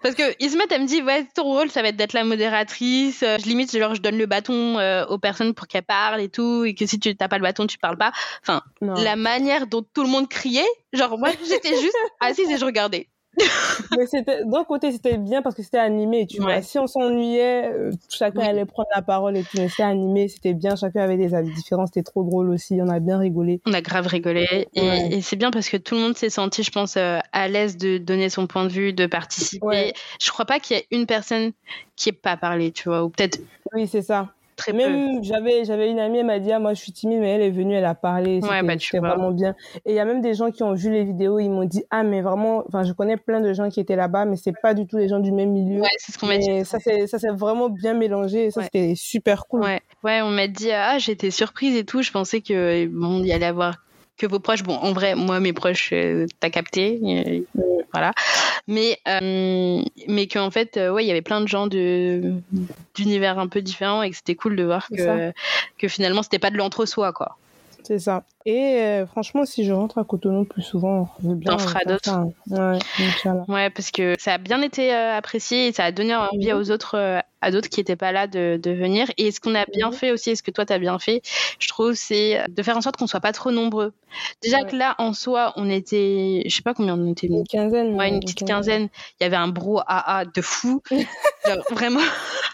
parce 0.01 0.15
que 0.15 0.23
Ismet 0.41 0.63
elle 0.71 0.83
me 0.83 0.87
dit 0.87 1.01
ouais 1.01 1.25
ton 1.35 1.43
rôle 1.43 1.69
ça 1.69 1.81
va 1.81 1.89
être 1.89 1.97
d'être 1.97 2.13
la 2.13 2.23
modératrice 2.23 3.21
Euh, 3.23 3.37
je 3.41 3.45
limite 3.45 3.75
genre 3.77 3.95
je 3.95 4.01
donne 4.01 4.17
le 4.17 4.25
bâton 4.27 4.77
euh, 4.79 5.05
aux 5.07 5.17
personnes 5.17 5.53
pour 5.53 5.67
qu'elles 5.67 5.83
parlent 5.83 6.21
et 6.21 6.29
tout 6.29 6.63
et 6.63 6.73
que 6.73 6.85
si 6.85 6.99
tu 6.99 7.15
t'as 7.17 7.27
pas 7.27 7.37
le 7.37 7.43
bâton 7.43 7.67
tu 7.67 7.77
parles 7.77 7.97
pas 7.97 8.11
enfin 8.41 8.61
non. 8.81 8.93
la 8.93 9.15
manière 9.17 9.67
dont 9.67 9.83
tout 9.93 10.03
le 10.03 10.09
monde 10.09 10.29
criait 10.29 10.63
genre 10.93 11.17
moi 11.17 11.29
j'étais 11.45 11.75
juste 11.81 11.97
assise 12.21 12.49
et 12.49 12.57
je 12.57 12.65
regardais 12.65 13.09
mais 13.97 14.05
c'était 14.05 14.43
d'un 14.45 14.63
côté 14.63 14.91
c'était 14.91 15.17
bien 15.17 15.41
parce 15.41 15.55
que 15.55 15.63
c'était 15.63 15.77
animé 15.79 16.27
tu 16.27 16.41
vois 16.41 16.61
si 16.61 16.77
on 16.77 16.87
s'ennuyait 16.87 17.71
euh, 17.73 17.91
chacun 18.09 18.41
Oui. 18.41 18.47
allait 18.47 18.65
prendre 18.65 18.89
la 18.95 19.01
parole 19.01 19.35
et 19.37 19.41
tout 19.43 19.57
mais 19.57 19.69
c'était 19.69 19.83
animé 19.83 20.27
c'était 20.27 20.53
bien 20.53 20.75
chacun 20.75 21.01
avait 21.01 21.17
des 21.17 21.33
avis 21.33 21.51
différents 21.53 21.85
c'était 21.87 22.03
trop 22.03 22.23
drôle 22.23 22.49
aussi 22.51 22.79
on 22.81 22.87
a 22.89 22.99
bien 22.99 23.17
rigolé 23.17 23.61
On 23.65 23.73
a 23.73 23.81
grave 23.81 24.07
rigolé 24.07 24.67
et, 24.75 24.81
Ouais. 24.81 25.07
et 25.11 25.21
c'est 25.21 25.35
bien 25.35 25.51
parce 25.51 25.69
que 25.69 25.77
tout 25.77 25.95
le 25.95 26.01
monde 26.01 26.15
s'est 26.17 26.29
senti, 26.29 26.63
je 26.63 26.71
pense, 26.71 26.95
euh, 26.97 27.19
à 27.31 27.47
l'aise 27.47 27.77
de 27.77 27.97
donner 27.97 28.29
son 28.29 28.47
point 28.47 28.65
de 28.65 28.69
vue, 28.69 28.93
de 28.93 29.05
participer. 29.05 29.65
Ouais. 29.65 29.93
Je 30.21 30.29
crois 30.31 30.45
pas 30.45 30.59
qu'il 30.59 30.77
y 30.77 30.79
ait 30.79 30.87
une 30.91 31.05
personne 31.05 31.51
qui 31.95 32.09
ait 32.09 32.11
pas 32.13 32.37
parlé, 32.37 32.71
tu 32.71 32.89
vois, 32.89 33.03
ou 33.03 33.09
peut-être 33.09 33.39
oui 33.73 33.87
c'est 33.87 34.01
ça 34.01 34.29
très 34.71 34.73
même 34.73 35.23
j'avais 35.23 35.65
j'avais 35.65 35.89
une 35.91 35.99
amie 35.99 36.19
elle 36.19 36.25
m'a 36.25 36.39
dit 36.39 36.51
ah, 36.51 36.59
moi 36.59 36.73
je 36.73 36.81
suis 36.81 36.91
timide 36.91 37.19
mais 37.19 37.29
elle 37.31 37.41
est 37.41 37.49
venue 37.51 37.73
elle 37.75 37.85
a 37.85 37.95
parlé 37.95 38.41
c'était 38.41 38.99
bah, 38.99 39.09
vraiment 39.09 39.31
bien 39.31 39.55
et 39.85 39.91
il 39.91 39.95
y 39.95 39.99
a 39.99 40.05
même 40.05 40.21
des 40.21 40.33
gens 40.33 40.51
qui 40.51 40.63
ont 40.63 40.73
vu 40.73 40.91
les 40.91 41.03
vidéos 41.03 41.39
ils 41.39 41.49
m'ont 41.49 41.65
dit 41.65 41.83
ah 41.91 42.03
mais 42.03 42.21
vraiment 42.21 42.63
enfin 42.67 42.83
je 42.83 42.93
connais 42.93 43.17
plein 43.17 43.41
de 43.41 43.53
gens 43.53 43.69
qui 43.69 43.79
étaient 43.79 43.95
là-bas 43.95 44.25
mais 44.25 44.35
c'est 44.35 44.53
pas 44.61 44.73
du 44.73 44.87
tout 44.87 44.97
les 44.97 45.07
gens 45.07 45.19
du 45.19 45.31
même 45.31 45.51
milieu 45.51 45.81
Ouais, 45.81 45.89
c'est 45.97 46.11
ce 46.11 46.17
qu'on 46.17 46.27
m'a 46.27 46.37
dit. 46.37 46.49
mais 46.49 46.63
ça 46.63 46.79
c'est 46.79 47.07
ça 47.07 47.19
s'est 47.19 47.29
vraiment 47.31 47.69
bien 47.69 47.93
mélangé 47.93 48.45
et 48.45 48.51
ça 48.51 48.61
Ouais. 48.61 48.65
c'était 48.71 48.93
super 48.95 49.47
cool 49.47 49.61
Ouais, 49.61 49.81
ouais, 50.03 50.21
on 50.21 50.29
m'a 50.29 50.47
dit 50.47 50.71
ah 50.71 50.97
j'étais 50.97 51.31
surprise 51.31 51.75
et 51.75 51.83
tout. 51.83 52.01
Je 52.01 52.11
pensais 52.11 52.41
que 52.41 52.85
bon 52.87 53.19
il 53.19 53.27
y 53.27 53.33
allait 53.33 53.45
avoir 53.45 53.75
que 54.17 54.25
vos 54.25 54.39
proches. 54.39 54.63
Bon, 54.63 54.75
en 54.75 54.93
vrai, 54.93 55.15
moi 55.15 55.39
mes 55.39 55.53
proches, 55.53 55.91
euh, 55.93 56.25
t'as 56.39 56.49
capté, 56.49 56.99
euh, 57.03 57.41
voilà. 57.91 58.13
Mais 58.67 58.99
euh, 59.07 59.81
mais 60.07 60.27
qu'en 60.27 60.51
fait, 60.51 60.77
euh, 60.77 60.91
ouais, 60.91 61.03
il 61.03 61.07
y 61.07 61.11
avait 61.11 61.21
plein 61.21 61.41
de 61.41 61.47
gens 61.47 61.67
de 61.67 62.33
d'univers 62.95 63.39
un 63.39 63.47
peu 63.47 63.61
différents 63.61 64.03
et 64.03 64.09
que 64.09 64.15
c'était 64.15 64.35
cool 64.35 64.55
de 64.55 64.63
voir 64.63 64.87
que 64.89 65.31
que 65.77 65.87
finalement 65.87 66.23
c'était 66.23 66.39
pas 66.39 66.51
de 66.51 66.57
l'entre-soi 66.57 67.11
quoi. 67.11 67.37
C'est 67.83 67.99
ça. 67.99 68.23
Et 68.45 68.75
euh, 68.81 69.05
franchement, 69.05 69.45
si 69.45 69.63
je 69.63 69.71
rentre 69.71 69.97
à 69.99 70.03
Cotonou 70.03 70.43
plus 70.45 70.61
souvent, 70.61 71.09
je 71.21 71.29
veux 71.29 71.35
bien. 71.35 71.51
T'en 71.51 71.57
feras 71.57 71.79
ça. 72.03 72.25
Ouais. 72.49 72.77
Ouais, 73.47 73.69
parce 73.69 73.91
que 73.91 74.15
ça 74.19 74.33
a 74.33 74.37
bien 74.37 74.61
été 74.61 74.93
euh, 74.93 75.15
apprécié 75.17 75.67
et 75.67 75.71
ça 75.73 75.85
a 75.85 75.91
donné 75.91 76.15
envie 76.15 76.51
Mhm. 76.51 76.57
aux 76.59 76.71
autres, 76.71 76.95
euh, 76.97 77.19
à 77.41 77.51
d'autres 77.51 77.69
qui 77.69 77.79
n'étaient 77.79 77.95
pas 77.95 78.11
là 78.11 78.27
de, 78.27 78.59
de 78.61 78.71
venir. 78.71 79.07
Et 79.17 79.31
ce 79.31 79.39
qu'on 79.39 79.55
a 79.55 79.65
bien 79.73 79.87
Mhm. 79.87 79.93
fait 79.93 80.11
aussi, 80.11 80.31
et 80.31 80.35
ce 80.35 80.43
que 80.43 80.51
toi 80.51 80.65
t'as 80.65 80.77
bien 80.79 80.99
fait, 80.99 81.21
je 81.59 81.67
trouve, 81.69 81.93
c'est 81.93 82.43
de 82.49 82.63
faire 82.63 82.75
en 82.77 82.81
sorte 82.81 82.97
qu'on 82.97 83.07
soit 83.07 83.19
pas 83.21 83.31
trop 83.33 83.51
nombreux. 83.51 83.93
Déjà 84.41 84.57
Ouais. 84.59 84.65
que 84.69 84.75
là, 84.75 84.95
en 84.99 85.13
soi, 85.13 85.53
on 85.55 85.69
était, 85.69 86.43
je 86.45 86.53
sais 86.55 86.61
pas 86.61 86.73
combien 86.73 86.95
on 86.99 87.09
était. 87.11 87.27
Une 87.27 87.45
quinzaine. 87.47 87.95
Ouais, 87.95 88.09
une 88.09 88.19
petite 88.19 88.45
quinzaine. 88.45 88.89
Il 89.19 89.23
y 89.23 89.25
avait 89.25 89.35
un 89.37 89.47
bro 89.47 89.79
AA 89.87 90.25
de 90.25 90.41
fou. 90.41 90.81
Genre, 91.47 91.57
vraiment. 91.71 91.99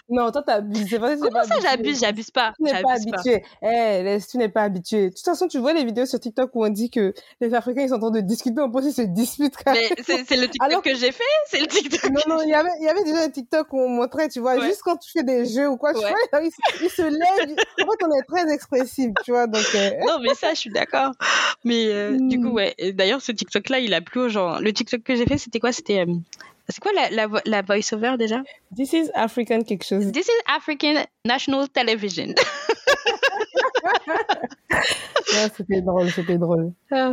Non, 0.08 0.32
toi, 0.32 0.42
t'abuses. 0.42 0.86
C'est 0.88 0.98
pas, 0.98 1.16
Comment 1.16 1.44
ça, 1.44 1.54
j'abuse? 1.62 2.00
J'abuse 2.00 2.30
pas. 2.32 2.52
Tu 2.56 2.64
n'es 2.64 2.72
pas 2.72 2.80
pas. 2.82 2.94
habitué. 2.94 3.44
Eh, 3.62 4.02
laisse, 4.02 4.26
tu 4.28 4.38
n'es 4.38 4.48
pas 4.48 4.62
habitué. 4.62 5.10
De 5.10 5.14
toute 5.14 5.24
façon, 5.24 5.46
tu 5.46 5.58
vois 5.58 5.72
les 5.72 5.79
vidéos 5.84 6.06
sur 6.06 6.18
TikTok 6.20 6.50
où 6.54 6.64
on 6.64 6.68
dit 6.68 6.90
que 6.90 7.12
les 7.40 7.54
Africains, 7.54 7.82
ils 7.82 7.88
sont 7.88 7.94
en 7.96 7.98
train 8.00 8.10
de 8.10 8.20
discuter, 8.20 8.60
on 8.60 8.70
pense 8.70 8.82
qu'ils 8.84 8.92
se 8.94 9.02
disputent. 9.02 9.56
quand 9.64 9.72
Mais 9.72 9.88
c'est 10.04 10.24
c'est 10.26 10.36
le 10.36 10.48
TikTok 10.48 10.68
Alors- 10.68 10.82
que 10.82 10.94
j'ai 10.94 11.12
fait. 11.12 11.24
C'est 11.48 11.60
le 11.60 11.66
TikTok. 11.66 12.10
Non, 12.10 12.20
non, 12.36 12.42
il 12.42 12.50
y 12.50 12.54
avait, 12.54 12.70
il 12.80 12.84
y 12.84 12.88
avait 12.88 13.04
déjà 13.04 13.22
un 13.22 13.30
TikTok 13.30 13.72
où 13.72 13.80
on 13.80 13.88
montrait, 13.88 14.28
tu 14.28 14.40
vois, 14.40 14.56
Ouais. 14.56 14.66
juste 14.66 14.82
quand 14.84 14.96
tu 14.96 15.10
fais 15.12 15.22
des 15.22 15.46
jeux 15.46 15.68
ou 15.68 15.76
quoi, 15.76 15.92
tu 15.92 15.98
Ouais. 16.00 16.12
vois, 16.32 16.42
ils, 16.42 16.50
se- 16.50 16.84
ils 16.84 16.90
se 16.90 17.02
lèvent. 17.02 17.56
En 17.82 17.90
fait, 17.90 18.04
on 18.06 18.12
est 18.18 18.22
très 18.28 18.52
expressif, 18.52 19.10
tu 19.24 19.30
vois, 19.32 19.46
donc, 19.46 19.64
euh, 19.74 19.90
Non, 20.06 20.18
mais 20.22 20.34
ça, 20.34 20.54
je 20.54 20.58
suis 20.60 20.70
d'accord. 20.70 21.12
Mais 21.64 21.86
euh, 21.88 22.16
du 22.18 22.38
coup, 22.40 22.50
ouais. 22.50 22.74
Et 22.78 22.92
D'ailleurs, 22.92 23.20
ce 23.22 23.32
TikTok-là, 23.32 23.78
il 23.80 23.94
a 23.94 24.00
plu 24.00 24.20
aux 24.20 24.28
gens. 24.28 24.58
Le 24.58 24.72
TikTok 24.72 25.02
que 25.02 25.14
j'ai 25.14 25.26
fait, 25.26 25.38
c'était 25.38 25.60
quoi? 25.60 25.72
C'était. 25.72 26.00
euh, 26.00 26.14
C'est 26.68 26.80
quoi 26.80 26.92
la, 26.92 27.10
la, 27.10 27.26
la 27.46 27.62
voice-over 27.62 28.16
déjà? 28.18 28.42
This 28.76 28.92
is 28.92 29.10
African 29.14 29.62
quelque 29.62 29.84
chose. 29.84 30.12
This 30.12 30.26
is 30.26 30.40
African 30.46 31.04
National 31.24 31.68
Television. 31.68 32.26
Ouais, 34.70 35.48
c'était 35.56 35.80
drôle, 35.82 36.10
c'était 36.10 36.38
drôle. 36.38 36.72
Ah, 36.90 37.12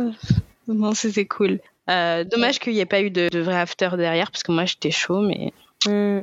non, 0.66 0.92
c'était 0.94 1.26
cool. 1.26 1.60
Euh, 1.88 2.24
dommage 2.24 2.58
qu'il 2.58 2.72
n'y 2.72 2.80
ait 2.80 2.86
pas 2.86 3.00
eu 3.00 3.10
de, 3.10 3.28
de 3.28 3.38
vrai 3.40 3.56
after 3.56 3.90
derrière, 3.96 4.30
parce 4.30 4.42
que 4.42 4.52
moi, 4.52 4.64
j'étais 4.64 4.90
chaud, 4.90 5.20
mais 5.20 5.52
Hmm. 5.86 6.22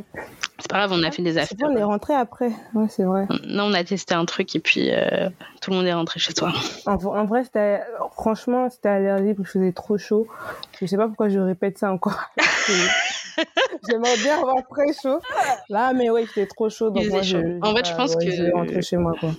c'est 0.59 0.69
pas 0.69 0.79
grave, 0.79 0.91
on 0.91 1.01
a 1.03 1.11
fait 1.11 1.21
des 1.21 1.37
afters. 1.37 1.57
bon, 1.69 1.73
on 1.73 1.77
est 1.77 1.83
rentré 1.83 2.13
après. 2.13 2.49
Ouais, 2.73 2.87
c'est 2.89 3.05
vrai. 3.05 3.25
Non, 3.47 3.63
on 3.67 3.73
a 3.73 3.85
testé 3.85 4.13
un 4.13 4.25
truc 4.25 4.53
et 4.53 4.59
puis 4.59 4.89
euh, 4.91 5.29
tout 5.61 5.71
le 5.71 5.77
monde 5.77 5.85
est 5.85 5.93
rentré 5.93 6.19
chez 6.19 6.35
soi. 6.35 6.51
En, 6.85 6.95
en 6.95 7.23
vrai, 7.25 7.45
c'était, 7.45 7.79
franchement, 8.15 8.69
c'était 8.69 8.89
à 8.89 8.99
l'air 8.99 9.17
libre, 9.19 9.43
il 9.43 9.47
faisait 9.47 9.71
trop 9.71 9.97
chaud. 9.97 10.27
Je 10.81 10.85
sais 10.85 10.97
pas 10.97 11.07
pourquoi 11.07 11.29
je 11.29 11.39
répète 11.39 11.77
ça 11.77 11.89
encore. 11.89 12.19
J'aimerais 13.89 14.17
bien 14.17 14.39
avoir 14.39 14.57
très 14.69 14.93
chaud. 14.93 15.19
Là, 15.69 15.93
mais 15.93 16.09
ouais, 16.09 16.23
il 16.23 16.27
faisait 16.27 16.45
trop 16.47 16.69
chaud. 16.69 16.89
Donc 16.89 17.05
moi, 17.07 17.19
faisait 17.21 17.37
je, 17.41 17.41
chaud. 17.41 17.59
En 17.61 17.75
fait, 17.75 17.85
je 17.85 17.93
pense 17.95 18.15
ouais, 18.15 18.25
que- 18.25 18.31
Je 18.31 18.43
vais 18.43 18.51
rentrer 18.51 18.81
chez 18.81 18.97
moi, 18.97 19.13
quoi. 19.19 19.31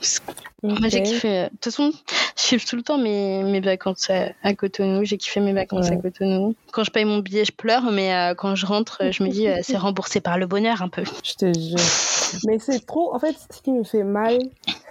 Moi, 0.62 0.88
j'ai 0.88 1.02
kiffé. 1.02 1.44
De 1.44 1.48
toute 1.50 1.64
façon, 1.64 1.92
je 2.36 2.42
kiffe 2.42 2.64
tout 2.64 2.76
le 2.76 2.82
temps 2.82 2.98
mes, 2.98 3.42
mes 3.42 3.60
vacances 3.60 4.10
à, 4.10 4.28
à 4.42 4.54
Cotonou. 4.54 5.04
J'ai 5.04 5.16
kiffé 5.18 5.40
mes 5.40 5.52
vacances 5.52 5.90
à. 5.90 5.96
Cotonou. 5.96 6.54
Quand 6.72 6.82
je 6.84 6.90
paye 6.90 7.04
mon 7.04 7.18
billet, 7.18 7.44
je 7.44 7.52
pleure, 7.52 7.90
mais 7.90 8.12
euh, 8.14 8.34
quand 8.34 8.54
je 8.54 8.66
rentre, 8.66 9.02
je 9.10 9.22
me 9.22 9.28
dis, 9.28 9.48
euh, 9.48 9.58
c'est 9.62 9.76
remboursé 9.76 10.20
par 10.20 10.38
le 10.38 10.46
bonheur 10.46 10.82
un 10.82 10.88
peu. 10.88 11.04
Je 11.22 11.34
te 11.34 11.46
jure. 11.58 12.40
Mais 12.46 12.58
c'est 12.58 12.84
trop, 12.84 13.14
en 13.14 13.18
fait, 13.18 13.34
ce 13.52 13.60
qui 13.62 13.70
me 13.72 13.84
fait 13.84 14.02
mal, 14.02 14.38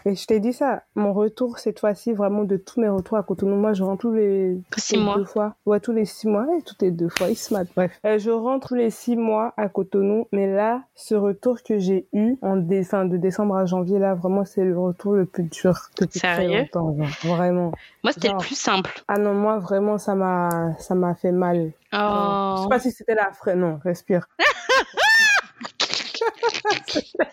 et 0.05 0.15
je 0.15 0.25
t'ai 0.27 0.39
dit 0.39 0.53
ça, 0.53 0.83
mon 0.95 1.13
retour 1.13 1.57
cette 1.59 1.79
fois-ci, 1.79 2.13
vraiment 2.13 2.43
de 2.43 2.57
tous 2.57 2.79
mes 2.79 2.89
retours 2.89 3.17
à 3.17 3.23
Cotonou, 3.23 3.55
moi 3.55 3.73
je 3.73 3.83
rentre 3.83 4.01
tous 4.01 4.13
les 4.13 4.57
Six 4.77 4.95
les 4.95 5.01
mois. 5.01 5.15
deux 5.17 5.25
fois. 5.25 5.55
Ouais, 5.65 5.79
tous 5.79 5.91
les 5.91 6.05
six 6.05 6.27
mois, 6.27 6.43
ouais, 6.43 6.61
toutes 6.61 6.81
les 6.81 6.91
deux 6.91 7.09
fois, 7.09 7.29
il 7.29 7.35
se 7.35 7.53
mate, 7.53 7.67
bref. 7.75 7.91
Euh, 8.05 8.17
je 8.19 8.29
rentre 8.31 8.69
tous 8.69 8.75
les 8.75 8.89
six 8.91 9.15
mois 9.15 9.53
à 9.57 9.67
Cotonou, 9.67 10.27
mais 10.31 10.51
là, 10.53 10.81
ce 10.95 11.15
retour 11.15 11.63
que 11.63 11.79
j'ai 11.79 12.07
eu 12.13 12.37
en 12.41 12.55
dé... 12.55 12.83
fin, 12.83 13.05
de 13.05 13.17
décembre 13.17 13.55
à 13.55 13.65
janvier, 13.65 13.99
là, 13.99 14.13
vraiment, 14.13 14.45
c'est 14.45 14.63
le 14.63 14.77
retour 14.79 15.13
le 15.13 15.25
plus 15.25 15.43
dur 15.43 15.73
depuis 15.99 16.19
très 16.19 16.35
Sérieux 16.35 16.59
longtemps, 16.73 16.95
genre, 16.97 17.35
vraiment. 17.35 17.71
Moi, 18.03 18.13
c'était 18.13 18.29
le 18.29 18.37
plus 18.37 18.57
simple. 18.57 19.03
Ah 19.07 19.17
non, 19.17 19.33
moi, 19.33 19.57
vraiment, 19.59 19.97
ça 19.97 20.15
m'a, 20.15 20.75
ça 20.79 20.95
m'a 20.95 21.15
fait 21.15 21.31
mal. 21.31 21.71
Genre, 21.91 22.57
Je 22.57 22.59
Oh. 22.59 22.63
sais 22.63 22.69
pas 22.69 22.79
si 22.79 22.91
c'était 22.91 23.15
la 23.15 23.31
fraîche, 23.31 23.55
non, 23.57 23.79
respire. 23.83 24.27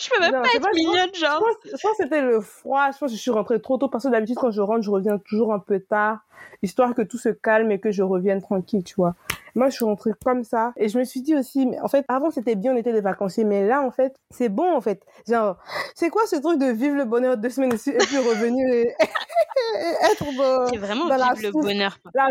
Je 0.00 0.08
peux 0.10 0.20
même 0.20 0.32
Non, 0.34 0.42
pas 0.42 0.48
être 0.54 0.62
pas- 0.62 0.68
je 0.72 0.82
pense- 0.82 0.86
mignonne, 0.92 1.10
Je 1.14 1.20
genre. 1.20 1.38
pense, 1.40 1.56
je 1.64 1.70
pense 1.82 1.96
que 1.96 2.02
c'était 2.04 2.22
le 2.22 2.40
froid. 2.40 2.90
Je 2.92 2.98
pense 2.98 3.10
que 3.10 3.16
je 3.16 3.20
suis 3.20 3.30
rentrée 3.30 3.60
trop 3.60 3.78
tôt 3.78 3.88
parce 3.88 4.04
que 4.04 4.08
d'habitude, 4.10 4.36
quand 4.36 4.50
je 4.50 4.60
rentre, 4.60 4.82
je 4.82 4.90
reviens 4.90 5.18
toujours 5.18 5.52
un 5.52 5.58
peu 5.58 5.80
tard, 5.80 6.20
histoire 6.62 6.94
que 6.94 7.02
tout 7.02 7.18
se 7.18 7.28
calme 7.30 7.70
et 7.70 7.80
que 7.80 7.90
je 7.90 8.02
revienne 8.02 8.40
tranquille, 8.42 8.84
tu 8.84 8.94
vois. 8.96 9.14
Moi, 9.54 9.70
je 9.70 9.74
suis 9.76 9.84
rentrée 9.84 10.12
comme 10.24 10.44
ça 10.44 10.72
et 10.76 10.88
je 10.88 10.98
me 10.98 11.04
suis 11.04 11.20
dit 11.22 11.34
aussi, 11.34 11.66
mais 11.66 11.80
en 11.80 11.88
fait, 11.88 12.04
avant 12.08 12.30
c'était 12.30 12.54
bien, 12.54 12.74
on 12.74 12.76
était 12.76 12.92
des 12.92 13.00
vacanciers, 13.00 13.44
mais 13.44 13.66
là, 13.66 13.82
en 13.82 13.90
fait, 13.90 14.14
c'est 14.30 14.48
bon, 14.48 14.72
en 14.76 14.80
fait. 14.80 15.02
Genre, 15.28 15.56
c'est 15.94 16.10
quoi 16.10 16.22
ce 16.26 16.36
truc 16.36 16.58
de 16.60 16.66
vivre 16.66 16.94
le 16.96 17.04
bonheur 17.04 17.36
deux 17.36 17.50
semaines 17.50 17.72
et 17.72 17.76
puis 17.98 18.18
revenir 18.18 18.68
et, 18.72 18.94
être 20.10 20.24
bon, 20.36 20.66
C'est 20.70 20.76
vraiment 20.78 21.06
dans 21.06 21.16
la 21.16 21.32
vivre 21.34 21.48
le 21.58 21.62
bonheur. 21.62 21.98
la 22.14 22.28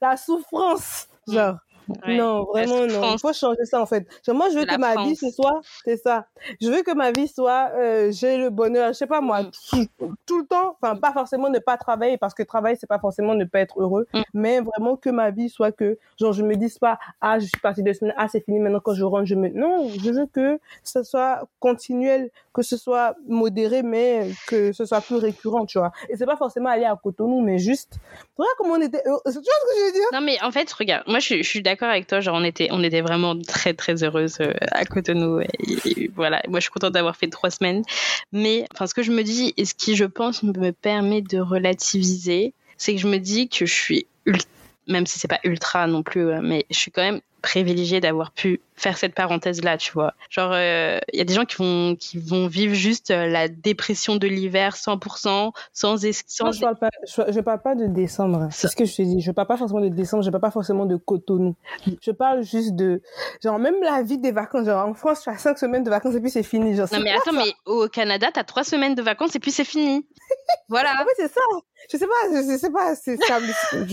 la 0.00 0.16
souffrance, 0.16 1.08
genre. 1.28 1.56
Ouais. 1.88 2.16
Non, 2.16 2.44
vraiment 2.44 2.86
non. 2.86 3.12
Il 3.12 3.18
faut 3.20 3.32
changer 3.32 3.64
ça 3.64 3.80
en 3.80 3.86
fait. 3.86 4.06
Genre, 4.26 4.34
moi, 4.34 4.48
je 4.50 4.58
veux 4.58 4.64
que 4.64 4.76
ma 4.78 4.94
vie 5.04 5.16
ce 5.16 5.30
soit, 5.30 5.60
c'est 5.84 5.96
ça. 5.96 6.26
Je 6.60 6.68
veux 6.70 6.82
que 6.82 6.92
ma 6.94 7.10
vie 7.12 7.28
soit, 7.28 7.70
euh, 7.76 8.10
j'ai 8.12 8.36
le 8.38 8.50
bonheur. 8.50 8.88
Je 8.88 8.92
sais 8.94 9.06
pas 9.06 9.20
moi, 9.20 9.42
Mm. 9.42 9.50
tout, 9.70 9.86
tout 10.26 10.38
le 10.38 10.46
temps. 10.46 10.76
Enfin, 10.80 10.96
pas 10.96 11.12
forcément 11.12 11.50
ne 11.50 11.58
pas 11.58 11.76
travailler 11.76 12.16
parce 12.16 12.32
que 12.34 12.42
travailler 12.42 12.76
c'est 12.76 12.86
pas 12.86 12.98
forcément 12.98 13.34
ne 13.34 13.44
pas 13.44 13.60
être 13.60 13.80
heureux, 13.80 14.06
Mm. 14.14 14.22
mais 14.34 14.60
vraiment 14.60 14.96
que 14.96 15.10
ma 15.10 15.30
vie 15.30 15.48
soit 15.48 15.72
que, 15.72 15.98
genre, 16.18 16.32
je 16.32 16.42
me 16.42 16.54
dise 16.56 16.78
pas, 16.78 16.98
ah, 17.20 17.38
je 17.38 17.44
suis 17.46 17.60
partie 17.60 17.82
deux 17.82 17.92
semaines, 17.94 18.14
ah, 18.16 18.28
c'est 18.28 18.44
fini 18.44 18.58
maintenant 18.58 18.80
quand 18.80 18.94
je 18.94 19.04
rentre, 19.04 19.26
je 19.26 19.34
me, 19.34 19.48
non, 19.48 19.88
je 19.90 20.10
veux 20.10 20.26
que 20.26 20.58
ce 20.82 21.02
soit 21.02 21.46
continuel, 21.60 22.30
que 22.54 22.62
ce 22.62 22.76
soit 22.76 23.14
modéré, 23.28 23.82
mais 23.82 24.28
que 24.46 24.72
ce 24.72 24.84
soit 24.86 25.00
plus 25.00 25.16
récurrent, 25.16 25.66
tu 25.66 25.78
vois. 25.78 25.92
Et 26.08 26.16
c'est 26.16 26.26
pas 26.26 26.36
forcément 26.36 26.68
aller 26.70 26.84
à 26.84 26.96
Cotonou, 27.02 27.40
mais 27.40 27.58
juste, 27.58 27.94
regarde 28.38 28.54
comment 28.58 28.74
on 28.74 28.80
était, 28.80 29.02
heureux. 29.06 29.20
tu 29.26 29.32
vois 29.32 29.42
ce 29.42 29.74
que 29.74 29.80
je 29.80 29.84
veux 29.86 29.92
dire? 29.92 30.08
Non, 30.12 30.20
mais 30.20 30.40
en 30.42 30.50
fait, 30.52 30.70
regarde, 30.72 31.02
moi, 31.08 31.18
je, 31.18 31.24
suis- 31.26 31.42
je 31.42 31.48
suis 31.48 31.62
d'accord 31.62 31.73
avec 31.82 32.06
toi. 32.06 32.20
Genre, 32.20 32.36
on 32.36 32.44
était, 32.44 32.68
on 32.70 32.82
était 32.82 33.00
vraiment 33.00 33.38
très, 33.40 33.74
très 33.74 34.02
heureuses 34.02 34.38
euh, 34.40 34.52
à 34.70 34.84
Cotonou. 34.84 35.40
Et, 35.40 35.48
et 35.84 36.10
voilà, 36.14 36.42
moi, 36.48 36.60
je 36.60 36.64
suis 36.64 36.70
contente 36.70 36.92
d'avoir 36.92 37.16
fait 37.16 37.28
trois 37.28 37.50
semaines. 37.50 37.82
Mais, 38.32 38.66
enfin, 38.72 38.86
ce 38.86 38.94
que 38.94 39.02
je 39.02 39.12
me 39.12 39.22
dis 39.22 39.54
et 39.56 39.64
ce 39.64 39.74
qui, 39.74 39.96
je 39.96 40.04
pense, 40.04 40.42
me 40.42 40.70
permet 40.72 41.22
de 41.22 41.38
relativiser, 41.38 42.54
c'est 42.76 42.94
que 42.94 43.00
je 43.00 43.08
me 43.08 43.18
dis 43.18 43.48
que 43.48 43.66
je 43.66 43.72
suis 43.72 44.06
ultra, 44.26 44.48
même 44.88 45.06
si 45.06 45.18
c'est 45.18 45.28
pas 45.28 45.40
ultra 45.44 45.86
non 45.86 46.02
plus, 46.02 46.28
euh, 46.28 46.40
mais 46.42 46.66
je 46.70 46.78
suis 46.78 46.90
quand 46.90 47.02
même 47.02 47.20
privilégiée 47.44 48.00
d'avoir 48.00 48.32
pu 48.32 48.60
faire 48.76 48.96
cette 48.98 49.14
parenthèse 49.14 49.62
là 49.62 49.76
tu 49.76 49.92
vois 49.92 50.14
genre 50.30 50.52
il 50.54 51.16
y 51.18 51.20
a 51.20 51.24
des 51.24 51.34
gens 51.34 51.44
qui 51.44 51.56
vont 51.56 51.94
qui 51.94 52.18
vont 52.18 52.46
vivre 52.48 52.74
juste 52.74 53.10
euh, 53.12 53.26
la 53.28 53.46
dépression 53.48 54.16
de 54.16 54.26
l'hiver 54.26 54.74
100% 54.74 55.52
sans 55.72 56.04
es- 56.04 56.12
sans 56.26 56.50
je 56.52 56.60
parle 56.60 56.76
pas, 56.76 56.88
je, 57.06 57.22
je 57.32 57.40
parle 57.40 57.60
pas 57.60 57.74
de 57.74 57.86
décembre. 57.86 58.48
C'est 58.50 58.68
ce 58.68 58.76
que 58.76 58.84
je 58.84 58.94
te 58.96 59.02
dis. 59.02 59.20
Je 59.20 59.30
parle 59.32 59.46
pas 59.48 59.56
forcément 59.56 59.80
de 59.80 59.88
décembre. 59.88 60.22
Je 60.22 60.30
parle 60.30 60.40
pas 60.40 60.50
forcément 60.50 60.86
de 60.86 60.96
Cotonou. 60.96 61.54
Je 62.00 62.10
parle 62.10 62.42
juste 62.42 62.74
de, 62.74 63.02
genre, 63.42 63.58
même 63.58 63.76
la 63.82 64.02
vie 64.02 64.18
des 64.18 64.32
vacances. 64.32 64.66
Genre, 64.66 64.86
en 64.86 64.94
France, 64.94 65.22
tu 65.22 65.30
as 65.30 65.36
cinq 65.38 65.58
semaines 65.58 65.84
de 65.84 65.90
vacances 65.90 66.14
et 66.14 66.20
puis 66.20 66.30
c'est 66.30 66.42
fini. 66.42 66.74
Genre, 66.74 66.88
Non 66.92 67.00
mais 67.00 67.10
attends, 67.12 67.32
ça 67.32 67.44
mais 67.44 67.52
au 67.66 67.88
Canada, 67.88 68.28
t'as 68.32 68.44
trois 68.44 68.64
semaines 68.64 68.94
de 68.94 69.02
vacances 69.02 69.34
et 69.36 69.40
puis 69.40 69.50
c'est 69.50 69.64
fini. 69.64 70.06
voilà. 70.68 70.92
En 70.94 71.04
fait, 71.04 71.14
c'est 71.16 71.32
ça. 71.32 71.40
Je 71.92 71.98
sais 71.98 72.06
pas, 72.06 72.12
je, 72.32 72.56
sais 72.56 72.70
pas, 72.70 72.94
c'est 72.94 73.16
ça. 73.26 73.38
Je, 73.72 73.84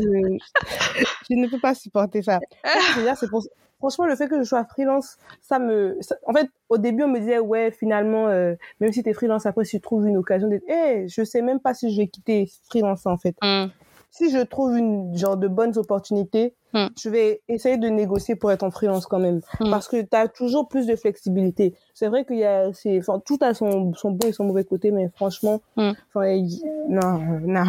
je 1.30 1.36
ne 1.36 1.48
peux 1.48 1.60
pas 1.60 1.76
supporter 1.76 2.22
ça. 2.22 2.40
C'est 3.20 3.30
pour, 3.30 3.41
franchement, 3.80 4.06
le 4.06 4.16
fait 4.16 4.28
que 4.28 4.38
je 4.38 4.44
sois 4.44 4.64
freelance, 4.66 5.18
ça 5.42 5.58
me, 5.60 5.98
ça- 6.02 6.16
en 6.28 6.34
fait, 6.34 6.48
au 6.70 6.78
début, 6.78 7.04
on 7.04 7.08
me 7.08 7.20
disait, 7.20 7.40
ouais, 7.40 7.72
finalement, 7.72 8.28
euh, 8.28 8.54
même 8.80 8.92
si 8.94 9.02
t'es 9.04 9.14
freelance, 9.14 9.46
après, 9.46 9.66
si 9.66 9.78
tu 9.78 9.82
trouves 9.82 10.08
une 10.08 10.18
occasion 10.18 10.48
d'être, 10.48 10.64
eh, 10.70 11.08
je 11.08 11.24
sais 11.24 11.42
même 11.42 11.60
pas 11.60 11.74
si 11.74 11.92
je 11.92 11.98
vais 12.02 12.08
quitter 12.08 12.50
freelance, 12.70 13.06
en 13.06 13.18
fait. 13.18 13.36
Hum. 13.42 13.72
si 14.14 14.30
je 14.30 14.40
trouve 14.40 14.76
une 14.78 15.16
genre 15.18 15.38
de 15.38 15.48
bonnes 15.48 15.78
opportunités, 15.78 16.54
Mm. 16.74 16.88
je 17.02 17.10
vais 17.10 17.42
essayer 17.50 17.76
de 17.78 17.88
négocier 17.90 18.36
pour 18.36 18.50
être 18.52 18.64
en 18.64 18.72
freelance 18.72 19.06
quand 19.06 19.20
même. 19.20 19.42
Mm. 19.60 19.70
Parce 19.72 19.88
que 19.90 20.02
tu 20.02 20.16
as 20.16 20.28
toujours 20.30 20.68
plus 20.70 20.86
de 20.86 20.96
flexibilité. 20.96 21.74
C'est 21.94 22.08
vrai 22.08 22.24
qu'il 22.26 22.38
y 22.38 22.46
a, 22.46 22.70
enfin, 22.98 23.20
tout 23.26 23.38
a 23.42 23.54
son, 23.54 23.94
son 23.94 24.12
bon 24.12 24.28
et 24.28 24.32
son 24.34 24.44
mauvais 24.46 24.64
côté, 24.64 24.92
mais 24.92 25.10
franchement, 25.16 25.62
enfin, 25.78 25.94
non, 26.90 27.18
non. 27.46 27.64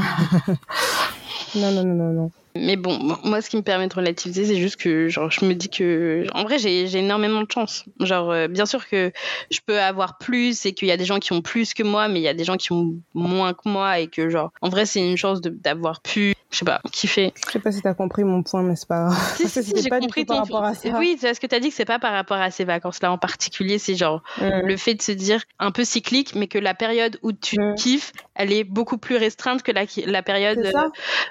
non, 1.57 1.71
non, 1.73 1.85
non, 1.85 1.95
non, 1.95 2.13
non. 2.13 2.31
Mais 2.55 2.77
bon, 2.77 2.99
moi, 3.25 3.41
ce 3.41 3.49
qui 3.49 3.57
me 3.57 3.63
permet 3.63 3.89
de 3.89 3.95
relativiser, 3.95 4.45
c'est 4.45 4.57
juste 4.57 4.77
que, 4.77 5.09
genre, 5.09 5.31
je 5.31 5.45
me 5.45 5.55
dis 5.55 5.69
que, 5.69 6.27
en 6.35 6.45
vrai, 6.45 6.59
j'ai 6.59 6.95
énormément 6.97 7.43
de 7.43 7.51
chance. 7.51 7.85
Genre, 8.01 8.31
euh, 8.31 8.49
bien 8.49 8.67
sûr 8.67 8.87
que 8.89 9.11
je 9.51 9.61
peux 9.65 9.81
avoir 9.81 10.19
plus 10.19 10.67
et 10.67 10.73
qu'il 10.73 10.89
y 10.89 10.91
a 10.91 10.97
des 10.97 11.05
gens 11.05 11.19
qui 11.19 11.33
ont 11.33 11.41
plus 11.43 11.73
que 11.75 11.83
moi, 11.83 12.09
mais 12.09 12.21
il 12.21 12.23
y 12.23 12.29
a 12.29 12.35
des 12.35 12.45
gens 12.45 12.57
qui 12.57 12.73
ont 12.73 12.95
moins 13.15 13.55
que 13.55 13.69
moi 13.69 14.01
et 14.01 14.09
que, 14.09 14.29
genre, 14.29 14.51
en 14.61 14.69
vrai, 14.69 14.87
c'est 14.87 15.01
une 15.01 15.17
chance 15.17 15.41
d'avoir 15.41 16.03
pu, 16.03 16.35
je 16.51 16.59
sais 16.59 16.65
pas, 16.65 16.81
kiffer. 16.93 17.33
Je 17.47 17.53
sais 17.53 17.59
pas 17.59 17.73
si 17.73 17.81
t'as 17.81 17.95
compris 17.95 18.25
mon 18.25 18.43
point, 18.43 18.63
mais 18.63 18.77
c'est 18.77 18.89
pas. 18.89 19.11
Si, 19.37 19.43
si, 19.49 19.63
c'était 19.63 19.83
j'ai 19.83 19.89
compris 19.89 20.27
tout 20.27 20.35
par 20.35 20.47
ton 20.47 20.55
rapport 20.55 20.65
à 20.65 20.75
ça. 20.75 20.91
Oui, 20.99 21.17
c'est 21.19 21.33
ce 21.35 21.41
que 21.41 21.47
tu 21.47 21.55
as 21.55 21.61
dit 21.61 21.71
que 21.71 21.75
c'est 21.75 21.85
pas 21.87 21.99
par 21.99 22.13
rapport 22.13 22.37
à 22.39 22.51
ces 22.51 22.65
vacances-là 22.65 23.11
en 23.13 23.19
particulier, 23.19 23.79
c'est 23.79 23.95
genre 23.95 24.23
le 24.39 24.77
fait 24.77 24.95
de 24.95 25.03
se 25.03 25.13
dire 25.13 25.43
un 25.59 25.71
peu 25.71 25.85
cyclique, 25.85 26.35
mais 26.35 26.47
que 26.49 26.59
la 26.59 26.75
période 26.75 27.19
où 27.23 27.33
tu 27.33 27.57
kiffes, 27.77 28.13
elle 28.35 28.53
est 28.53 28.65
beaucoup 28.65 28.99
plus 28.99 29.17
restreinte 29.17 29.63
que 29.63 29.73
la, 29.73 29.85
la 30.07 30.23
période 30.23 30.59
C'est 30.63 30.73
ça. 30.73 30.91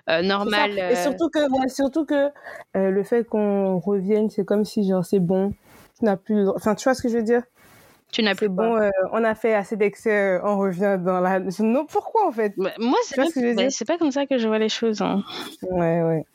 euh, 0.09 0.21
euh, 0.21 0.21
normale. 0.21 0.79
Surtout 1.11 1.29
que, 1.29 1.51
ouais, 1.61 1.69
surtout 1.69 2.05
que 2.05 2.29
euh, 2.77 2.89
le 2.91 3.03
fait 3.03 3.23
qu'on 3.23 3.79
revienne, 3.79 4.29
c'est 4.29 4.45
comme 4.45 4.65
si 4.65 4.87
genre 4.87 5.05
c'est 5.05 5.19
bon. 5.19 5.53
Tu 5.99 6.05
n'as 6.05 6.17
plus, 6.17 6.47
enfin, 6.49 6.75
tu 6.75 6.83
vois 6.85 6.93
ce 6.95 7.01
que 7.01 7.09
je 7.09 7.17
veux 7.17 7.23
dire? 7.23 7.43
Tu 8.11 8.23
n'as 8.23 8.35
plus 8.35 8.49
bon, 8.49 8.75
euh, 8.75 8.89
on 9.13 9.23
a 9.23 9.35
fait 9.35 9.53
assez 9.53 9.77
d'excès, 9.77 10.33
euh, 10.35 10.39
on 10.43 10.57
revient 10.57 10.99
dans 11.01 11.21
la. 11.21 11.39
Non, 11.59 11.85
pourquoi 11.85 12.27
en 12.27 12.31
fait 12.33 12.53
Ouais, 12.57 12.73
Moi, 12.77 12.97
c'est 13.05 13.15
pas, 13.15 13.27
ce 13.27 13.55
bah, 13.55 13.93
pas 13.93 13.97
comme 13.97 14.11
ça 14.11 14.25
que 14.25 14.37
je 14.37 14.47
vois 14.49 14.59
les 14.59 14.67
choses. 14.67 15.01
hein. 15.01 15.23
Ouais, 15.69 16.01
ouais. 16.01 16.25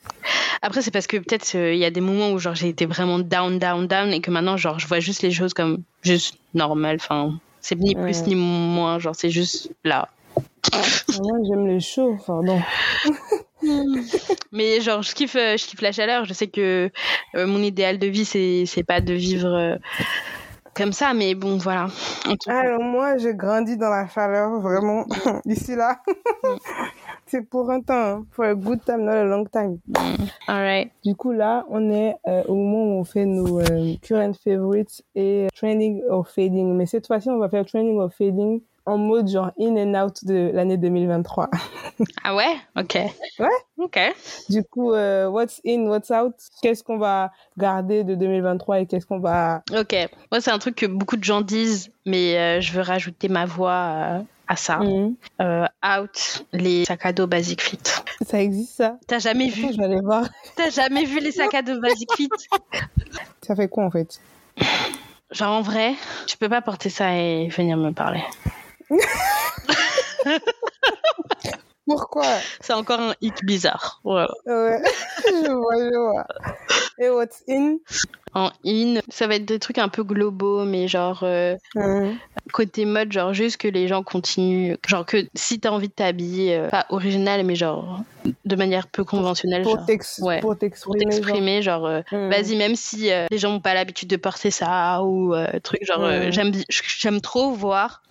Après, 0.63 0.81
c'est 0.81 0.89
parce 0.89 1.05
que 1.05 1.17
peut-être 1.17 1.53
euh, 1.55 1.73
il 1.73 1.77
y 1.79 1.85
a 1.85 1.91
des 1.91 2.01
moments 2.01 2.31
où 2.31 2.39
genre 2.39 2.55
j'ai 2.55 2.69
été 2.69 2.87
vraiment 2.87 3.19
down, 3.19 3.59
down, 3.59 3.85
down, 3.85 4.11
et 4.11 4.21
que 4.21 4.31
maintenant 4.31 4.57
genre 4.57 4.79
je 4.79 4.87
vois 4.87 4.99
juste 4.99 5.21
les 5.21 5.29
choses 5.29 5.53
comme 5.53 5.83
juste 6.01 6.39
normales. 6.55 6.97
Enfin, 6.99 7.33
c'est 7.61 7.75
ni 7.77 7.93
plus 7.93 8.21
Ouais. 8.21 8.27
ni 8.27 8.33
moins. 8.35 8.97
Genre 8.97 9.15
c'est 9.15 9.29
juste 9.29 9.69
là. 9.83 10.09
Moi, 11.21 11.37
j'aime 11.47 11.67
les 11.67 11.79
chauds, 11.79 12.17
pardon. 12.25 12.59
Mais 14.51 14.81
genre 14.81 15.01
je 15.01 15.13
kiffe, 15.13 15.35
euh, 15.35 15.57
je 15.57 15.65
kiffe 15.65 15.81
la 15.81 15.91
chaleur. 15.91 16.25
Je 16.25 16.33
sais 16.33 16.47
que 16.47 16.89
euh, 17.35 17.47
mon 17.47 17.61
idéal 17.61 17.99
de 17.99 18.07
vie 18.07 18.25
c'est 18.25 18.65
c'est 18.65 18.83
pas 18.83 19.01
de 19.01 19.13
vivre 19.13 19.53
euh, 19.53 19.75
comme 20.77 20.93
ça, 20.93 21.13
mais 21.15 21.33
bon 21.33 21.57
voilà. 21.57 21.87
Alors 22.45 22.81
moi, 22.81 23.17
j'ai 23.17 23.33
grandi 23.33 23.77
dans 23.77 23.89
la 23.89 24.07
chaleur, 24.07 24.59
vraiment, 24.59 25.05
ici 25.45 25.75
là. 25.75 25.99
c'est 27.25 27.41
pour 27.41 27.71
un 27.71 27.81
temps, 27.81 27.93
hein. 27.95 28.25
for 28.31 28.45
a 28.45 28.53
good 28.53 28.85
time, 28.85 29.03
not 29.03 29.13
a 29.13 29.23
long 29.23 29.45
time. 29.45 29.79
Alright. 30.47 30.91
Du 31.03 31.15
coup, 31.15 31.31
là, 31.31 31.65
on 31.69 31.91
est 31.91 32.15
euh, 32.27 32.43
au 32.47 32.53
moment 32.53 32.83
où 32.83 32.99
on 32.99 33.03
fait 33.03 33.25
nos 33.25 33.59
current 34.03 34.33
favorites 34.43 35.03
et 35.15 35.47
training 35.55 36.03
or 36.09 36.27
fading. 36.29 36.75
Mais 36.75 36.85
cette 36.85 37.07
fois-ci, 37.07 37.29
on 37.29 37.39
va 37.39 37.49
faire 37.49 37.65
training 37.65 37.97
or 37.97 38.13
fading 38.13 38.61
en 38.87 38.97
mode 38.97 39.27
genre 39.27 39.51
in 39.59 39.75
and 39.75 39.93
out 39.93 40.25
de 40.25 40.49
l'année 40.53 40.77
2023. 40.77 41.49
Ah 42.23 42.35
ouais? 42.35 42.55
Ok. 42.75 42.95
Ouais. 43.39 43.47
Ok. 43.79 43.99
Du 44.49 44.63
coup, 44.63 44.93
euh, 44.93 45.27
what's 45.27 45.59
in, 45.65 45.87
what's 45.87 46.11
out? 46.11 46.35
Qu'est-ce 46.61 46.83
qu'on 46.83 46.99
va 46.99 47.31
garder 47.57 48.03
de 48.03 48.13
2023 48.13 48.81
et 48.81 48.85
qu'est-ce 48.85 49.07
qu'on 49.07 49.17
va... 49.17 49.63
Ok. 49.75 49.95
Moi 50.31 50.39
c'est 50.39 50.51
un 50.51 50.59
truc 50.59 50.75
que 50.75 50.85
beaucoup 50.85 51.17
de 51.17 51.23
gens 51.23 51.41
disent, 51.41 51.89
mais 52.05 52.37
euh, 52.37 52.61
je 52.61 52.71
veux 52.71 52.81
rajouter 52.81 53.29
ma 53.29 53.45
voix 53.45 53.71
euh, 53.71 54.19
à 54.47 54.55
ça. 54.55 54.77
Mhm. 54.77 55.15
Out 55.83 56.45
les 56.53 56.85
sacs 56.85 57.05
à 57.07 57.13
dos 57.13 57.25
Basic 57.25 57.63
Fit. 57.63 57.79
Ça 58.21 58.41
existe, 58.43 58.75
ça? 58.75 58.97
T'as 59.07 59.19
jamais 59.19 59.49
vu? 59.49 59.67
je 59.71 59.77
vais 59.77 59.85
aller 59.85 60.01
voir. 60.01 60.25
T'as 60.55 60.69
jamais 60.69 61.05
vu 61.05 61.19
les 61.19 61.31
sacs 61.31 61.55
à 61.55 61.63
dos 61.63 61.79
Basic 61.79 62.13
Fit? 62.15 62.29
Ça 63.41 63.55
fait 63.55 63.69
quoi, 63.69 63.85
en 63.85 63.91
fait? 63.91 64.19
Genre 65.31 65.51
en 65.51 65.61
vrai, 65.61 65.95
tu 66.27 66.37
peux 66.37 66.49
pas 66.49 66.61
porter 66.61 66.89
ça 66.89 67.15
et 67.15 67.47
venir 67.47 67.75
me 67.77 67.91
parler. 67.91 68.23
Pourquoi? 71.85 72.25
C'est 72.59 72.73
encore 72.73 72.99
un 72.99 73.13
hic 73.21 73.45
bizarre. 73.45 74.01
Voilà. 74.03 74.27
Ouais, 74.45 74.81
je 75.25 75.51
vois, 75.53 75.75
je 75.77 75.97
vois. 75.97 76.27
Et 76.99 77.09
what's 77.09 77.43
in? 77.47 77.77
En 78.33 78.51
in, 78.65 78.95
ça 79.09 79.25
va 79.27 79.35
être 79.35 79.45
des 79.45 79.57
trucs 79.57 79.77
un 79.77 79.87
peu 79.87 80.03
globaux, 80.03 80.65
mais 80.65 80.89
genre 80.89 81.21
euh, 81.23 81.55
Mhm. 81.75 82.17
côté 82.51 82.83
mode, 82.83 83.13
genre 83.13 83.33
juste 83.33 83.55
que 83.57 83.69
les 83.69 83.87
gens 83.87 84.03
continuent. 84.03 84.75
Genre 84.85 85.05
que 85.05 85.25
si 85.33 85.61
t'as 85.61 85.69
envie 85.69 85.87
de 85.87 85.93
t'habiller, 85.93 86.57
euh, 86.57 86.67
pas 86.67 86.85
original, 86.89 87.45
mais 87.45 87.55
genre 87.55 88.01
de 88.43 88.55
manière 88.57 88.87
peu 88.87 89.05
conventionnelle, 89.05 89.63
Pour 89.63 89.77
genre, 89.77 89.85
t'ex- 89.85 90.19
ouais. 90.21 90.41
pour 90.41 90.57
t'exprimer. 90.57 90.99
genre. 90.99 91.09
t'exprimer, 91.11 91.61
genre, 91.61 91.85
euh, 91.85 92.01
Mhm. 92.11 92.29
vas-y, 92.29 92.55
même 92.57 92.75
si 92.75 93.09
les 93.31 93.37
gens 93.37 93.51
n'ont 93.51 93.61
pas 93.61 93.73
l'habitude 93.73 94.09
de 94.09 94.17
porter 94.17 94.51
ça 94.51 95.01
ou 95.03 95.33
truc, 95.63 95.85
genre, 95.85 96.01
bi- 96.51 96.65
j'aime 96.99 97.21
trop 97.21 97.51
voir. 97.53 98.01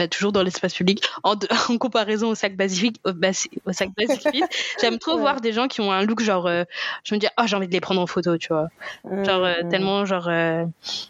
Bah, 0.00 0.08
toujours 0.08 0.32
dans 0.32 0.42
l'espace 0.42 0.72
public, 0.72 1.04
en, 1.24 1.34
de- 1.34 1.46
en 1.70 1.76
comparaison 1.76 2.30
au 2.30 2.34
sac 2.34 2.56
basique, 2.56 2.98
au, 3.04 3.72
sac 3.74 3.90
fit, 4.32 4.42
j'aime 4.80 4.98
trop 4.98 5.16
Ouais. 5.16 5.20
voir 5.20 5.42
des 5.42 5.52
gens 5.52 5.68
qui 5.68 5.82
ont 5.82 5.92
un 5.92 6.04
look 6.04 6.22
genre, 6.22 6.46
euh, 6.46 6.64
je 7.04 7.14
me 7.14 7.20
dis, 7.20 7.26
oh 7.38 7.42
j'ai 7.44 7.54
envie 7.54 7.68
de 7.68 7.72
les 7.72 7.82
prendre 7.82 8.00
en 8.00 8.06
photo, 8.06 8.38
tu 8.38 8.48
vois. 8.48 8.68
Genre 9.04 9.44
euh, 9.44 9.56
tellement 9.70 10.06
genre 10.06 10.28
euh, 10.28 10.64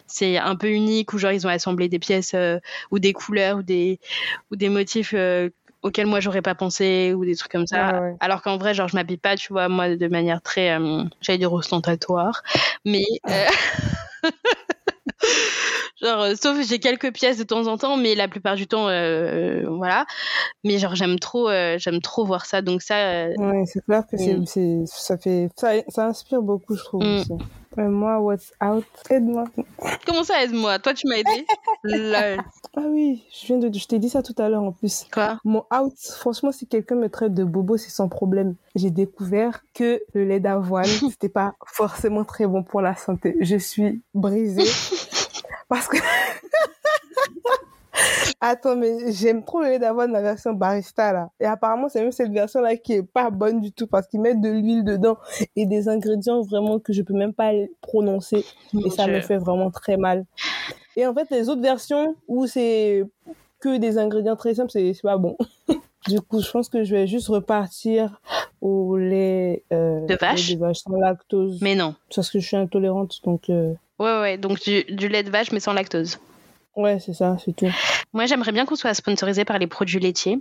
c'est 0.09 0.39
un 0.39 0.57
peu 0.57 0.71
unique 0.71 1.13
ou 1.13 1.19
genre 1.19 1.31
ils 1.31 1.47
ont 1.47 1.51
assemblé 1.51 1.89
des 1.89 2.01
pièces 2.01 2.35
ou 2.91 2.99
des 2.99 3.13
couleurs 3.13 3.59
ou 3.59 3.63
des 3.63 4.01
ou 4.51 4.57
des 4.57 4.69
motifs 4.69 5.15
auxquels 5.83 6.07
moi 6.07 6.19
j'aurais 6.19 6.43
pas 6.43 6.57
pensé 6.57 7.15
ou 7.15 7.25
des 7.25 7.37
trucs 7.37 7.53
comme 7.53 7.69
ça. 7.69 8.01
Ouais. 8.01 8.17
Alors 8.19 8.43
qu'en 8.43 8.57
vrai 8.57 8.75
genre 8.75 8.89
je 8.89 8.97
m'habille 8.97 9.19
pas 9.19 9.37
tu 9.37 9.53
vois 9.53 9.69
moi 9.69 9.95
de 9.95 10.09
manière 10.09 10.43
très 10.43 10.77
euh, 10.77 11.05
j'allais 11.21 11.39
dire 11.39 11.53
ostentatoire 11.53 12.43
mais 12.85 13.05
euh, 13.29 13.47
genre 16.03 16.21
euh, 16.23 16.35
sauf 16.41 16.57
j'ai 16.67 16.79
quelques 16.79 17.13
pièces 17.13 17.39
de 17.39 17.45
temps 17.45 17.67
en 17.67 17.77
temps 17.79 17.97
mais 17.97 18.15
la 18.15 18.29
plupart 18.29 18.55
du 18.57 18.67
temps 18.67 18.89
euh, 18.89 19.65
voilà 19.69 20.07
mais 20.65 20.79
genre 20.79 20.95
j'aime 20.95 21.19
trop 21.19 21.49
euh, 21.49 21.77
j'aime 21.79 22.01
trop 22.01 22.25
voir 22.25 22.47
ça 22.47 22.63
donc 22.63 22.83
ça 22.83 22.97
euh, 22.97 23.35
Ouais, 23.39 23.65
c'est 23.67 23.85
clair 23.85 24.05
que 24.11 24.17
c'est, 24.17 24.35
Mm. 24.35 24.47
c'est, 24.47 24.83
ça 24.87 25.17
fait, 25.19 25.49
ça, 25.57 25.73
ça 25.89 26.07
inspire 26.07 26.43
beaucoup, 26.43 26.75
je 26.77 26.83
trouve. 26.85 27.03
Mm. 27.03 27.17
aussi. 27.21 27.33
Moi, 27.77 28.19
what's 28.19 28.53
out? 28.63 28.85
Aide-moi. 29.11 29.45
comment 30.05 30.25
ça 30.25 30.43
aide-moi? 30.43 30.79
Toi 30.81 30.93
tu 30.93 31.07
m'as 31.07 31.17
aidé 31.17 31.47
Lol. 31.85 32.39
Ah 32.77 32.83
oui, 32.89 33.25
je 33.33 33.47
viens 33.47 33.59
de, 33.59 33.77
je 33.77 33.85
t'ai 33.87 33.99
dit 33.99 34.09
ça 34.09 34.23
tout 34.23 34.35
à 34.39 34.49
l'heure 34.49 34.63
en 34.63 34.71
plus. 34.71 35.05
quoi? 35.13 35.41
Mon 35.45 35.65
out, 35.77 35.93
franchement, 36.19 36.53
si 36.53 36.67
quelqu'un 36.69 36.95
me 36.95 37.09
traite 37.09 37.35
de 37.35 37.43
bobo, 37.43 37.77
c'est 37.77 37.91
sans 37.91 38.09
problème. 38.09 38.55
J'ai 38.77 38.91
découvert 38.91 39.63
que 39.75 40.01
le 40.15 40.25
lait 40.25 40.39
d'avoine, 40.39 40.85
c'était 41.11 41.29
pas 41.29 41.55
forcément 41.67 42.23
très 42.25 42.47
bon 42.47 42.63
pour 42.63 42.81
la 42.81 42.95
santé. 42.95 43.37
Je 43.41 43.57
suis 43.57 44.03
brisée. 44.15 44.63
parce 45.71 45.89
que, 45.89 45.97
Attends, 48.41 48.77
mais 48.77 49.13
j'aime 49.13 49.45
trop 49.45 49.61
le 49.61 49.69
lait 49.69 49.79
d'avoine, 49.79 50.13
la 50.13 50.23
version 50.23 50.53
barista, 50.53 51.13
là. 51.13 51.31
Et 51.39 51.45
apparemment, 51.45 51.89
c'est 51.89 52.01
même 52.01 52.13
cette 52.13 52.33
version-là 52.33 52.77
qui 52.77 52.95
est 52.95 53.03
pas 53.03 53.31
bonne 53.31 53.61
du 53.61 53.73
tout 53.73 53.87
parce 53.87 54.07
qu'ils 54.07 54.21
mettent 54.21 54.41
de 54.41 54.49
l'huile 54.49 54.85
dedans 54.85 55.19
et 55.57 55.67
des 55.67 55.89
ingrédients 55.89 56.41
vraiment 56.43 56.79
que 56.79 56.93
je 56.93 57.03
peux 57.03 57.15
même 57.15 57.35
pas 57.35 57.53
prononcer. 57.83 58.45
Mon 58.73 58.83
Et 58.83 58.91
ça 58.91 59.07
me 59.07 59.21
fait 59.21 59.37
vraiment 59.37 59.71
très 59.71 59.97
mal. 59.97 60.25
Et 60.97 61.07
en 61.07 61.15
fait, 61.15 61.29
les 61.31 61.49
autres 61.49 61.63
versions 61.63 62.17
où 62.29 62.47
c'est 62.47 63.05
que 63.61 63.77
des 63.77 63.99
ingrédients 63.99 64.37
très 64.37 64.55
simples, 64.55 64.71
c'est 64.71 64.95
c'est 64.95 65.03
pas 65.03 65.19
bon. 65.19 65.37
du 66.09 66.21
coup, 66.23 66.41
je 66.41 66.51
pense 66.51 66.69
que 66.69 66.83
je 66.83 66.95
vais 66.95 67.07
juste 67.07 67.29
repartir 67.29 68.21
au 68.63 68.97
lait, 68.97 69.65
euh, 69.73 70.07
De 70.07 70.17
vache 70.17 70.49
lait 70.49 70.55
de 70.55 70.61
vache 70.61 70.79
sans 70.79 70.97
lactose. 70.97 71.59
mais 71.61 71.75
non 71.75 71.95
Parce 72.15 72.31
que 72.31 72.39
je 72.39 72.47
suis 72.47 72.57
intolérante, 72.57 73.21
donc 73.25 73.51
euh, 73.51 73.75
Ouais, 74.01 74.21
ouais, 74.21 74.39
donc 74.39 74.61
du, 74.61 74.83
du 74.85 75.09
lait 75.09 75.23
de 75.23 75.31
vache 75.31 75.53
mais 75.53 75.61
sans 75.61 75.75
lactose. 75.75 76.19
ouais, 76.75 76.99
c'est 76.99 77.13
ça, 77.13 77.37
c'est 77.45 77.55
tout. 77.55 77.71
Moi, 78.15 78.27
j'aimerais 78.27 78.51
bien 78.53 78.65
qu'on 78.65 78.75
soit 78.75 78.95
sponsorisé 78.95 79.45
par 79.45 79.59
les 79.59 79.67
produits 79.67 80.01
laitiers. 80.01 80.41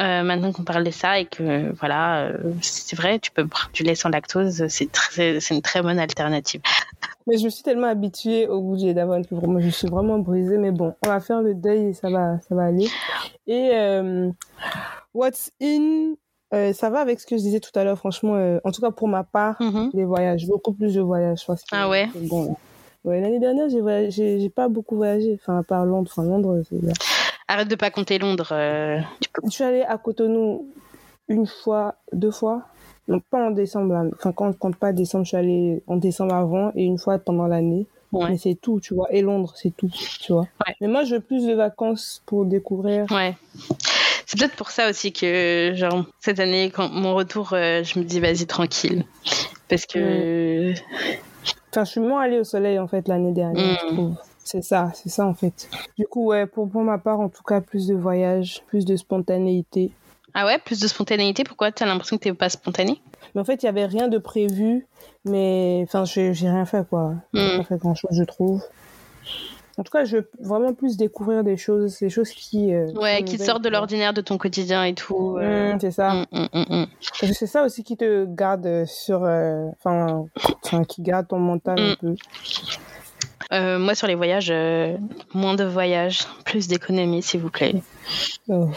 Euh, 0.00 0.22
maintenant 0.22 0.50
qu'on 0.50 0.64
parle 0.64 0.82
de 0.82 0.90
ça 0.90 1.18
et 1.18 1.26
que 1.26 1.72
voilà, 1.78 2.22
euh, 2.22 2.38
c'est 2.62 2.96
vrai, 2.96 3.18
tu 3.18 3.30
peux 3.30 3.46
prendre 3.46 3.70
du 3.72 3.82
lait 3.82 3.94
sans 3.94 4.08
lactose, 4.08 4.66
c'est 4.68 4.90
très, 4.90 5.40
c'est 5.40 5.54
une 5.54 5.60
très 5.60 5.82
bonne 5.82 5.98
alternative. 5.98 6.62
Mais 7.26 7.36
je 7.36 7.44
me 7.44 7.50
suis 7.50 7.62
tellement 7.62 7.88
habituée 7.88 8.48
au 8.48 8.62
goût 8.62 8.76
du 8.76 8.86
lait 8.86 8.94
d'avoine 8.94 9.26
que 9.26 9.34
vraiment, 9.34 9.60
je 9.60 9.68
suis 9.68 9.88
vraiment 9.88 10.18
brisée. 10.18 10.56
Mais 10.56 10.70
bon, 10.70 10.94
on 11.04 11.08
va 11.08 11.20
faire 11.20 11.42
le 11.42 11.54
deuil 11.54 11.88
et 11.88 11.92
ça 11.92 12.08
va, 12.10 12.40
ça 12.48 12.54
va 12.54 12.64
aller. 12.64 12.88
Et 13.46 13.70
euh, 13.74 14.30
what's 15.12 15.52
in, 15.62 16.14
euh, 16.52 16.72
ça 16.72 16.90
va 16.90 17.00
avec 17.00 17.20
ce 17.20 17.26
que 17.26 17.36
je 17.36 17.42
disais 17.42 17.60
tout 17.60 17.70
à 17.78 17.84
l'heure, 17.84 17.98
franchement. 17.98 18.34
euh, 18.36 18.58
en 18.64 18.72
tout 18.72 18.80
cas, 18.80 18.90
pour 18.90 19.08
ma 19.08 19.24
part, 19.24 19.56
Mhm. 19.60 19.90
les 19.94 20.04
voyages, 20.04 20.46
beaucoup 20.46 20.72
plus 20.72 20.94
de 20.94 21.00
voyages. 21.00 21.44
parce 21.46 21.62
que- 21.62 21.68
Ah 21.72 21.88
ouais 21.88 22.08
Bon. 22.28 22.56
Ouais, 23.04 23.20
l'année 23.20 23.38
dernière, 23.38 23.68
j'ai 23.70 24.48
pas 24.50 24.68
beaucoup 24.68 24.96
voyagé. 24.96 25.38
Enfin, 25.40 25.58
à 25.58 25.62
part 25.62 25.86
Londres. 25.86 26.10
Enfin, 26.14 26.24
Londres. 26.28 26.62
Arrête 27.48 27.68
de 27.68 27.74
pas 27.74 27.90
compter 27.90 28.18
Londres. 28.18 28.50
euh, 28.52 28.98
tu 29.20 29.28
peux- 29.32 29.42
Je 29.46 29.50
suis 29.50 29.64
allée 29.64 29.82
à 29.82 29.96
Cotonou 29.96 30.66
une 31.28 31.46
fois, 31.46 31.94
deux 32.12 32.30
fois. 32.30 32.62
Donc, 33.08 33.22
pas 33.30 33.44
en 33.46 33.50
décembre. 33.52 33.92
là. 33.94 34.04
Enfin, 34.16 34.32
quand 34.32 34.48
on 34.48 34.52
compte 34.52 34.76
pas 34.76 34.92
décembre, 34.92 35.24
je 35.24 35.28
suis 35.28 35.36
allée 35.36 35.82
en 35.86 35.96
décembre 35.96 36.34
avant 36.34 36.72
et 36.76 36.84
une 36.84 36.98
fois 36.98 37.18
pendant 37.18 37.46
l'année. 37.46 37.86
Ouais. 38.12 38.28
Mais 38.30 38.38
c'est 38.38 38.54
tout, 38.56 38.80
tu 38.80 38.92
vois. 38.94 39.06
Et 39.12 39.22
Londres, 39.22 39.52
c'est 39.56 39.70
tout, 39.76 39.88
tu 40.20 40.32
vois. 40.32 40.42
Ouais. 40.66 40.74
Mais 40.80 40.88
moi, 40.88 41.04
je 41.04 41.14
veux 41.14 41.20
plus 41.20 41.46
de 41.46 41.54
vacances 41.54 42.22
pour 42.26 42.44
découvrir. 42.44 43.06
Ouais. 43.10 43.36
C'est 44.32 44.38
peut-être 44.38 44.54
pour 44.54 44.70
ça 44.70 44.88
aussi 44.88 45.12
que, 45.12 45.72
genre, 45.74 46.04
cette 46.20 46.38
année, 46.38 46.70
quand 46.70 46.88
mon 46.88 47.16
retour, 47.16 47.52
euh, 47.52 47.82
je 47.82 47.98
me 47.98 48.04
dis, 48.04 48.20
vas-y, 48.20 48.46
tranquille. 48.46 49.04
Parce 49.68 49.86
que. 49.86 50.72
Enfin, 51.72 51.84
je 51.84 51.90
suis 51.90 52.00
moins 52.00 52.22
allée 52.22 52.38
au 52.38 52.44
soleil, 52.44 52.78
en 52.78 52.86
fait, 52.86 53.08
l'année 53.08 53.32
dernière, 53.32 53.72
Mm. 53.72 53.76
je 53.88 53.94
trouve. 53.94 54.14
C'est 54.44 54.62
ça, 54.62 54.92
c'est 54.94 55.08
ça, 55.08 55.26
en 55.26 55.34
fait. 55.34 55.68
Du 55.98 56.06
coup, 56.06 56.26
ouais, 56.26 56.46
pour, 56.46 56.70
pour 56.70 56.82
ma 56.84 56.98
part, 56.98 57.18
en 57.18 57.28
tout 57.28 57.42
cas, 57.42 57.60
plus 57.60 57.88
de 57.88 57.94
voyages, 57.96 58.62
plus 58.68 58.84
de 58.84 58.94
spontanéité. 58.94 59.90
Ah 60.32 60.46
ouais, 60.46 60.58
plus 60.58 60.78
de 60.78 60.86
spontanéité, 60.86 61.42
pourquoi? 61.42 61.72
T'as 61.72 61.86
l'impression 61.86 62.16
que 62.16 62.22
t'es 62.22 62.32
pas 62.32 62.50
spontané? 62.50 63.02
Mais 63.34 63.40
en 63.40 63.44
fait, 63.44 63.64
il 63.64 63.66
y 63.66 63.68
avait 63.68 63.86
rien 63.86 64.06
de 64.06 64.18
prévu, 64.18 64.86
mais 65.24 65.80
enfin, 65.88 66.04
j'ai 66.04 66.34
j'ai 66.34 66.48
rien 66.48 66.66
fait, 66.66 66.88
quoi. 66.88 67.14
J'ai 67.34 67.54
Mm. 67.54 67.56
pas 67.58 67.64
fait 67.64 67.78
grand-chose, 67.78 68.12
je 68.12 68.22
trouve. 68.22 68.62
En 69.78 69.82
tout 69.82 69.90
cas, 69.92 70.04
je 70.04 70.18
veux 70.18 70.30
vraiment 70.40 70.74
plus 70.74 70.96
découvrir 70.96 71.42
des 71.44 71.56
choses, 71.56 71.98
des 72.00 72.10
choses 72.10 72.30
qui... 72.30 72.74
euh, 72.74 72.90
Ouais, 72.92 73.22
qui 73.24 73.38
sortent 73.38 73.62
de 73.62 73.68
l'ordinaire 73.68 74.12
de 74.12 74.20
ton 74.20 74.36
quotidien 74.36 74.84
et 74.84 74.94
tout. 74.94 75.36
euh. 75.38 75.74
Mm, 75.74 75.80
c'est 75.80 75.90
ça. 75.90 76.12
Mm, 76.14 76.26
mm, 76.32 76.48
mm, 76.52 76.64
mm. 76.82 76.86
Parce 77.20 77.32
que 77.32 77.38
c'est 77.38 77.46
ça 77.46 77.64
aussi 77.64 77.82
qui 77.82 77.96
te 77.96 78.26
garde 78.26 78.66
euh, 78.66 78.84
sur... 78.86 79.22
Enfin, 79.22 80.24
qui 80.88 81.02
garde 81.02 81.28
ton 81.28 81.38
mental 81.38 81.78
un 81.80 81.94
peu. 81.94 82.14
Moi, 83.78 83.94
sur 83.94 84.06
les 84.06 84.14
voyages, 84.14 84.52
moins 85.34 85.54
de 85.54 85.64
voyages, 85.64 86.20
plus 86.44 86.68
d'économie, 86.68 87.22
s'il 87.22 87.40
vous 87.40 87.50
plaît. 87.50 87.74
Oh. 88.48 88.68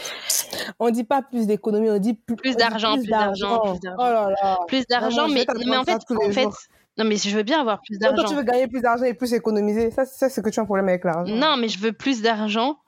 On 0.80 0.90
dit 0.90 1.04
pas 1.04 1.22
plus 1.22 1.46
d'économie, 1.46 1.90
on 1.90 1.98
dit 1.98 2.14
plus, 2.14 2.36
Plus 2.36 2.56
d'argent, 2.56 2.94
plus 2.94 3.06
d'argent, 3.06 3.60
plus 3.60 3.80
d'argent. 3.80 3.96
Oh 3.98 4.02
là 4.02 4.30
là. 4.42 4.58
Plus 4.66 4.86
d'argent, 4.86 5.28
Vraiment, 5.28 5.44
je 5.52 5.68
mais, 5.68 5.76
en 5.76 5.84
fait, 5.84 6.00
en 6.10 6.30
fait. 6.32 6.48
Non, 6.96 7.04
mais 7.04 7.16
je 7.16 7.36
veux 7.36 7.42
bien 7.42 7.60
avoir 7.60 7.80
plus 7.80 7.98
Toi, 7.98 8.12
d'argent. 8.12 8.28
tu 8.28 8.34
veux 8.36 8.42
gagner 8.42 8.68
plus 8.68 8.80
d'argent 8.80 9.04
et 9.04 9.14
plus 9.14 9.32
économiser. 9.34 9.90
Ça, 9.90 10.04
ça 10.04 10.28
c'est 10.28 10.42
que 10.42 10.50
tu 10.50 10.60
as 10.60 10.62
un 10.62 10.66
problème 10.66 10.88
avec 10.88 11.04
l'argent. 11.04 11.34
Non, 11.34 11.56
mais 11.56 11.68
je 11.68 11.78
veux 11.78 11.92
plus 11.92 12.22
d'argent 12.22 12.78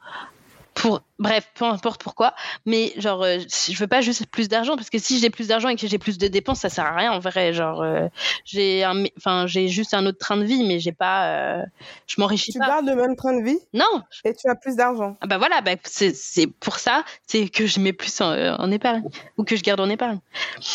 pour. 0.77 1.03
Bref, 1.19 1.49
peu 1.55 1.65
importe 1.65 2.03
pourquoi. 2.03 2.35
Mais 2.67 2.93
genre, 2.99 3.23
euh, 3.23 3.39
je 3.49 3.75
veux 3.79 3.87
pas 3.87 4.03
juste 4.03 4.27
plus 4.27 4.49
d'argent 4.49 4.77
parce 4.77 4.91
que 4.91 4.99
si 4.99 5.19
j'ai 5.19 5.31
plus 5.31 5.49
d'argent 5.49 5.71
et 5.71 5.77
que 5.77 5.87
j'ai 5.87 5.97
plus 5.97 6.19
de 6.19 6.29
dépenses, 6.29 6.61
ça 6.61 6.69
sert 6.69 6.85
à 6.85 6.95
rien 6.95 7.11
en 7.11 7.21
vrai. 7.21 7.55
Genre, 7.55 7.81
euh, 7.81 8.07
j'ai 8.45 8.85
un, 8.85 9.05
enfin, 9.17 9.47
j'ai 9.47 9.69
juste 9.69 9.95
un 9.95 10.05
autre 10.05 10.19
train 10.19 10.37
de 10.37 10.45
vie, 10.45 10.63
mais 10.63 10.79
j'ai 10.79 10.93
pas. 10.93 11.29
euh, 11.61 11.63
je 12.07 12.21
m'enrichis 12.21 12.53
Tu 12.53 12.59
pas. 12.59 12.67
gardes 12.67 12.87
le 12.87 12.97
même 12.97 13.17
train 13.17 13.33
de 13.35 13.43
vie 13.43 13.59
Non. 13.73 14.03
et 14.27 14.35
tu 14.35 14.47
as 14.51 14.55
plus 14.57 14.77
d'argent. 14.77 15.17
Ah 15.23 15.27
bah 15.27 15.39
voilà, 15.39 15.63
bah 15.63 15.73
c'est 15.85 16.15
c'est 16.15 16.47
pour 16.47 16.79
ça, 16.79 17.03
c'est 17.27 17.49
que 17.49 17.67
je 17.67 17.81
mets 17.81 17.95
plus 17.95 18.21
en, 18.21 18.33
euh, 18.33 18.55
en 18.59 18.71
épargne 18.71 19.05
ou 19.39 19.45
que 19.45 19.57
je 19.57 19.63
garde 19.63 19.81
en 19.81 19.89
épargne. 19.89 20.19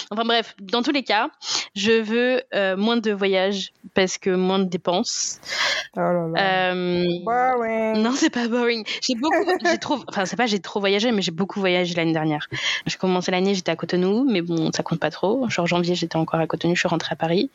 Enfin 0.10 0.24
bref, 0.26 0.56
dans 0.60 0.82
tous 0.82 0.92
les 0.92 1.04
cas, 1.04 1.30
je 1.76 1.92
veux 2.02 2.42
moins 2.78 2.98
de 2.98 3.12
voyages 3.12 3.74
parce 3.94 4.18
que 4.18 4.32
moins 4.32 4.58
de 4.58 4.64
dépenses. 4.66 5.40
Oh 5.96 6.00
là 6.00 6.28
là. 6.34 6.74
Boring. 7.24 8.02
non, 8.02 8.14
c'est 8.16 8.32
pas 8.32 8.48
boring. 8.48 8.84
J'ai 9.04 9.14
beaucoup, 9.16 9.36
j'ai 9.66 9.78
trop, 9.78 9.91
enfin 10.08 10.26
c'est 10.26 10.36
pas 10.36 10.46
j'ai 10.46 10.60
trop 10.60 10.80
voyagé, 10.80 11.12
mais 11.12 11.22
j'ai 11.22 11.32
beaucoup 11.32 11.60
voyagé 11.60 11.94
l'année 11.96 12.14
dernière. 12.14 12.48
J'ai 12.86 12.98
commencé 12.98 13.32
l'année, 13.32 13.54
j'étais 13.56 13.72
à 13.72 13.76
Cotonou, 13.76 14.26
mais 14.30 14.42
bon, 14.42 14.72
ça 14.72 14.84
compte 14.84 15.00
pas 15.00 15.12
trop. 15.12 15.48
Genre 15.50 15.68
janvier, 15.68 15.96
j'étais 15.96 16.16
encore 16.18 16.40
à 16.40 16.48
Cotonou, 16.48 16.76
je 16.76 16.80
suis 16.80 16.88
rentrée 16.90 17.14
à 17.14 17.16
Paris. 17.16 17.50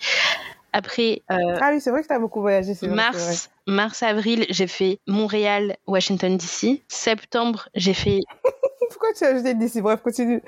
Après 0.72 1.22
euh, 1.31 1.57
Ah 1.62 1.70
oui, 1.72 1.81
c'est 1.81 1.90
vrai 1.90 2.03
que 2.03 2.07
tu 2.09 2.12
as 2.12 2.18
beaucoup 2.18 2.40
voyagé. 2.42 2.75
c'est 2.75 2.87
vrai, 2.87 2.94
mars, 2.96 3.49
mars, 3.66 4.03
avril, 4.03 4.44
j'ai 4.51 4.66
fait 4.66 4.99
Montréal, 5.07 5.77
Washington 5.87 6.37
DC. 6.37 6.83
Septembre, 6.88 7.68
j'ai 7.75 7.94
fait 7.94 8.20
Pourquoi 8.90 9.09
tu 9.16 9.25
as 9.25 9.29
ajouté 9.29 9.55
d'ici 9.55 9.81
Bref, 9.81 10.01
continue. 10.03 10.42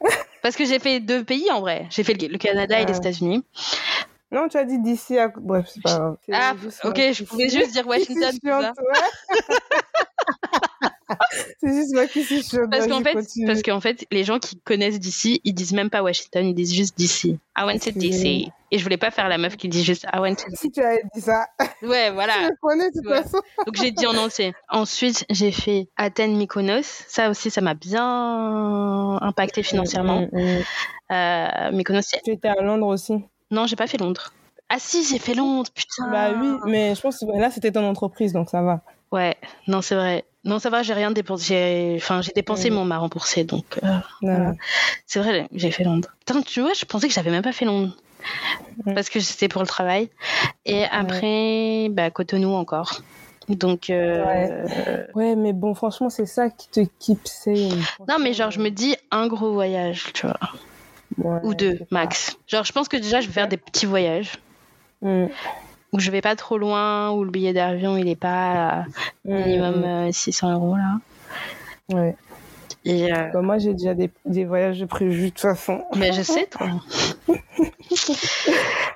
parce 0.42 0.56
que 0.56 0.64
j'ai 0.66 0.78
fait 0.78 1.00
deux 1.00 1.24
pays 1.24 1.50
en 1.50 1.60
vrai. 1.60 1.86
J'ai 1.90 2.04
fait 2.04 2.14
le 2.14 2.38
Canada 2.38 2.80
et 2.80 2.84
les 2.86 2.92
Ah. 2.92 2.96
États-Unis. 2.96 3.44
Non, 4.30 4.48
tu 4.48 4.56
as 4.56 4.64
dit 4.64 4.78
d'ici 4.78 5.18
à. 5.18 5.28
Bref, 5.28 5.66
c'est 5.72 5.82
pas 5.82 5.90
grave. 5.98 6.16
Ah, 6.32 6.54
ok, 6.84 6.96
je 7.12 7.24
pouvais 7.24 7.48
juste 7.48 7.72
dire 7.72 7.86
Washington. 7.86 8.30
c'est 11.60 11.72
juste 11.72 11.92
moi 11.94 12.06
qui 12.06 12.22
suis 12.24 12.42
chiante. 12.42 12.70
Parce 12.70 12.86
qu'en 12.86 13.02
fait, 13.02 13.12
continue. 13.14 13.46
parce 13.46 13.62
qu'en 13.62 13.80
fait, 13.80 14.06
les 14.10 14.24
gens 14.24 14.38
qui 14.38 14.58
connaissent 14.60 14.98
DC, 15.00 15.40
ils 15.44 15.52
disent 15.54 15.72
même 15.72 15.90
pas 15.90 16.02
Washington, 16.02 16.46
ils 16.46 16.54
disent 16.54 16.72
juste 16.74 16.96
DC. 16.98 17.38
I 17.56 17.64
went 17.64 17.78
to 17.80 17.90
DC. 17.92 18.48
Et 18.74 18.78
je 18.78 18.82
voulais 18.82 18.96
pas 18.96 19.10
faire 19.10 19.28
la 19.28 19.36
meuf 19.36 19.56
qui 19.58 19.68
dit 19.68 19.84
juste 19.84 20.06
I 20.14 20.18
went 20.18 20.34
to 20.36 20.44
Si 20.54 20.70
tu 20.70 20.80
avais 20.82 21.02
dit 21.14 21.20
ça, 21.20 21.46
Ouais, 21.82 22.10
voilà. 22.10 22.32
connais 22.62 22.90
de 22.90 22.94
toute 22.98 23.06
Ouais. 23.10 23.22
façon. 23.22 23.38
Donc 23.66 23.76
j'ai 23.76 23.90
dit 23.90 24.06
en 24.06 24.16
entier. 24.16 24.54
Ensuite, 24.70 25.26
j'ai 25.28 25.52
fait 25.52 25.88
Athènes, 25.96 26.36
Mykonos. 26.36 26.82
Ça 27.08 27.28
aussi, 27.28 27.50
ça 27.50 27.60
m'a 27.60 27.74
bien 27.74 29.18
impacté 29.20 29.62
financièrement. 29.62 30.22
Mm, 30.32 30.38
mm, 30.38 30.58
mm. 30.58 30.62
Euh, 31.14 31.72
Mykonos, 31.72 32.00
Tu 32.24 32.30
étais 32.32 32.48
à 32.48 32.54
Londres 32.62 32.86
aussi. 32.86 33.14
non, 33.50 33.66
j'ai 33.66 33.76
pas 33.76 33.86
fait 33.86 33.98
Londres. 33.98 34.32
Ah 34.70 34.76
si, 34.78 35.04
j'ai 35.04 35.18
fait 35.18 35.34
Londres, 35.34 35.68
putain. 35.74 36.10
Bah 36.10 36.30
oui, 36.40 36.48
mais 36.66 36.94
je 36.94 37.00
pense 37.02 37.18
que 37.18 37.38
là, 37.38 37.50
c'était 37.50 37.72
ton 37.72 37.84
entreprise, 37.86 38.32
donc 38.32 38.48
ça 38.48 38.62
va. 38.62 38.80
Ouais, 39.10 39.36
non, 39.68 39.82
c'est 39.82 39.94
vrai. 39.94 40.24
Non, 40.44 40.58
ça 40.58 40.70
va, 40.70 40.82
j'ai 40.82 40.92
rien 40.94 41.10
dépensé. 41.12 41.94
Enfin, 41.96 42.20
j'ai 42.20 42.32
dépensé, 42.32 42.70
mais 42.70 42.76
on 42.76 42.84
m'a 42.84 42.98
remboursé. 42.98 43.44
Donc, 43.44 43.64
euh, 43.82 43.88
Voilà. 44.22 44.54
c'est 45.06 45.20
vrai, 45.20 45.48
j'ai 45.52 45.70
fait 45.70 45.84
Londres. 45.84 46.08
Putain, 46.20 46.42
tu 46.42 46.60
vois, 46.60 46.72
je 46.72 46.84
pensais 46.84 47.06
que 47.08 47.14
j'avais 47.14 47.30
même 47.30 47.42
pas 47.42 47.52
fait 47.52 47.64
Londres. 47.64 47.96
Parce 48.94 49.08
que 49.10 49.20
c'était 49.20 49.48
pour 49.48 49.60
le 49.62 49.66
travail. 49.68 50.08
Et 50.64 50.84
après, 50.84 51.88
bah, 51.90 52.10
Cotonou 52.10 52.54
encore. 52.54 53.02
Donc, 53.48 53.90
euh, 53.90 54.24
Ouais. 54.24 55.06
Ouais, 55.14 55.36
mais 55.36 55.52
bon, 55.52 55.74
franchement, 55.74 56.10
c'est 56.10 56.26
ça 56.26 56.48
qui 56.50 56.68
te 56.68 56.80
keep 56.98 57.26
sane. 57.26 57.80
non, 58.08 58.16
mais 58.20 58.32
genre, 58.32 58.50
je 58.50 58.60
me 58.60 58.70
dis 58.70 58.96
un 59.10 59.26
gros 59.26 59.52
voyage, 59.52 60.12
tu 60.14 60.26
vois. 60.26 60.38
Ouais, 61.18 61.40
Ou 61.42 61.54
deux, 61.54 61.78
max. 61.90 62.36
Genre, 62.46 62.64
je 62.64 62.72
pense 62.72 62.88
que 62.88 62.96
déjà, 62.96 63.20
je 63.20 63.26
vais 63.26 63.32
faire 63.32 63.48
des 63.48 63.56
petits 63.58 63.86
voyages. 63.86 64.32
Mm, 65.02 65.26
Où 65.92 65.98
je 66.00 66.10
vais 66.10 66.22
pas 66.22 66.36
trop 66.36 66.56
loin, 66.58 67.10
où 67.10 67.22
le 67.24 67.30
billet 67.30 67.52
d'avion, 67.52 67.96
il 67.96 68.08
est 68.08 68.16
pas 68.16 68.84
minimum 69.24 69.80
mm. 69.80 69.84
euh, 69.84 70.12
600 70.12 70.52
euros, 70.54 70.76
là. 70.76 70.98
Ouais. 71.92 72.16
Et, 72.84 73.12
euh, 73.12 73.28
Bah, 73.32 73.42
moi, 73.42 73.58
j'ai 73.58 73.72
déjà 73.74 73.94
des, 73.94 74.10
des 74.24 74.44
voyages 74.44 74.84
prévus 74.86 75.26
de 75.26 75.28
toute 75.30 75.40
façon. 75.40 75.84
Mais 75.96 76.12
je 76.12 76.22
sais, 76.22 76.46
toi. 76.46 76.68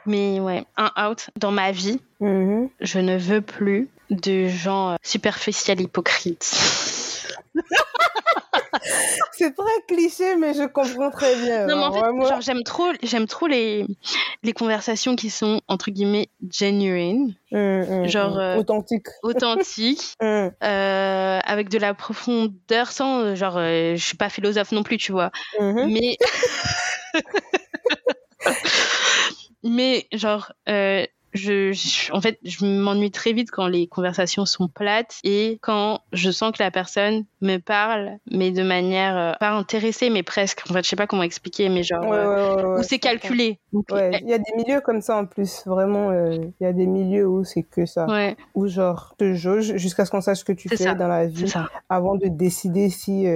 Mais 0.06 0.40
ouais, 0.40 0.64
un 0.76 0.90
out 1.08 1.30
dans 1.36 1.52
ma 1.52 1.70
vie, 1.72 2.00
Mhm. 2.20 2.68
je 2.80 2.98
ne 2.98 3.16
veux 3.18 3.42
plus 3.42 3.88
de 4.10 4.46
gens 4.48 4.92
euh, 4.92 4.96
superficiels 5.02 5.80
hypocrites. 5.80 6.54
C'est 9.32 9.54
très 9.54 9.64
cliché, 9.88 10.36
mais 10.36 10.54
je 10.54 10.64
comprends 10.66 11.10
très 11.10 11.36
bien. 11.36 11.66
Non, 11.66 11.76
mais 11.76 11.82
en 11.84 11.92
fait, 11.92 11.98
vraiment. 12.00 12.24
genre, 12.26 12.40
j'aime 12.40 12.62
trop, 12.62 12.86
j'aime 13.02 13.26
trop 13.26 13.46
les, 13.46 13.86
les 14.42 14.52
conversations 14.52 15.16
qui 15.16 15.30
sont 15.30 15.60
entre 15.68 15.90
guillemets 15.90 16.28
genuine, 16.50 17.34
Mm, 17.52 18.02
mm, 18.02 18.08
genre, 18.08 18.38
euh, 18.38 18.56
Authentique. 18.56 19.06
authentiques, 19.22 20.14
euh, 20.22 20.50
avec 20.62 21.68
de 21.68 21.78
la 21.78 21.94
profondeur, 21.94 22.90
sans 22.90 23.34
genre, 23.34 23.56
euh, 23.58 23.94
je 23.96 24.04
suis 24.04 24.16
pas 24.16 24.28
philosophe 24.28 24.72
non 24.72 24.82
plus, 24.82 24.96
tu 24.98 25.12
vois, 25.12 25.30
Mhm. 25.60 25.90
mais 25.92 26.16
mais 29.62 30.06
genre 30.12 30.52
je, 31.32 31.72
je- 31.72 32.12
en 32.12 32.20
fait 32.20 32.38
je 32.44 32.64
m'ennuie 32.64 33.10
très 33.10 33.32
vite 33.32 33.50
quand 33.50 33.66
les 33.66 33.88
conversations 33.88 34.46
sont 34.46 34.68
plates 34.68 35.16
et 35.22 35.58
quand 35.60 36.00
je 36.12 36.30
sens 36.30 36.52
que 36.56 36.62
la 36.62 36.70
personne 36.70 37.24
me 37.46 37.58
parle 37.58 38.18
mais 38.30 38.50
de 38.50 38.62
manière 38.62 39.16
euh, 39.16 39.32
pas 39.40 39.50
intéressée 39.52 40.10
mais 40.10 40.22
presque 40.22 40.62
en 40.68 40.72
fait 40.74 40.82
je 40.84 40.88
sais 40.90 40.96
pas 40.96 41.06
comment 41.06 41.22
expliquer 41.22 41.68
mais 41.68 41.82
genre 41.82 42.02
Ouais, 42.02 42.16
euh, 42.16 42.54
ouais, 42.56 42.62
ouais, 42.62 42.64
ouais, 42.74 42.80
où 42.80 42.82
c'est 42.82 42.98
calculé 42.98 43.58
Donc, 43.72 43.84
il 43.92 44.28
y 44.28 44.32
a 44.34 44.38
des 44.38 44.52
milieux 44.56 44.80
comme 44.80 45.00
ça 45.00 45.16
en 45.16 45.24
plus. 45.26 45.62
Vraiment, 45.66 46.10
euh, 46.10 46.36
il 46.60 46.64
y 46.64 46.66
a 46.66 46.72
des 46.72 46.86
milieux 46.86 47.26
où 47.26 47.44
c'est 47.44 47.62
que 47.62 47.86
ça. 47.86 48.06
ouais 48.06 48.36
Où 48.54 48.66
genre, 48.68 49.14
te 49.18 49.32
jauge 49.34 49.76
jusqu'à 49.76 50.04
ce 50.04 50.10
qu'on 50.10 50.20
sache 50.20 50.38
ce 50.40 50.44
que 50.44 50.52
tu 50.52 50.68
fais 50.68 50.76
ça, 50.76 50.94
dans 50.94 51.08
la 51.08 51.26
vie 51.26 51.52
avant 51.88 52.14
de 52.16 52.26
décider 52.28 52.90
si 52.90 53.26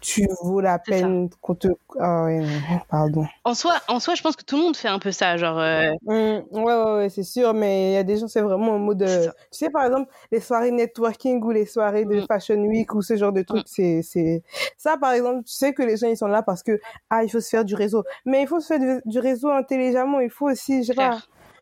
tu 0.00 0.26
vaux 0.42 0.60
la 0.60 0.78
peine 0.78 1.28
qu'on 1.40 1.54
te. 1.54 1.68
Ah 2.00 2.24
ouais, 2.24 2.44
pardon. 2.90 3.26
en 3.44 3.54
soi 3.54 3.74
en 3.88 4.00
soi 4.00 4.14
je 4.14 4.22
pense 4.22 4.36
que 4.36 4.44
tout 4.44 4.56
le 4.56 4.62
monde 4.62 4.76
fait 4.76 4.88
un 4.88 4.98
peu 4.98 5.10
ça 5.12 5.36
genre 5.36 5.58
Mm, 6.02 6.12
ouais, 6.12 6.42
ouais, 6.52 6.92
ouais, 6.94 7.08
c'est 7.08 7.22
sûr, 7.22 7.54
mais 7.54 7.90
il 7.90 7.94
y 7.94 7.96
a 7.96 8.02
des 8.04 8.16
gens, 8.16 8.28
c'est 8.28 8.40
vraiment 8.40 8.72
en 8.72 8.78
mode. 8.78 9.04
Tu 9.04 9.30
sais, 9.50 9.70
par 9.70 9.84
exemple, 9.84 10.10
les 10.30 10.40
soirées 10.40 10.70
networking 10.70 11.42
ou 11.42 11.50
les 11.50 11.66
soirées 11.66 12.04
de 12.04 12.20
Mm. 12.20 12.26
Fashion 12.26 12.60
Week 12.66 12.94
ou 12.94 13.02
ce 13.02 13.16
genre 13.16 13.32
de 13.32 13.42
trucs, 13.48 13.68
c'est, 13.68 14.02
c'est. 14.02 14.42
Ça, 14.76 14.96
par 14.96 15.12
exemple, 15.12 15.44
tu 15.44 15.52
sais 15.52 15.72
que 15.72 15.82
les 15.82 15.96
gens, 15.96 16.08
ils 16.08 16.16
sont 16.16 16.26
là 16.26 16.42
parce 16.42 16.62
que, 16.62 16.80
ah, 17.10 17.24
il 17.24 17.30
faut 17.30 17.40
se 17.40 17.48
faire 17.48 17.64
du 17.64 17.74
réseau. 17.74 18.04
Mais 18.24 18.42
il 18.42 18.48
faut 18.48 18.60
se 18.60 18.66
faire 18.66 18.78
du, 18.78 19.00
du 19.04 19.18
réseau 19.18 19.48
intelligemment, 19.50 20.20
il 20.20 20.30
faut 20.30 20.50
aussi, 20.50 20.82
je 20.82 20.88
sais 20.88 20.94
pas. 20.94 21.18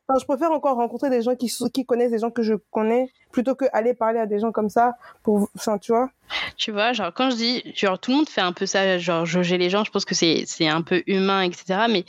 Enfin, 0.08 0.20
je 0.20 0.24
préfère 0.24 0.52
encore 0.52 0.76
rencontrer 0.76 1.10
des 1.10 1.22
gens 1.22 1.34
qui, 1.34 1.52
qui 1.72 1.84
connaissent 1.84 2.12
des 2.12 2.18
gens 2.18 2.30
que 2.30 2.42
je 2.42 2.54
connais 2.70 3.10
plutôt 3.36 3.54
que 3.54 3.66
aller 3.74 3.92
parler 3.92 4.18
à 4.18 4.24
des 4.24 4.38
gens 4.38 4.50
comme 4.50 4.70
ça 4.70 4.94
pour, 5.22 5.50
enfin, 5.56 5.76
tu 5.76 5.92
vois. 5.92 6.08
Tu 6.56 6.72
vois, 6.72 6.92
genre 6.94 7.12
quand 7.14 7.30
je 7.30 7.36
dis, 7.36 7.62
genre 7.76 7.98
tout 8.00 8.10
le 8.10 8.16
monde 8.16 8.28
fait 8.30 8.40
un 8.40 8.52
peu 8.52 8.64
ça, 8.64 8.96
genre 8.98 9.26
jauger 9.26 9.58
les 9.58 9.68
gens, 9.68 9.84
je 9.84 9.90
pense 9.90 10.04
que 10.06 10.14
c'est 10.14 10.42
c'est 10.46 10.66
un 10.66 10.80
peu 10.82 11.02
humain, 11.06 11.42
etc. 11.42 11.86
Mais 11.90 12.04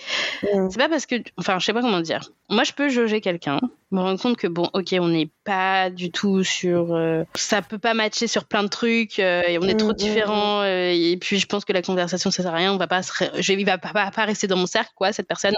Mm. 0.54 0.70
c'est 0.72 0.78
pas 0.80 0.88
parce 0.90 1.06
que, 1.06 1.16
enfin, 1.38 1.60
je 1.60 1.66
sais 1.66 1.74
pas 1.74 1.82
comment 1.82 2.00
dire. 2.00 2.32
Moi, 2.50 2.64
je 2.64 2.72
peux 2.72 2.88
jauger 2.90 3.20
quelqu'un, 3.20 3.60
me 3.92 4.00
rendre 4.00 4.22
compte 4.22 4.38
que 4.38 4.48
bon, 4.48 4.70
ok, 4.74 4.96
on 5.02 5.10
n'est 5.10 5.30
pas 5.44 5.90
du 5.90 6.12
tout 6.12 6.44
sur, 6.44 6.94
euh, 6.96 7.24
ça 7.36 7.62
peut 7.62 7.78
pas 7.78 7.94
matcher 7.94 8.28
sur 8.28 8.46
plein 8.46 8.64
de 8.64 8.70
trucs, 8.70 9.20
euh, 9.20 9.42
et 9.48 9.58
on 9.60 9.64
est 9.64 9.74
Mm, 9.74 9.78
trop 9.78 9.92
mm, 9.92 9.96
différents, 9.96 10.62
euh, 10.62 10.92
et 10.94 11.18
puis 11.18 11.40
je 11.40 11.46
pense 11.46 11.66
que 11.66 11.74
la 11.74 11.82
conversation 11.82 12.32
ça 12.32 12.42
sert 12.44 12.54
à 12.54 12.58
rien, 12.58 12.72
on 12.74 12.78
va 12.78 12.88
pas, 12.88 13.04
se 13.04 13.12
ré- 13.12 13.32
je, 13.42 13.52
il 13.54 13.66
va 13.66 13.78
pas, 13.78 13.90
pas, 13.92 14.10
pas 14.12 14.24
rester 14.26 14.48
dans 14.48 14.56
mon 14.58 14.66
cercle, 14.66 14.92
quoi, 14.96 15.12
cette 15.12 15.28
personne, 15.28 15.54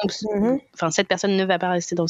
enfin 0.74 0.90
cette 0.92 1.08
personne 1.08 1.38
ne 1.38 1.46
va 1.46 1.60
pas 1.60 1.70
rester 1.70 1.96
dans 1.96 2.06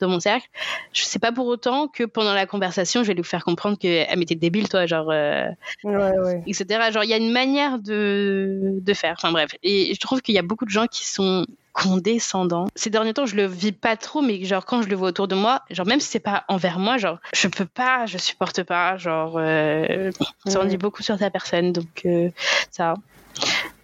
dans 0.00 0.08
mon 0.08 0.20
cercle. 0.20 0.48
Je 0.92 1.02
sais 1.04 1.18
pas 1.20 1.32
pour 1.32 1.46
autant 1.46 1.86
que 1.88 2.04
pendant 2.04 2.34
la 2.34 2.46
conversation 2.46 2.87
conversation, 2.88 3.02
je 3.02 3.08
vais 3.08 3.14
lui 3.14 3.24
faire 3.24 3.44
comprendre 3.44 3.78
qu'elle 3.78 4.18
m'était 4.18 4.34
débile, 4.34 4.68
toi, 4.68 4.86
genre, 4.86 5.10
euh, 5.10 5.48
Ouais, 5.84 6.18
ouais. 6.18 6.42
etc. 6.46 6.90
Genre, 6.92 7.04
il 7.04 7.10
y 7.10 7.14
a 7.14 7.16
une 7.16 7.32
manière 7.32 7.78
de, 7.78 8.78
de 8.80 8.94
faire. 8.94 9.14
Enfin, 9.18 9.32
bref. 9.32 9.50
Et 9.62 9.94
je 9.94 10.00
trouve 10.00 10.22
qu'il 10.22 10.34
y 10.34 10.38
a 10.38 10.42
beaucoup 10.42 10.64
de 10.64 10.70
gens 10.70 10.86
qui 10.86 11.06
sont 11.06 11.46
condescendants. 11.72 12.66
Ces 12.74 12.90
derniers 12.90 13.14
temps, 13.14 13.26
je 13.26 13.36
le 13.36 13.46
vis 13.46 13.72
pas 13.72 13.96
trop, 13.96 14.20
mais 14.22 14.44
genre, 14.44 14.64
quand 14.64 14.82
je 14.82 14.88
le 14.88 14.96
vois 14.96 15.08
autour 15.08 15.28
de 15.28 15.34
moi, 15.34 15.62
genre, 15.70 15.86
même 15.86 16.00
si 16.00 16.08
c'est 16.08 16.18
pas 16.20 16.44
envers 16.48 16.78
moi, 16.78 16.96
genre, 16.98 17.18
je 17.34 17.46
peux 17.48 17.66
pas, 17.66 18.06
je 18.06 18.18
supporte 18.18 18.62
pas, 18.64 18.96
genre, 18.96 19.34
euh, 19.36 20.10
ça 20.46 20.60
en 20.60 20.64
dit 20.64 20.78
beaucoup 20.78 21.02
sur 21.02 21.18
ta 21.18 21.30
personne, 21.30 21.72
donc, 21.72 22.02
euh, 22.04 22.30
ça. 22.70 22.94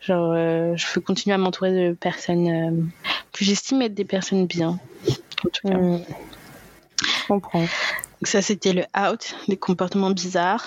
Genre, 0.01 0.33
euh, 0.35 0.75
je 0.77 0.87
veux 0.95 1.01
continuer 1.01 1.35
à 1.35 1.39
m'entourer 1.39 1.71
de 1.71 1.95
personnes 1.95 2.91
que 3.33 3.45
j'estime 3.45 3.81
être 3.83 3.95
des 3.95 4.05
personnes 4.05 4.47
bien. 4.47 4.79
En 5.47 5.49
tout 5.51 5.69
cas. 5.69 5.79
Je 6.99 7.27
comprends. 7.29 7.65
Donc 8.25 8.29
ça, 8.29 8.41
c'était 8.41 8.73
le 8.73 8.85
out, 8.99 9.35
des 9.49 9.59
comportements 9.59 10.09
bizarres. 10.11 10.65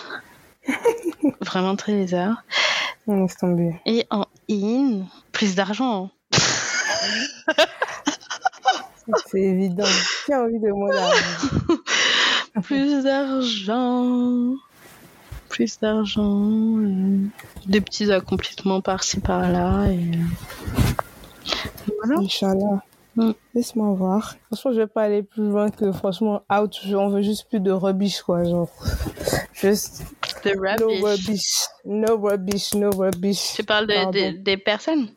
Vraiment 1.42 1.76
très 1.76 1.94
bizarres. 2.00 2.44
On. 3.08 3.26
Et 3.88 4.06
en 4.12 4.28
in, 4.48 5.06
plus 5.32 5.56
d'argent. 5.56 6.12
C'est 9.26 9.42
évident. 9.42 9.86
Qui 10.28 10.34
a 10.34 10.44
envie 10.44 10.60
de 10.60 10.70
moins 10.72 10.90
d'argent 10.94 11.82
Plus 12.62 13.04
d'argent. 13.04 14.54
Plus 15.50 15.80
d'argent. 15.80 16.52
des 17.66 17.82
petits 17.82 18.12
accomplissements 18.12 18.82
par-ci 18.82 19.20
par-là. 19.20 19.88
Et... 19.88 19.98
euh, 19.98 20.20
Voilà. 22.04 22.22
Inch'Allah. 22.22 22.84
Mm. 23.18 23.32
Laisse-moi 23.56 23.94
voir. 23.94 24.36
Franchement, 24.48 24.72
je 24.74 24.78
vais 24.78 24.88
pas 24.88 25.02
aller 25.04 25.24
plus 25.24 25.44
loin 25.50 25.70
que 25.70 25.92
franchement 25.92 26.44
out. 26.52 26.72
On 26.94 27.10
veut 27.10 27.22
juste 27.24 27.48
plus 27.50 27.60
de 27.60 27.72
rubbish, 27.72 28.22
quoi. 28.22 28.44
Genre, 28.44 28.70
juste 29.54 30.04
The 30.44 30.56
no 30.56 30.62
rubbish. 30.88 31.04
rubbish. 31.04 31.68
No 31.86 32.18
rubbish, 32.18 32.74
no 32.76 32.90
rubbish. 32.92 33.54
Tu 33.56 33.64
parles 33.64 33.88
de- 33.88 34.12
de- 34.34 34.38
des 34.38 34.58
personnes? 34.58 35.08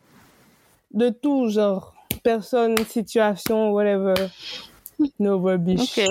De 0.92 1.10
tout, 1.10 1.48
genre. 1.50 1.94
Personne, 2.24 2.76
situation, 2.86 3.70
whatever. 3.72 4.14
No 5.18 5.38
rubbish. 5.38 5.98
Ok. 5.98 6.04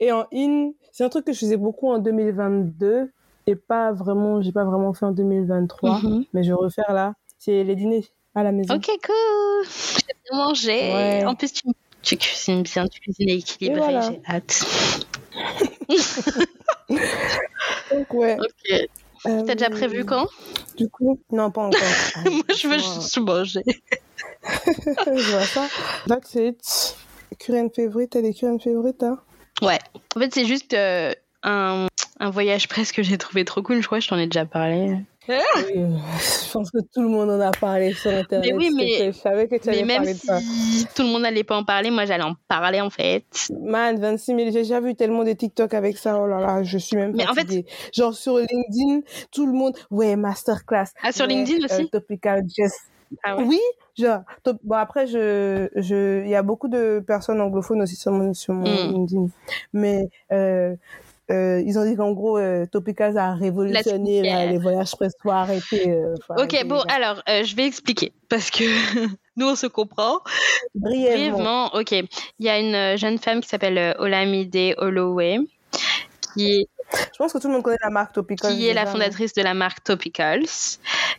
Et 0.00 0.12
en 0.12 0.24
in, 0.32 0.70
c'est 0.92 1.04
un 1.04 1.08
truc 1.08 1.24
que 1.24 1.32
je 1.32 1.38
faisais 1.38 1.56
beaucoup 1.56 1.88
en 1.90 1.98
2022 1.98 3.10
et 3.46 3.54
pas 3.56 3.92
vraiment, 3.92 4.42
j'ai 4.42 4.52
pas 4.52 4.64
vraiment 4.64 4.92
fait 4.92 5.06
en 5.06 5.12
2023, 5.12 6.00
Mhm. 6.02 6.24
mais 6.32 6.42
je 6.42 6.48
vais 6.50 6.54
refaire 6.58 6.92
là. 6.92 7.14
C'est 7.38 7.64
les 7.64 7.74
dîners 7.76 8.06
à 8.40 8.42
la 8.44 8.52
maison. 8.52 8.74
Ok, 8.74 8.86
cool. 9.04 9.66
J'ai 9.96 10.14
bien 10.30 10.38
mangé. 10.38 10.92
Ouais. 10.92 11.24
En 11.24 11.34
plus, 11.34 11.52
tu, 11.52 11.62
tu 12.02 12.16
cuisines 12.16 12.62
bien, 12.62 12.86
tu 12.88 13.00
cuisines 13.00 13.28
équilibré. 13.30 13.78
Voilà. 13.80 14.10
J'ai 14.10 14.20
hâte. 14.26 14.64
Donc 17.90 18.14
ouais. 18.14 18.36
Ok. 18.38 18.88
Euh, 19.26 19.42
T'as 19.44 19.54
déjà 19.54 19.70
prévu 19.70 20.04
quand? 20.04 20.28
Du 20.76 20.88
coup, 20.88 21.18
non, 21.32 21.50
pas 21.50 21.62
encore. 21.62 21.80
Moi, 22.24 22.42
je 22.56 22.68
veux 22.68 22.78
juste 22.78 23.18
manger. 23.18 23.62
je 24.44 25.30
vois 25.32 25.42
ça. 25.44 25.66
That's 26.06 26.34
it. 26.36 26.96
Current 27.38 27.70
favorite, 27.74 28.10
t'as 28.10 28.22
des 28.22 28.32
current 28.32 28.58
favorites, 28.62 29.02
hein? 29.02 29.18
Ouais. 29.60 29.78
En 30.16 30.20
fait, 30.20 30.32
c'est 30.32 30.44
juste 30.44 30.72
euh, 30.74 31.12
un, 31.42 31.88
un 32.20 32.30
voyage 32.30 32.68
presque 32.68 32.96
que 32.96 33.02
j'ai 33.02 33.18
trouvé 33.18 33.44
trop 33.44 33.60
cool. 33.62 33.80
Je 33.82 33.86
crois 33.86 33.98
que 33.98 34.04
je 34.04 34.08
t'en 34.08 34.18
ai 34.18 34.26
déjà 34.26 34.44
parlé. 34.46 34.96
Oui, 35.28 35.34
euh, 35.76 35.88
je 36.46 36.52
pense 36.52 36.70
que 36.70 36.78
tout 36.92 37.02
le 37.02 37.08
monde 37.08 37.30
en 37.30 37.40
a 37.40 37.50
parlé 37.50 37.92
sur 37.94 38.10
internet. 38.12 38.50
Mais 38.50 38.56
oui, 38.56 38.70
mais-. 38.74 39.12
Je 39.12 39.18
savais 39.18 39.46
que 39.48 39.56
tu 39.56 39.68
Mais 39.68 39.82
même 39.82 39.98
parler 39.98 40.14
de 40.14 40.18
ça. 40.18 40.38
si 40.40 40.86
tout 40.94 41.02
le 41.02 41.08
monde 41.08 41.22
n'allait 41.22 41.44
pas 41.44 41.56
en 41.56 41.64
parler, 41.64 41.90
moi, 41.90 42.04
j'allais 42.06 42.24
en 42.24 42.34
parler 42.48 42.80
en 42.80 42.90
fait. 42.90 43.24
Man, 43.60 43.98
26 44.00 44.26
000, 44.26 44.38
j'ai 44.46 44.50
déjà 44.52 44.80
vu 44.80 44.94
tellement 44.94 45.24
de 45.24 45.32
TikTok 45.32 45.74
avec 45.74 45.98
ça. 45.98 46.18
Oh 46.20 46.26
là 46.26 46.40
là, 46.40 46.62
je 46.62 46.78
suis 46.78 46.96
même 46.96 47.12
Mais 47.14 47.28
en 47.28 47.34
fait-. 47.34 47.64
Genre 47.94 48.14
sur 48.14 48.38
LinkedIn, 48.38 49.00
tout 49.30 49.46
le 49.46 49.52
monde, 49.52 49.76
ouais, 49.90 50.16
masterclass. 50.16 50.86
Ah, 51.02 51.12
sur 51.12 51.26
Ouais, 51.26 51.34
LinkedIn 51.34 51.64
aussi 51.64 51.82
euh, 51.82 51.86
Topical 51.92 52.44
Just. 52.48 52.74
Ah 53.24 53.36
ouais 53.38 53.44
Oui, 53.44 53.60
genre, 53.98 54.20
top- 54.44 54.58
bon 54.62 54.76
après, 54.76 55.06
je, 55.06 55.68
je, 55.76 56.22
il 56.24 56.28
y 56.28 56.34
a 56.34 56.42
beaucoup 56.42 56.68
de 56.68 57.02
personnes 57.06 57.40
anglophones 57.40 57.80
aussi 57.82 57.96
sur 57.96 58.12
mon, 58.12 58.34
sur 58.34 58.52
mon 58.54 58.66
Mm. 58.66 58.92
LinkedIn. 58.92 59.26
Mais, 59.72 60.08
euh, 60.32 60.74
euh, 61.30 61.62
ils 61.64 61.78
ont 61.78 61.84
dit 61.84 61.94
qu'en 61.96 62.12
gros, 62.12 62.38
euh, 62.38 62.66
Topicals 62.66 63.18
a 63.18 63.34
révolutionné 63.34 64.22
là, 64.22 64.46
les 64.46 64.58
voyages 64.58 64.88
arrêter. 65.28 65.90
euh, 65.90 66.14
Ok, 66.38 66.64
bon, 66.64 66.76
genre. 66.76 66.86
alors, 66.88 67.22
euh, 67.28 67.44
je 67.44 67.54
vais 67.54 67.66
expliquer. 67.66 68.12
Parce 68.28 68.50
que 68.50 68.64
nous, 69.36 69.46
on 69.48 69.56
se 69.56 69.66
comprend. 69.66 70.20
brièvement. 70.74 71.68
Brièvement, 71.68 71.74
ok. 71.74 71.92
Il 71.92 72.46
y 72.46 72.48
a 72.48 72.58
une 72.58 72.74
euh, 72.74 72.96
jeune 72.96 73.18
femme 73.18 73.40
qui 73.40 73.48
s'appelle 73.48 73.78
euh, 73.78 73.92
Olamide 73.98 74.74
Holloway. 74.78 75.38
Qui 76.34 76.66
Je 76.92 77.18
pense 77.18 77.32
que 77.32 77.38
tout 77.38 77.48
le 77.48 77.52
monde 77.54 77.62
connaît 77.62 77.76
la 77.82 77.90
marque 77.90 78.12
Topicals. 78.14 78.50
qui 78.52 78.66
est 78.68 78.72
la 78.74 78.82
déjà, 78.82 78.92
fondatrice 78.92 79.34
de 79.34 79.42
la 79.42 79.52
marque 79.54 79.82
Topicals, 79.84 80.46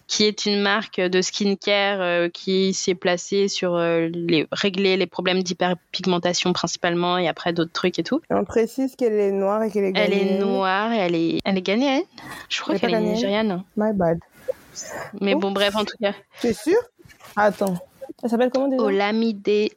qui 0.08 0.25
est 0.25 0.45
une 0.45 0.62
marque 0.62 0.99
de 0.99 1.21
skincare 1.21 2.01
euh, 2.01 2.29
qui 2.29 2.73
s'est 2.73 2.95
placée 2.95 3.47
sur 3.47 3.75
euh, 3.75 4.08
les, 4.12 4.47
régler 4.51 4.97
les 4.97 5.05
problèmes 5.05 5.43
d'hyperpigmentation 5.43 6.53
principalement 6.53 7.17
et 7.19 7.27
après 7.27 7.53
d'autres 7.53 7.71
trucs 7.71 7.99
et 7.99 8.03
tout. 8.03 8.21
On 8.32 8.45
précise 8.45 8.95
qu'elle 8.95 9.13
est 9.13 9.32
noire 9.32 9.62
et 9.63 9.69
qu'elle 9.69 9.86
est 9.86 9.93
Elle 9.95 10.13
est 10.13 10.17
ghanéenne. 10.25 10.39
noire 10.39 10.91
et 10.91 10.97
elle 10.97 11.15
est, 11.15 11.39
elle 11.45 11.58
est 11.58 11.62
ghanéenne. 11.62 12.03
Je 12.49 12.62
crois 12.62 12.79
qu'elle 12.79 12.89
est 12.89 12.93
ghanéenne 12.93 13.13
nigériane. 13.13 13.63
My 13.77 13.93
bad. 13.93 14.19
Mais 15.21 15.34
Oh. 15.36 15.39
bon, 15.39 15.51
bref, 15.51 15.75
en 15.75 15.84
tout 15.86 15.97
cas. 16.01 16.13
Tu 16.41 16.47
es 16.47 16.53
sûr? 16.53 16.77
Attends. 17.36 17.77
Elle 18.23 18.29
s'appelle 18.29 18.49
comment 18.49 18.67
déjà? 18.69 18.82
Olamide 18.84 19.69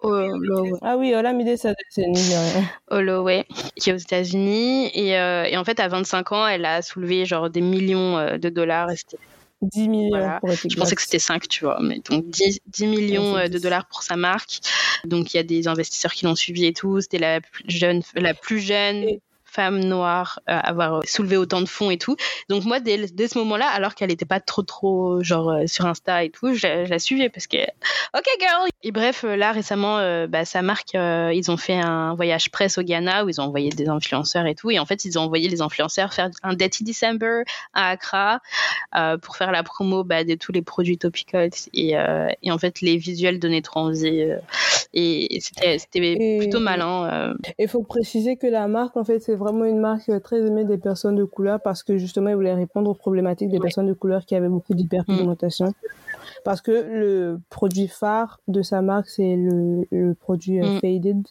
Holloway. 0.00 0.72
Ah 0.82 0.96
oui, 0.96 1.14
Olamide, 1.14 1.56
nigérien. 1.98 2.64
Holloway, 2.90 3.46
qui 3.76 3.90
est 3.90 3.92
aux 3.92 3.96
États-Unis. 3.96 4.90
Et, 4.94 5.16
euh, 5.18 5.44
et 5.44 5.56
en 5.56 5.64
fait, 5.64 5.80
à 5.80 5.88
25 5.88 6.32
ans, 6.32 6.46
elle 6.46 6.64
a 6.64 6.82
soulevé 6.82 7.26
genre 7.26 7.50
des 7.50 7.60
millions 7.60 8.16
euh, 8.18 8.38
de 8.38 8.48
dollars. 8.48 8.90
Et 8.90 8.96
c'était- 8.96 9.18
10 9.62 9.88
millions 9.88 10.08
Voilà. 10.16 10.40
pour 10.40 10.50
être 10.50 10.66
Je 10.70 10.74
pensais 10.74 10.94
que 10.94 11.02
c'était 11.02 11.18
5, 11.18 11.46
tu 11.46 11.64
vois. 11.64 11.78
Mais 11.82 12.00
donc 12.08 12.26
10, 12.30 12.60
10 12.68 12.86
millions 12.86 13.34
Ouais, 13.34 13.42
euh, 13.42 13.48
de 13.48 13.58
10. 13.58 13.62
dollars 13.64 13.84
pour 13.86 14.02
sa 14.02 14.16
marque. 14.16 14.60
Donc 15.04 15.34
il 15.34 15.36
y 15.36 15.40
a 15.40 15.42
des 15.42 15.68
investisseurs 15.68 16.12
qui 16.14 16.24
l'ont 16.24 16.34
suivi 16.34 16.64
et 16.64 16.72
tout. 16.72 17.00
C'était 17.02 17.18
la 17.18 17.42
plus 17.42 17.64
jeune, 17.68 18.00
la 18.14 18.32
plus 18.32 18.58
jeune 18.60 18.96
Et- 19.04 19.20
femme 19.50 19.80
noire 19.80 20.40
à 20.46 20.58
avoir 20.60 21.02
soulevé 21.04 21.36
autant 21.36 21.60
de 21.60 21.66
fonds 21.68 21.90
et 21.90 21.98
tout. 21.98 22.16
Donc 22.48 22.64
moi, 22.64 22.80
dès, 22.80 23.06
dès 23.08 23.28
ce 23.28 23.38
moment-là, 23.38 23.66
alors 23.68 23.94
qu'elle 23.94 24.10
n'était 24.10 24.24
pas 24.24 24.40
trop 24.40 24.62
trop 24.62 25.22
genre 25.22 25.50
euh, 25.50 25.66
sur 25.66 25.86
Insta 25.86 26.24
et 26.24 26.30
tout, 26.30 26.54
je, 26.54 26.66
la- 26.66 26.84
je 26.84 26.90
la 26.90 26.98
suivais 26.98 27.28
parce 27.28 27.46
que 27.46 27.56
ok 27.58 28.24
girl. 28.40 28.68
Et 28.82 28.92
bref, 28.92 29.24
euh, 29.24 29.36
là 29.36 29.52
récemment, 29.52 29.98
euh, 29.98 30.26
bah, 30.26 30.44
sa 30.44 30.62
marque, 30.62 30.94
euh, 30.94 31.32
ils 31.34 31.50
ont 31.50 31.56
fait 31.56 31.74
un 31.78 32.14
voyage 32.14 32.50
presse 32.50 32.78
au 32.78 32.82
Ghana 32.82 33.24
où 33.24 33.28
ils 33.28 33.40
ont 33.40 33.44
envoyé 33.44 33.70
des 33.70 33.88
influenceurs 33.88 34.46
et 34.46 34.54
tout. 34.54 34.70
Et 34.70 34.78
en 34.78 34.86
fait, 34.86 35.04
ils 35.04 35.18
ont 35.18 35.22
envoyé 35.22 35.48
les 35.48 35.60
influenceurs 35.60 36.12
faire 36.14 36.30
un 36.42 36.54
Dirty 36.54 36.84
December 36.84 37.42
à 37.74 37.90
Accra 37.90 38.40
euh, 38.96 39.18
pour 39.18 39.36
faire 39.36 39.52
la 39.52 39.62
promo 39.62 40.04
bah, 40.04 40.24
de 40.24 40.34
tous 40.34 40.52
les 40.52 40.62
produits 40.62 40.96
topicals. 40.98 41.50
Et, 41.74 41.96
euh, 41.98 42.28
et 42.42 42.50
en 42.52 42.58
fait, 42.58 42.80
les 42.80 42.96
visuels 42.96 43.38
donnaient 43.38 43.62
trop 43.62 43.80
envie. 43.80 44.22
euh, 44.22 44.36
et 44.92 45.36
et 45.36 45.40
c'était 45.78 46.38
plutôt 46.40 46.58
malin. 46.60 47.04
euh. 47.12 47.34
Il 47.58 47.68
faut 47.68 47.82
préciser 47.82 48.36
que 48.36 48.46
la 48.46 48.66
marque, 48.66 48.96
en 48.96 49.04
fait, 49.04 49.20
c'est 49.20 49.36
vraiment 49.40 49.64
une 49.64 49.80
marque 49.80 50.08
euh, 50.08 50.20
très 50.20 50.38
aimée 50.46 50.64
des 50.64 50.78
personnes 50.78 51.16
de 51.16 51.24
couleur 51.24 51.60
parce 51.60 51.82
que 51.82 51.98
justement, 51.98 52.28
ils 52.30 52.36
voulaient 52.36 52.54
répondre 52.54 52.88
aux 52.90 52.94
problématiques 52.94 53.48
des 53.50 53.58
personnes 53.58 53.86
de 53.88 53.92
couleur 53.94 54.24
qui 54.24 54.34
avaient 54.36 54.48
beaucoup 54.48 54.74
d'hyperpigmentation. 54.74 55.74
Parce 56.44 56.60
que 56.60 56.70
le 56.70 57.40
produit 57.50 57.88
phare 57.88 58.38
de 58.48 58.62
sa 58.62 58.80
marque, 58.82 59.08
c'est 59.08 59.34
le, 59.36 59.86
le 59.90 60.14
produit 60.14 60.60
euh, 60.62 60.76
Mm. 60.76 60.80
Faded. 60.80 61.26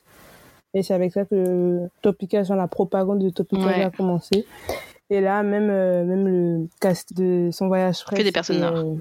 Et 0.75 0.83
c'est 0.83 0.93
avec 0.93 1.13
ça 1.13 1.25
que 1.25 1.87
Topical, 2.03 2.45
genre 2.45 2.57
la 2.57 2.67
propagande 2.67 3.19
de 3.19 3.29
Topical 3.29 3.65
Ouais. 3.67 3.83
a 3.83 3.89
commencé. 3.89 4.45
Et 5.11 5.21
là, 5.21 5.41
même, 5.41 5.69
euh, 5.71 6.03
même 6.05 6.27
le 6.27 6.67
cast 6.79 7.13
de 7.15 7.49
son 7.51 7.67
voyage 7.67 8.03
presse, 8.03 8.23
des 8.23 8.31
personnes 8.31 8.57
c'était, 8.57 8.69
noires. 8.71 8.85
euh, 8.85 8.95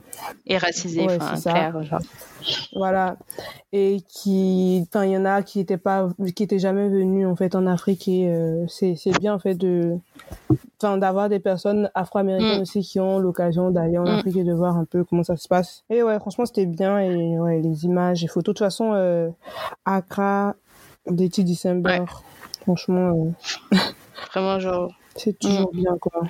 Et 0.47 0.57
racisé, 0.57 1.05
Ouais, 1.07 1.19
clair. 1.43 1.83
Genre. 1.83 2.01
voilà 2.75 3.17
et 3.73 3.99
qui 4.09 4.87
enfin 4.89 5.05
il 5.05 5.11
y 5.13 5.17
en 5.19 5.27
a 5.27 5.43
qui 5.43 5.61
étaient 5.61 5.77
pas 5.77 6.09
qui 6.35 6.43
étaient 6.45 6.59
jamais 6.59 6.89
venus 6.89 7.27
en 7.27 7.37
fait 7.37 7.55
en 7.55 7.67
Afrique 7.67 8.09
et 8.09 8.27
euh, 8.33 8.65
c'est 8.69 8.95
c'est 8.97 9.11
bien 9.21 9.35
en 9.35 9.39
fait 9.39 9.55
de 9.55 9.97
enfin 10.81 10.97
d'avoir 10.97 11.29
des 11.29 11.41
personnes 11.41 11.91
afro-américaines 11.95 12.59
Mm. 12.59 12.63
aussi 12.63 12.81
qui 12.81 13.01
ont 13.01 13.19
l'occasion 13.19 13.71
d'aller 13.71 13.99
en 13.99 14.05
Mm. 14.05 14.19
Afrique 14.19 14.37
et 14.39 14.45
de 14.45 14.55
voir 14.55 14.79
un 14.79 14.87
peu 14.87 15.05
comment 15.05 15.23
ça 15.25 15.37
se 15.37 15.47
passe 15.49 15.85
et 15.91 16.03
ouais 16.03 16.19
franchement 16.19 16.47
c'était 16.47 16.65
bien 16.65 16.99
et 17.01 17.39
ouais 17.39 17.61
les 17.61 17.85
images 17.85 18.25
et 18.25 18.29
photos 18.29 18.55
de 18.55 18.59
toute 18.59 18.67
façon 18.67 18.93
euh, 18.95 19.29
Accra 19.85 20.55
Dirty 21.07 21.45
December 21.45 22.05
franchement 22.63 23.35
euh, 23.73 23.77
Vraiment, 24.33 24.59
genre. 24.59 24.93
C'est 25.19 25.39
toujours 25.39 25.71
bien 25.73 25.97
quoi 26.01 26.23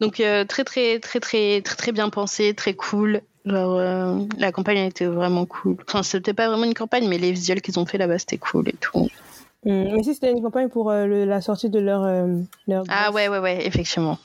Donc, 0.00 0.20
euh, 0.20 0.44
très, 0.44 0.64
très, 0.64 0.98
très, 0.98 1.20
très, 1.20 1.60
très, 1.62 1.76
très 1.76 1.92
bien 1.92 2.08
pensé, 2.08 2.54
très 2.54 2.74
cool. 2.74 3.20
Genre, 3.44 3.78
euh, 3.78 4.18
la 4.38 4.52
campagne 4.52 4.78
a 4.78 4.84
été 4.86 5.06
vraiment 5.06 5.46
cool. 5.46 5.76
Enfin, 5.88 6.02
c'était 6.02 6.34
pas 6.34 6.48
vraiment 6.48 6.64
une 6.64 6.74
campagne, 6.74 7.08
mais 7.08 7.18
les 7.18 7.32
visuels 7.32 7.60
qu'ils 7.62 7.78
ont 7.78 7.86
fait 7.86 7.98
là-bas, 7.98 8.18
c'était 8.18 8.38
cool 8.38 8.68
et 8.68 8.74
tout. 8.80 9.08
Mm. 9.66 9.94
mais 9.94 10.02
si 10.02 10.14
c'était 10.14 10.30
une 10.32 10.40
campagne 10.42 10.68
pour 10.70 10.90
euh, 10.90 11.04
le- 11.04 11.26
la 11.26 11.42
sortie 11.42 11.68
de 11.68 11.78
leur 11.78 12.02
leur 12.66 12.84
Ah 12.88 13.10
ouais, 13.12 13.28
ouais, 13.28 13.38
ouais, 13.38 13.66
effectivement. 13.66 14.18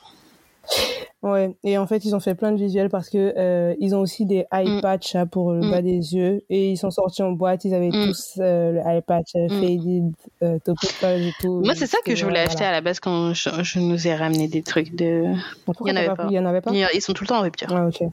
Ouais, 1.23 1.55
et 1.63 1.77
en 1.79 1.87
fait, 1.87 2.05
ils 2.05 2.15
ont 2.15 2.19
fait 2.19 2.35
plein 2.35 2.51
de 2.51 2.57
visuels 2.57 2.89
parce 2.89 3.09
que 3.09 3.33
euh, 3.35 3.73
ils 3.79 3.95
ont 3.95 3.99
aussi 4.01 4.25
des 4.27 4.45
eye 4.53 4.69
Mm. 4.69 4.81
patch 4.81 5.15
hein, 5.15 5.25
pour 5.25 5.53
le 5.53 5.61
Mm. 5.63 5.71
bas 5.71 5.81
des 5.81 6.13
yeux 6.13 6.43
et 6.51 6.71
ils 6.71 6.77
sont 6.77 6.91
sortis 6.91 7.23
en 7.23 7.31
boîte. 7.31 7.65
Ils 7.65 7.73
avaient 7.73 7.89
Mm. 7.89 8.05
tous 8.07 8.33
euh, 8.39 8.73
le 8.73 8.79
eye 8.81 9.01
patch 9.01 9.31
euh, 9.35 9.47
faded, 9.49 10.13
euh, 10.43 10.59
topical 10.63 11.21
et 11.21 11.31
tout. 11.41 11.61
Moi, 11.63 11.73
c'est 11.75 11.87
ça 11.87 11.97
que 12.05 12.13
je 12.15 12.25
voulais 12.25 12.41
acheter 12.41 12.63
à 12.63 12.71
la 12.71 12.81
base 12.81 12.99
quand 12.99 13.33
je, 13.33 13.49
je 13.63 13.79
nous 13.79 14.07
ai 14.07 14.13
ramené 14.13 14.47
des 14.47 14.61
trucs 14.61 14.95
de. 14.95 15.23
Pourquoi 15.65 15.89
Il 15.89 15.95
y 15.95 15.97
en 15.97 15.97
avait 15.97 16.07
pas 16.09 16.15
pas. 16.15 16.23
pris 16.25 16.33
Il 16.33 16.35
y 16.35 16.39
en 16.39 16.45
avait 16.45 16.61
pas 16.61 16.71
Ils 16.71 17.01
sont 17.01 17.13
tout 17.13 17.23
le 17.23 17.27
temps 17.29 17.39
en 17.39 17.41
rupture. 17.41 17.69
Ah, 17.71 17.87
ok. 17.87 18.07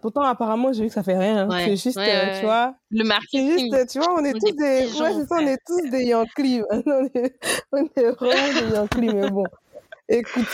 Pourtant, 0.00 0.22
apparemment, 0.22 0.72
j'ai 0.72 0.82
vu 0.82 0.88
que 0.88 0.94
ça 0.94 1.02
fait 1.02 1.16
rien. 1.18 1.44
hein. 1.44 1.48
Ouais. 1.50 1.64
C'est 1.66 1.76
juste, 1.76 1.96
Ouais, 1.98 2.06
ouais, 2.06 2.40
tu 2.40 2.46
vois, 2.46 2.74
Le 2.90 3.02
c'est 3.02 3.08
marketing. 3.08 3.70
juste, 3.74 3.92
tu 3.92 3.98
vois, 4.00 4.14
on 4.18 4.24
est 4.24 4.34
On 4.34 4.38
tous 4.38 4.46
est 4.48 4.52
des, 4.52 4.86
petits 4.86 5.02
ouais, 5.02 5.10
gens, 5.12 5.18
c'est 5.20 5.26
ça, 5.26 5.36
on 5.40 5.46
est 5.46 5.58
tous 5.66 5.90
des 5.90 6.04
Yankees. 6.06 6.62
on 6.70 7.04
est, 7.14 7.34
on 7.72 7.84
est 7.84 8.10
vraiment 8.18 8.60
des 8.60 8.74
Yankees, 8.74 9.14
mais 9.14 9.30
bon. 9.30 9.44
Écoute, 10.08 10.46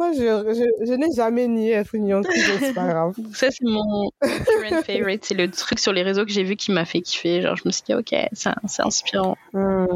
moi, 0.00 0.12
je, 0.12 0.18
je, 0.54 0.86
je 0.86 0.92
n'ai 0.94 1.12
jamais 1.14 1.46
nié 1.46 1.72
être 1.72 1.94
une 1.94 2.06
Yankee, 2.08 2.28
donc 2.28 2.58
c'est 2.60 2.72
pas 2.72 2.86
grave. 2.88 3.14
Ça, 3.34 3.48
c'est 3.50 3.64
mon 3.64 4.10
current 4.22 4.82
favorite. 4.82 5.26
C'est 5.26 5.34
le 5.34 5.50
truc 5.50 5.78
sur 5.78 5.92
les 5.92 6.02
réseaux 6.02 6.24
que 6.24 6.30
j'ai 6.32 6.42
vu 6.42 6.56
qui 6.56 6.72
m'a 6.72 6.86
fait 6.86 7.02
kiffer. 7.02 7.42
Genre, 7.42 7.54
je 7.56 7.62
me 7.66 7.70
suis 7.70 7.82
dit, 7.84 7.94
ok, 7.94 8.14
c'est 8.32 8.80
inspirant. 8.82 9.36
Hum. 9.52 9.86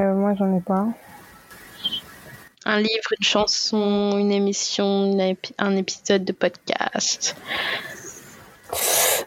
Euh, 0.00 0.14
moi, 0.14 0.34
j'en 0.38 0.56
ai 0.56 0.60
pas. 0.60 0.86
Un 2.64 2.78
livre, 2.78 3.12
une 3.20 3.24
chanson, 3.26 4.16
une 4.18 4.32
émission, 4.32 5.12
une 5.12 5.20
épi- 5.20 5.52
un 5.58 5.76
épisode 5.76 6.24
de 6.24 6.32
podcast. 6.32 7.36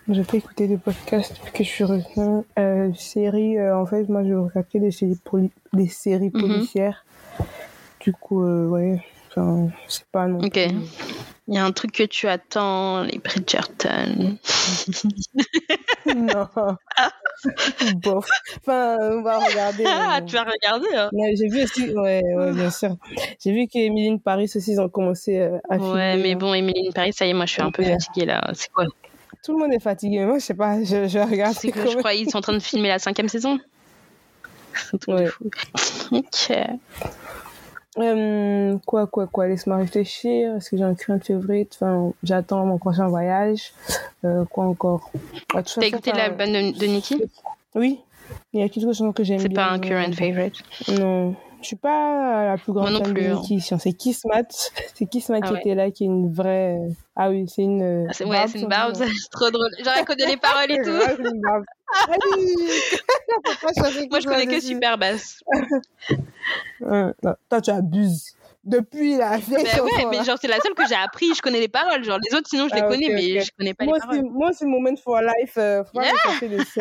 Je 0.10 0.22
peux 0.24 0.38
écouter 0.38 0.68
des 0.68 0.78
podcasts 0.78 1.34
depuis 1.38 1.52
que 1.52 1.64
je 1.64 1.70
suis 1.70 1.84
revenue. 1.84 2.44
Euh, 2.58 2.92
séries, 2.96 3.60
euh, 3.60 3.78
en 3.78 3.86
fait, 3.86 4.10
moi, 4.10 4.24
je 4.24 4.34
regarde 4.34 4.66
que 4.74 4.80
des 4.80 4.90
séries, 4.92 5.20
poli- 5.24 5.52
des 5.74 5.88
séries 5.88 6.32
Mhm. 6.34 6.42
policières. 6.42 7.06
Du 8.08 8.14
coup, 8.14 8.42
euh, 8.42 8.68
ouais, 8.70 9.02
enfin, 9.30 9.68
c'est 9.90 10.06
pas 10.14 10.28
non 10.28 10.40
Ok. 10.40 10.56
Il 11.50 11.54
y 11.56 11.58
a 11.58 11.66
un 11.66 11.74
truc 11.74 11.92
que 11.92 12.04
tu 12.04 12.26
attends, 12.30 13.04
les 13.04 13.20
Bridgerton. 13.20 14.38
non. 16.16 16.48
Bof. 18.02 18.30
Enfin, 18.60 18.98
on 19.02 19.22
va 19.24 19.40
regarder. 19.40 19.84
Ah, 19.86 20.22
tu 20.26 20.38
as 20.38 20.46
regardé 20.46 20.88
hein. 20.96 21.10
Ouais, 21.12 21.34
J'ai 21.36 21.50
vu 21.50 21.64
aussi, 21.64 21.90
ouais, 21.94 22.22
ouais, 22.34 22.54
bien 22.54 22.70
sûr. 22.70 22.96
J'ai 23.44 23.52
vu 23.52 23.68
qu'Emily 23.68 24.10
in 24.12 24.18
Paris 24.20 24.46
aussi, 24.56 24.72
ils 24.72 24.80
ont 24.80 24.88
commencé 24.88 25.38
euh, 25.38 25.58
à 25.70 25.76
Ouais, 25.76 26.14
filmer, 26.14 26.24
mais 26.24 26.32
hein. 26.32 26.38
bon, 26.38 26.54
Emily 26.54 26.88
in 26.88 26.92
Paris, 26.94 27.12
ça 27.12 27.26
y 27.26 27.32
est, 27.32 27.34
moi 27.34 27.46
je 27.46 27.52
suis 27.52 27.62
un 27.62 27.72
peu 27.72 27.84
fatiguée 27.84 28.26
là. 28.26 28.50
C'est 28.54 28.72
quoi? 28.72 28.86
Tout 29.44 29.52
le 29.52 29.60
monde 29.60 29.74
est 29.74 29.82
fatigué, 29.84 30.24
moi, 30.24 30.40
je 30.40 30.46
sais 30.46 30.54
pas, 30.54 30.82
je, 30.82 31.10
je 31.10 31.20
regarde. 31.20 31.56
C'est 31.60 31.72
que 31.72 31.90
je 31.92 31.98
crois 31.98 32.14
qu'ils 32.14 32.30
sont 32.30 32.38
en 32.38 32.42
train 32.42 32.54
de 32.54 32.60
filmer 32.60 32.88
la 32.88 33.00
cinquième 33.00 33.28
saison. 33.28 33.60
C'est 34.74 34.96
un 34.96 34.98
truc 34.98 35.16
de 35.18 35.22
Ouais. 35.24 35.28
fou. 35.28 35.50
Ok. 36.12 36.52
Euh, 38.00 38.78
quoi, 38.86 39.08
quoi, 39.08 39.28
quoi, 39.28 39.48
laisse-moi 39.48 39.78
réfléchir. 39.78 40.56
Est-ce 40.56 40.70
que 40.70 40.78
j'ai 40.78 40.84
un 40.84 40.94
current 40.94 41.20
favorite 41.20 41.76
Enfin, 41.76 42.14
j'attends 42.24 42.66
mon 42.66 42.78
prochain 42.78 43.08
voyage. 43.08 43.74
Euh, 44.24 44.46
quoi 44.46 44.66
encore? 44.66 45.12
Ah, 45.56 45.64
T'as 45.64 45.82
écouté 45.86 46.12
enfin, 46.12 46.20
l'album 46.20 46.48
de, 46.48 46.78
de 46.78 46.86
Nicki? 46.86 47.24
Oui. 47.76 48.00
Il 48.54 48.60
y 48.60 48.64
a 48.64 48.70
quelques 48.70 48.88
chansons 48.88 49.12
que 49.14 49.24
j'aime 49.24 49.38
bien. 49.38 49.48
C'est 49.48 49.54
pas 49.54 49.70
un 49.72 49.80
current 49.80 50.12
favorite. 50.14 50.56
Non. 51.00 51.36
Je 51.68 51.72
suis 51.72 51.76
pas 51.76 52.46
la 52.46 52.58
plus 52.58 52.72
grande 52.72 52.98
fan 53.04 53.14
plus, 53.14 53.24
de 53.26 53.30
hein. 53.30 53.42
Nicki. 53.42 53.60
C'est 53.60 53.92
Kismat. 53.92 54.48
C'est 54.96 55.06
Kismat 55.06 55.40
Ah 55.42 55.48
qui 55.48 55.54
ouais. 55.54 55.60
était 55.60 55.76
là, 55.76 55.92
qui 55.92 56.04
est 56.04 56.08
une 56.08 56.32
vraie. 56.32 56.78
Ah 57.14 57.30
oui, 57.30 57.44
c'est 57.54 57.64
une. 57.64 57.82
euh, 57.82 58.06
Ah, 58.10 58.14
c'est- 58.14 58.24
Ouais, 58.24 58.48
c'est 58.48 58.60
une 58.60 58.70
barbe, 58.70 58.94
c'est 58.96 59.06
trop 59.32 59.50
drôle. 59.52 59.68
Genre, 59.84 59.94
elle 59.98 60.06
connaît 60.06 60.28
les 60.28 60.38
paroles 60.38 60.72
et 60.72 60.78
tout. 60.82 60.92
Ouais, 60.92 61.16
c'est 61.18 61.30
une 61.30 61.42
barbe. 61.42 61.66
Allez 62.08 62.56
Faut 63.44 63.68
pas 63.68 63.74
chercher 63.84 64.08
Moi, 64.10 64.20
je 64.22 64.28
connais 64.28 64.48
que 64.48 64.62
super 64.62 64.98
basse. 64.98 65.42
Ouais, 66.80 67.12
non, 67.22 67.36
toi, 67.50 67.60
tu 67.62 67.70
abuses. 67.70 68.34
Depuis 68.64 69.18
la 69.18 69.36
vieille 69.38 69.64
Mais 69.64 69.70
chanson, 69.70 69.84
ouais, 69.84 70.06
mais 70.10 70.24
genre, 70.24 70.38
c'est 70.40 70.48
la 70.48 70.62
seule 70.62 70.74
que 70.74 70.88
j'ai 70.88 70.96
appris. 70.96 71.34
Je 71.36 71.42
connais 71.42 71.60
les 71.60 71.68
paroles. 71.68 72.02
Genre, 72.06 72.18
les 72.30 72.34
autres, 72.34 72.48
sinon, 72.50 72.70
je 72.70 72.76
les 72.76 72.82
Ah, 72.82 72.88
connais, 72.88 73.10
mais 73.10 73.42
je 73.42 73.52
connais 73.58 73.74
pas 73.74 73.84
moi 73.84 73.96
les 73.98 74.08
paroles. 74.08 74.30
moi 74.32 74.50
aussi, 74.52 74.66
Moment 74.66 74.96
for 75.04 75.20
Life, 75.22 75.56
euh, 75.58 75.84
faut 75.84 76.00
pas 76.00 76.12
me 76.14 76.18
chercher 76.18 76.48
dessus. 76.48 76.80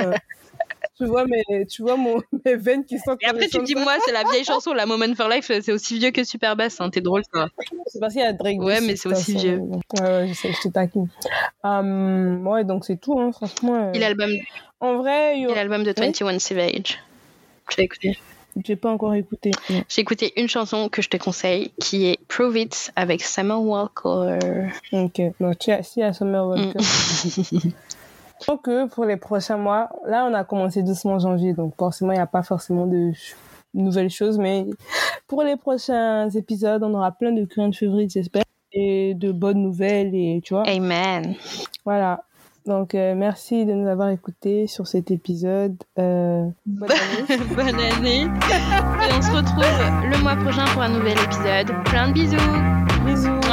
Tu 0.96 1.04
vois, 1.06 1.24
mes, 1.26 1.66
tu 1.66 1.82
vois 1.82 1.96
mon, 1.96 2.20
mes 2.44 2.56
veines 2.56 2.84
qui 2.84 2.98
sortent. 2.98 3.22
Et 3.22 3.26
après, 3.26 3.48
tu 3.48 3.62
dis, 3.62 3.74
ça. 3.74 3.80
moi, 3.80 3.94
c'est 4.04 4.12
la 4.12 4.24
vieille 4.24 4.44
chanson, 4.44 4.72
la 4.72 4.86
Moment 4.86 5.14
for 5.14 5.28
Life, 5.28 5.46
c'est 5.62 5.72
aussi 5.72 5.98
vieux 5.98 6.10
que 6.10 6.24
super 6.24 6.56
basse. 6.56 6.80
Hein. 6.80 6.90
T'es 6.90 7.00
drôle, 7.00 7.22
toi. 7.32 7.48
C'est 7.86 8.00
parce 8.00 8.12
qu'il 8.14 8.22
y 8.22 8.26
a 8.26 8.32
Drake. 8.32 8.60
Ouais, 8.60 8.80
mais 8.80 8.96
c'est 8.96 9.08
aussi 9.08 9.36
vieux. 9.36 9.58
Ouais, 9.58 9.78
ouais, 10.00 10.28
je 10.28 10.32
sais, 10.34 10.52
je 10.52 10.68
te 10.68 10.68
taquine. 10.72 11.08
Hum, 11.64 12.46
ouais, 12.46 12.64
donc 12.64 12.84
c'est 12.84 13.00
tout, 13.00 13.18
hein, 13.18 13.32
franchement. 13.32 13.74
euh. 13.74 13.92
Et 13.92 13.98
l'album 13.98 14.30
En 14.80 14.96
vrai, 14.96 15.36
il 15.36 15.42
y 15.42 15.46
aura- 15.46 15.56
l'album 15.56 15.84
de 15.84 15.92
21 15.96 16.38
Savage. 16.38 16.98
Tu 17.68 17.76
l'as 17.78 17.84
écouté 17.84 18.18
j'ai 18.64 18.74
pas 18.74 18.90
encore 18.90 19.12
écouté. 19.12 19.50
J'ai 19.86 20.00
écouté 20.00 20.32
une 20.40 20.48
chanson 20.48 20.88
que 20.88 21.02
je 21.02 21.10
te 21.10 21.18
conseille 21.18 21.72
qui 21.78 22.06
est 22.06 22.18
Prove 22.26 22.56
It 22.56 22.90
avec 22.96 23.22
Summer 23.22 23.60
Walker. 23.60 24.38
Ok, 24.92 25.20
donc 25.40 25.58
tu 25.58 25.70
as, 25.72 25.82
si 25.82 26.02
à 26.02 26.14
Summer 26.14 26.46
Walker. 26.46 26.78
Mm. 26.78 27.58
Donc, 28.46 28.68
pour 28.90 29.04
les 29.04 29.16
prochains 29.16 29.56
mois, 29.56 29.88
là, 30.06 30.26
on 30.30 30.34
a 30.34 30.44
commencé 30.44 30.82
doucement 30.82 31.18
janvier, 31.18 31.52
donc 31.52 31.74
forcément, 31.76 32.12
il 32.12 32.16
n'y 32.16 32.20
a 32.20 32.26
pas 32.26 32.42
forcément 32.42 32.86
de 32.86 33.12
nouvelles 33.74 34.10
choses, 34.10 34.38
mais 34.38 34.66
pour 35.26 35.42
les 35.42 35.56
prochains 35.56 36.28
épisodes, 36.30 36.82
on 36.82 36.94
aura 36.94 37.12
plein 37.12 37.32
de 37.32 37.44
current 37.44 37.72
favorites, 37.72 38.12
j'espère, 38.12 38.44
et 38.72 39.14
de 39.14 39.32
bonnes 39.32 39.62
nouvelles, 39.62 40.14
et 40.14 40.40
tu 40.44 40.54
vois. 40.54 40.64
Amen. 40.66 41.34
Voilà. 41.84 42.24
Donc, 42.66 42.96
euh, 42.96 43.14
merci 43.14 43.64
de 43.64 43.72
nous 43.72 43.88
avoir 43.88 44.10
écoutés 44.10 44.66
sur 44.66 44.88
cet 44.88 45.12
épisode. 45.12 45.76
Euh, 46.00 46.46
bonne 46.66 46.90
année. 46.90 47.42
Bonne 47.54 47.80
année. 47.80 48.22
Et 48.22 49.14
on 49.16 49.22
se 49.22 49.30
retrouve 49.30 50.10
le 50.10 50.20
mois 50.20 50.34
prochain 50.34 50.64
pour 50.72 50.82
un 50.82 50.88
nouvel 50.88 51.16
épisode. 51.16 51.72
Plein 51.84 52.08
de 52.08 52.14
bisous. 52.14 52.36
Bisous. 53.06 53.45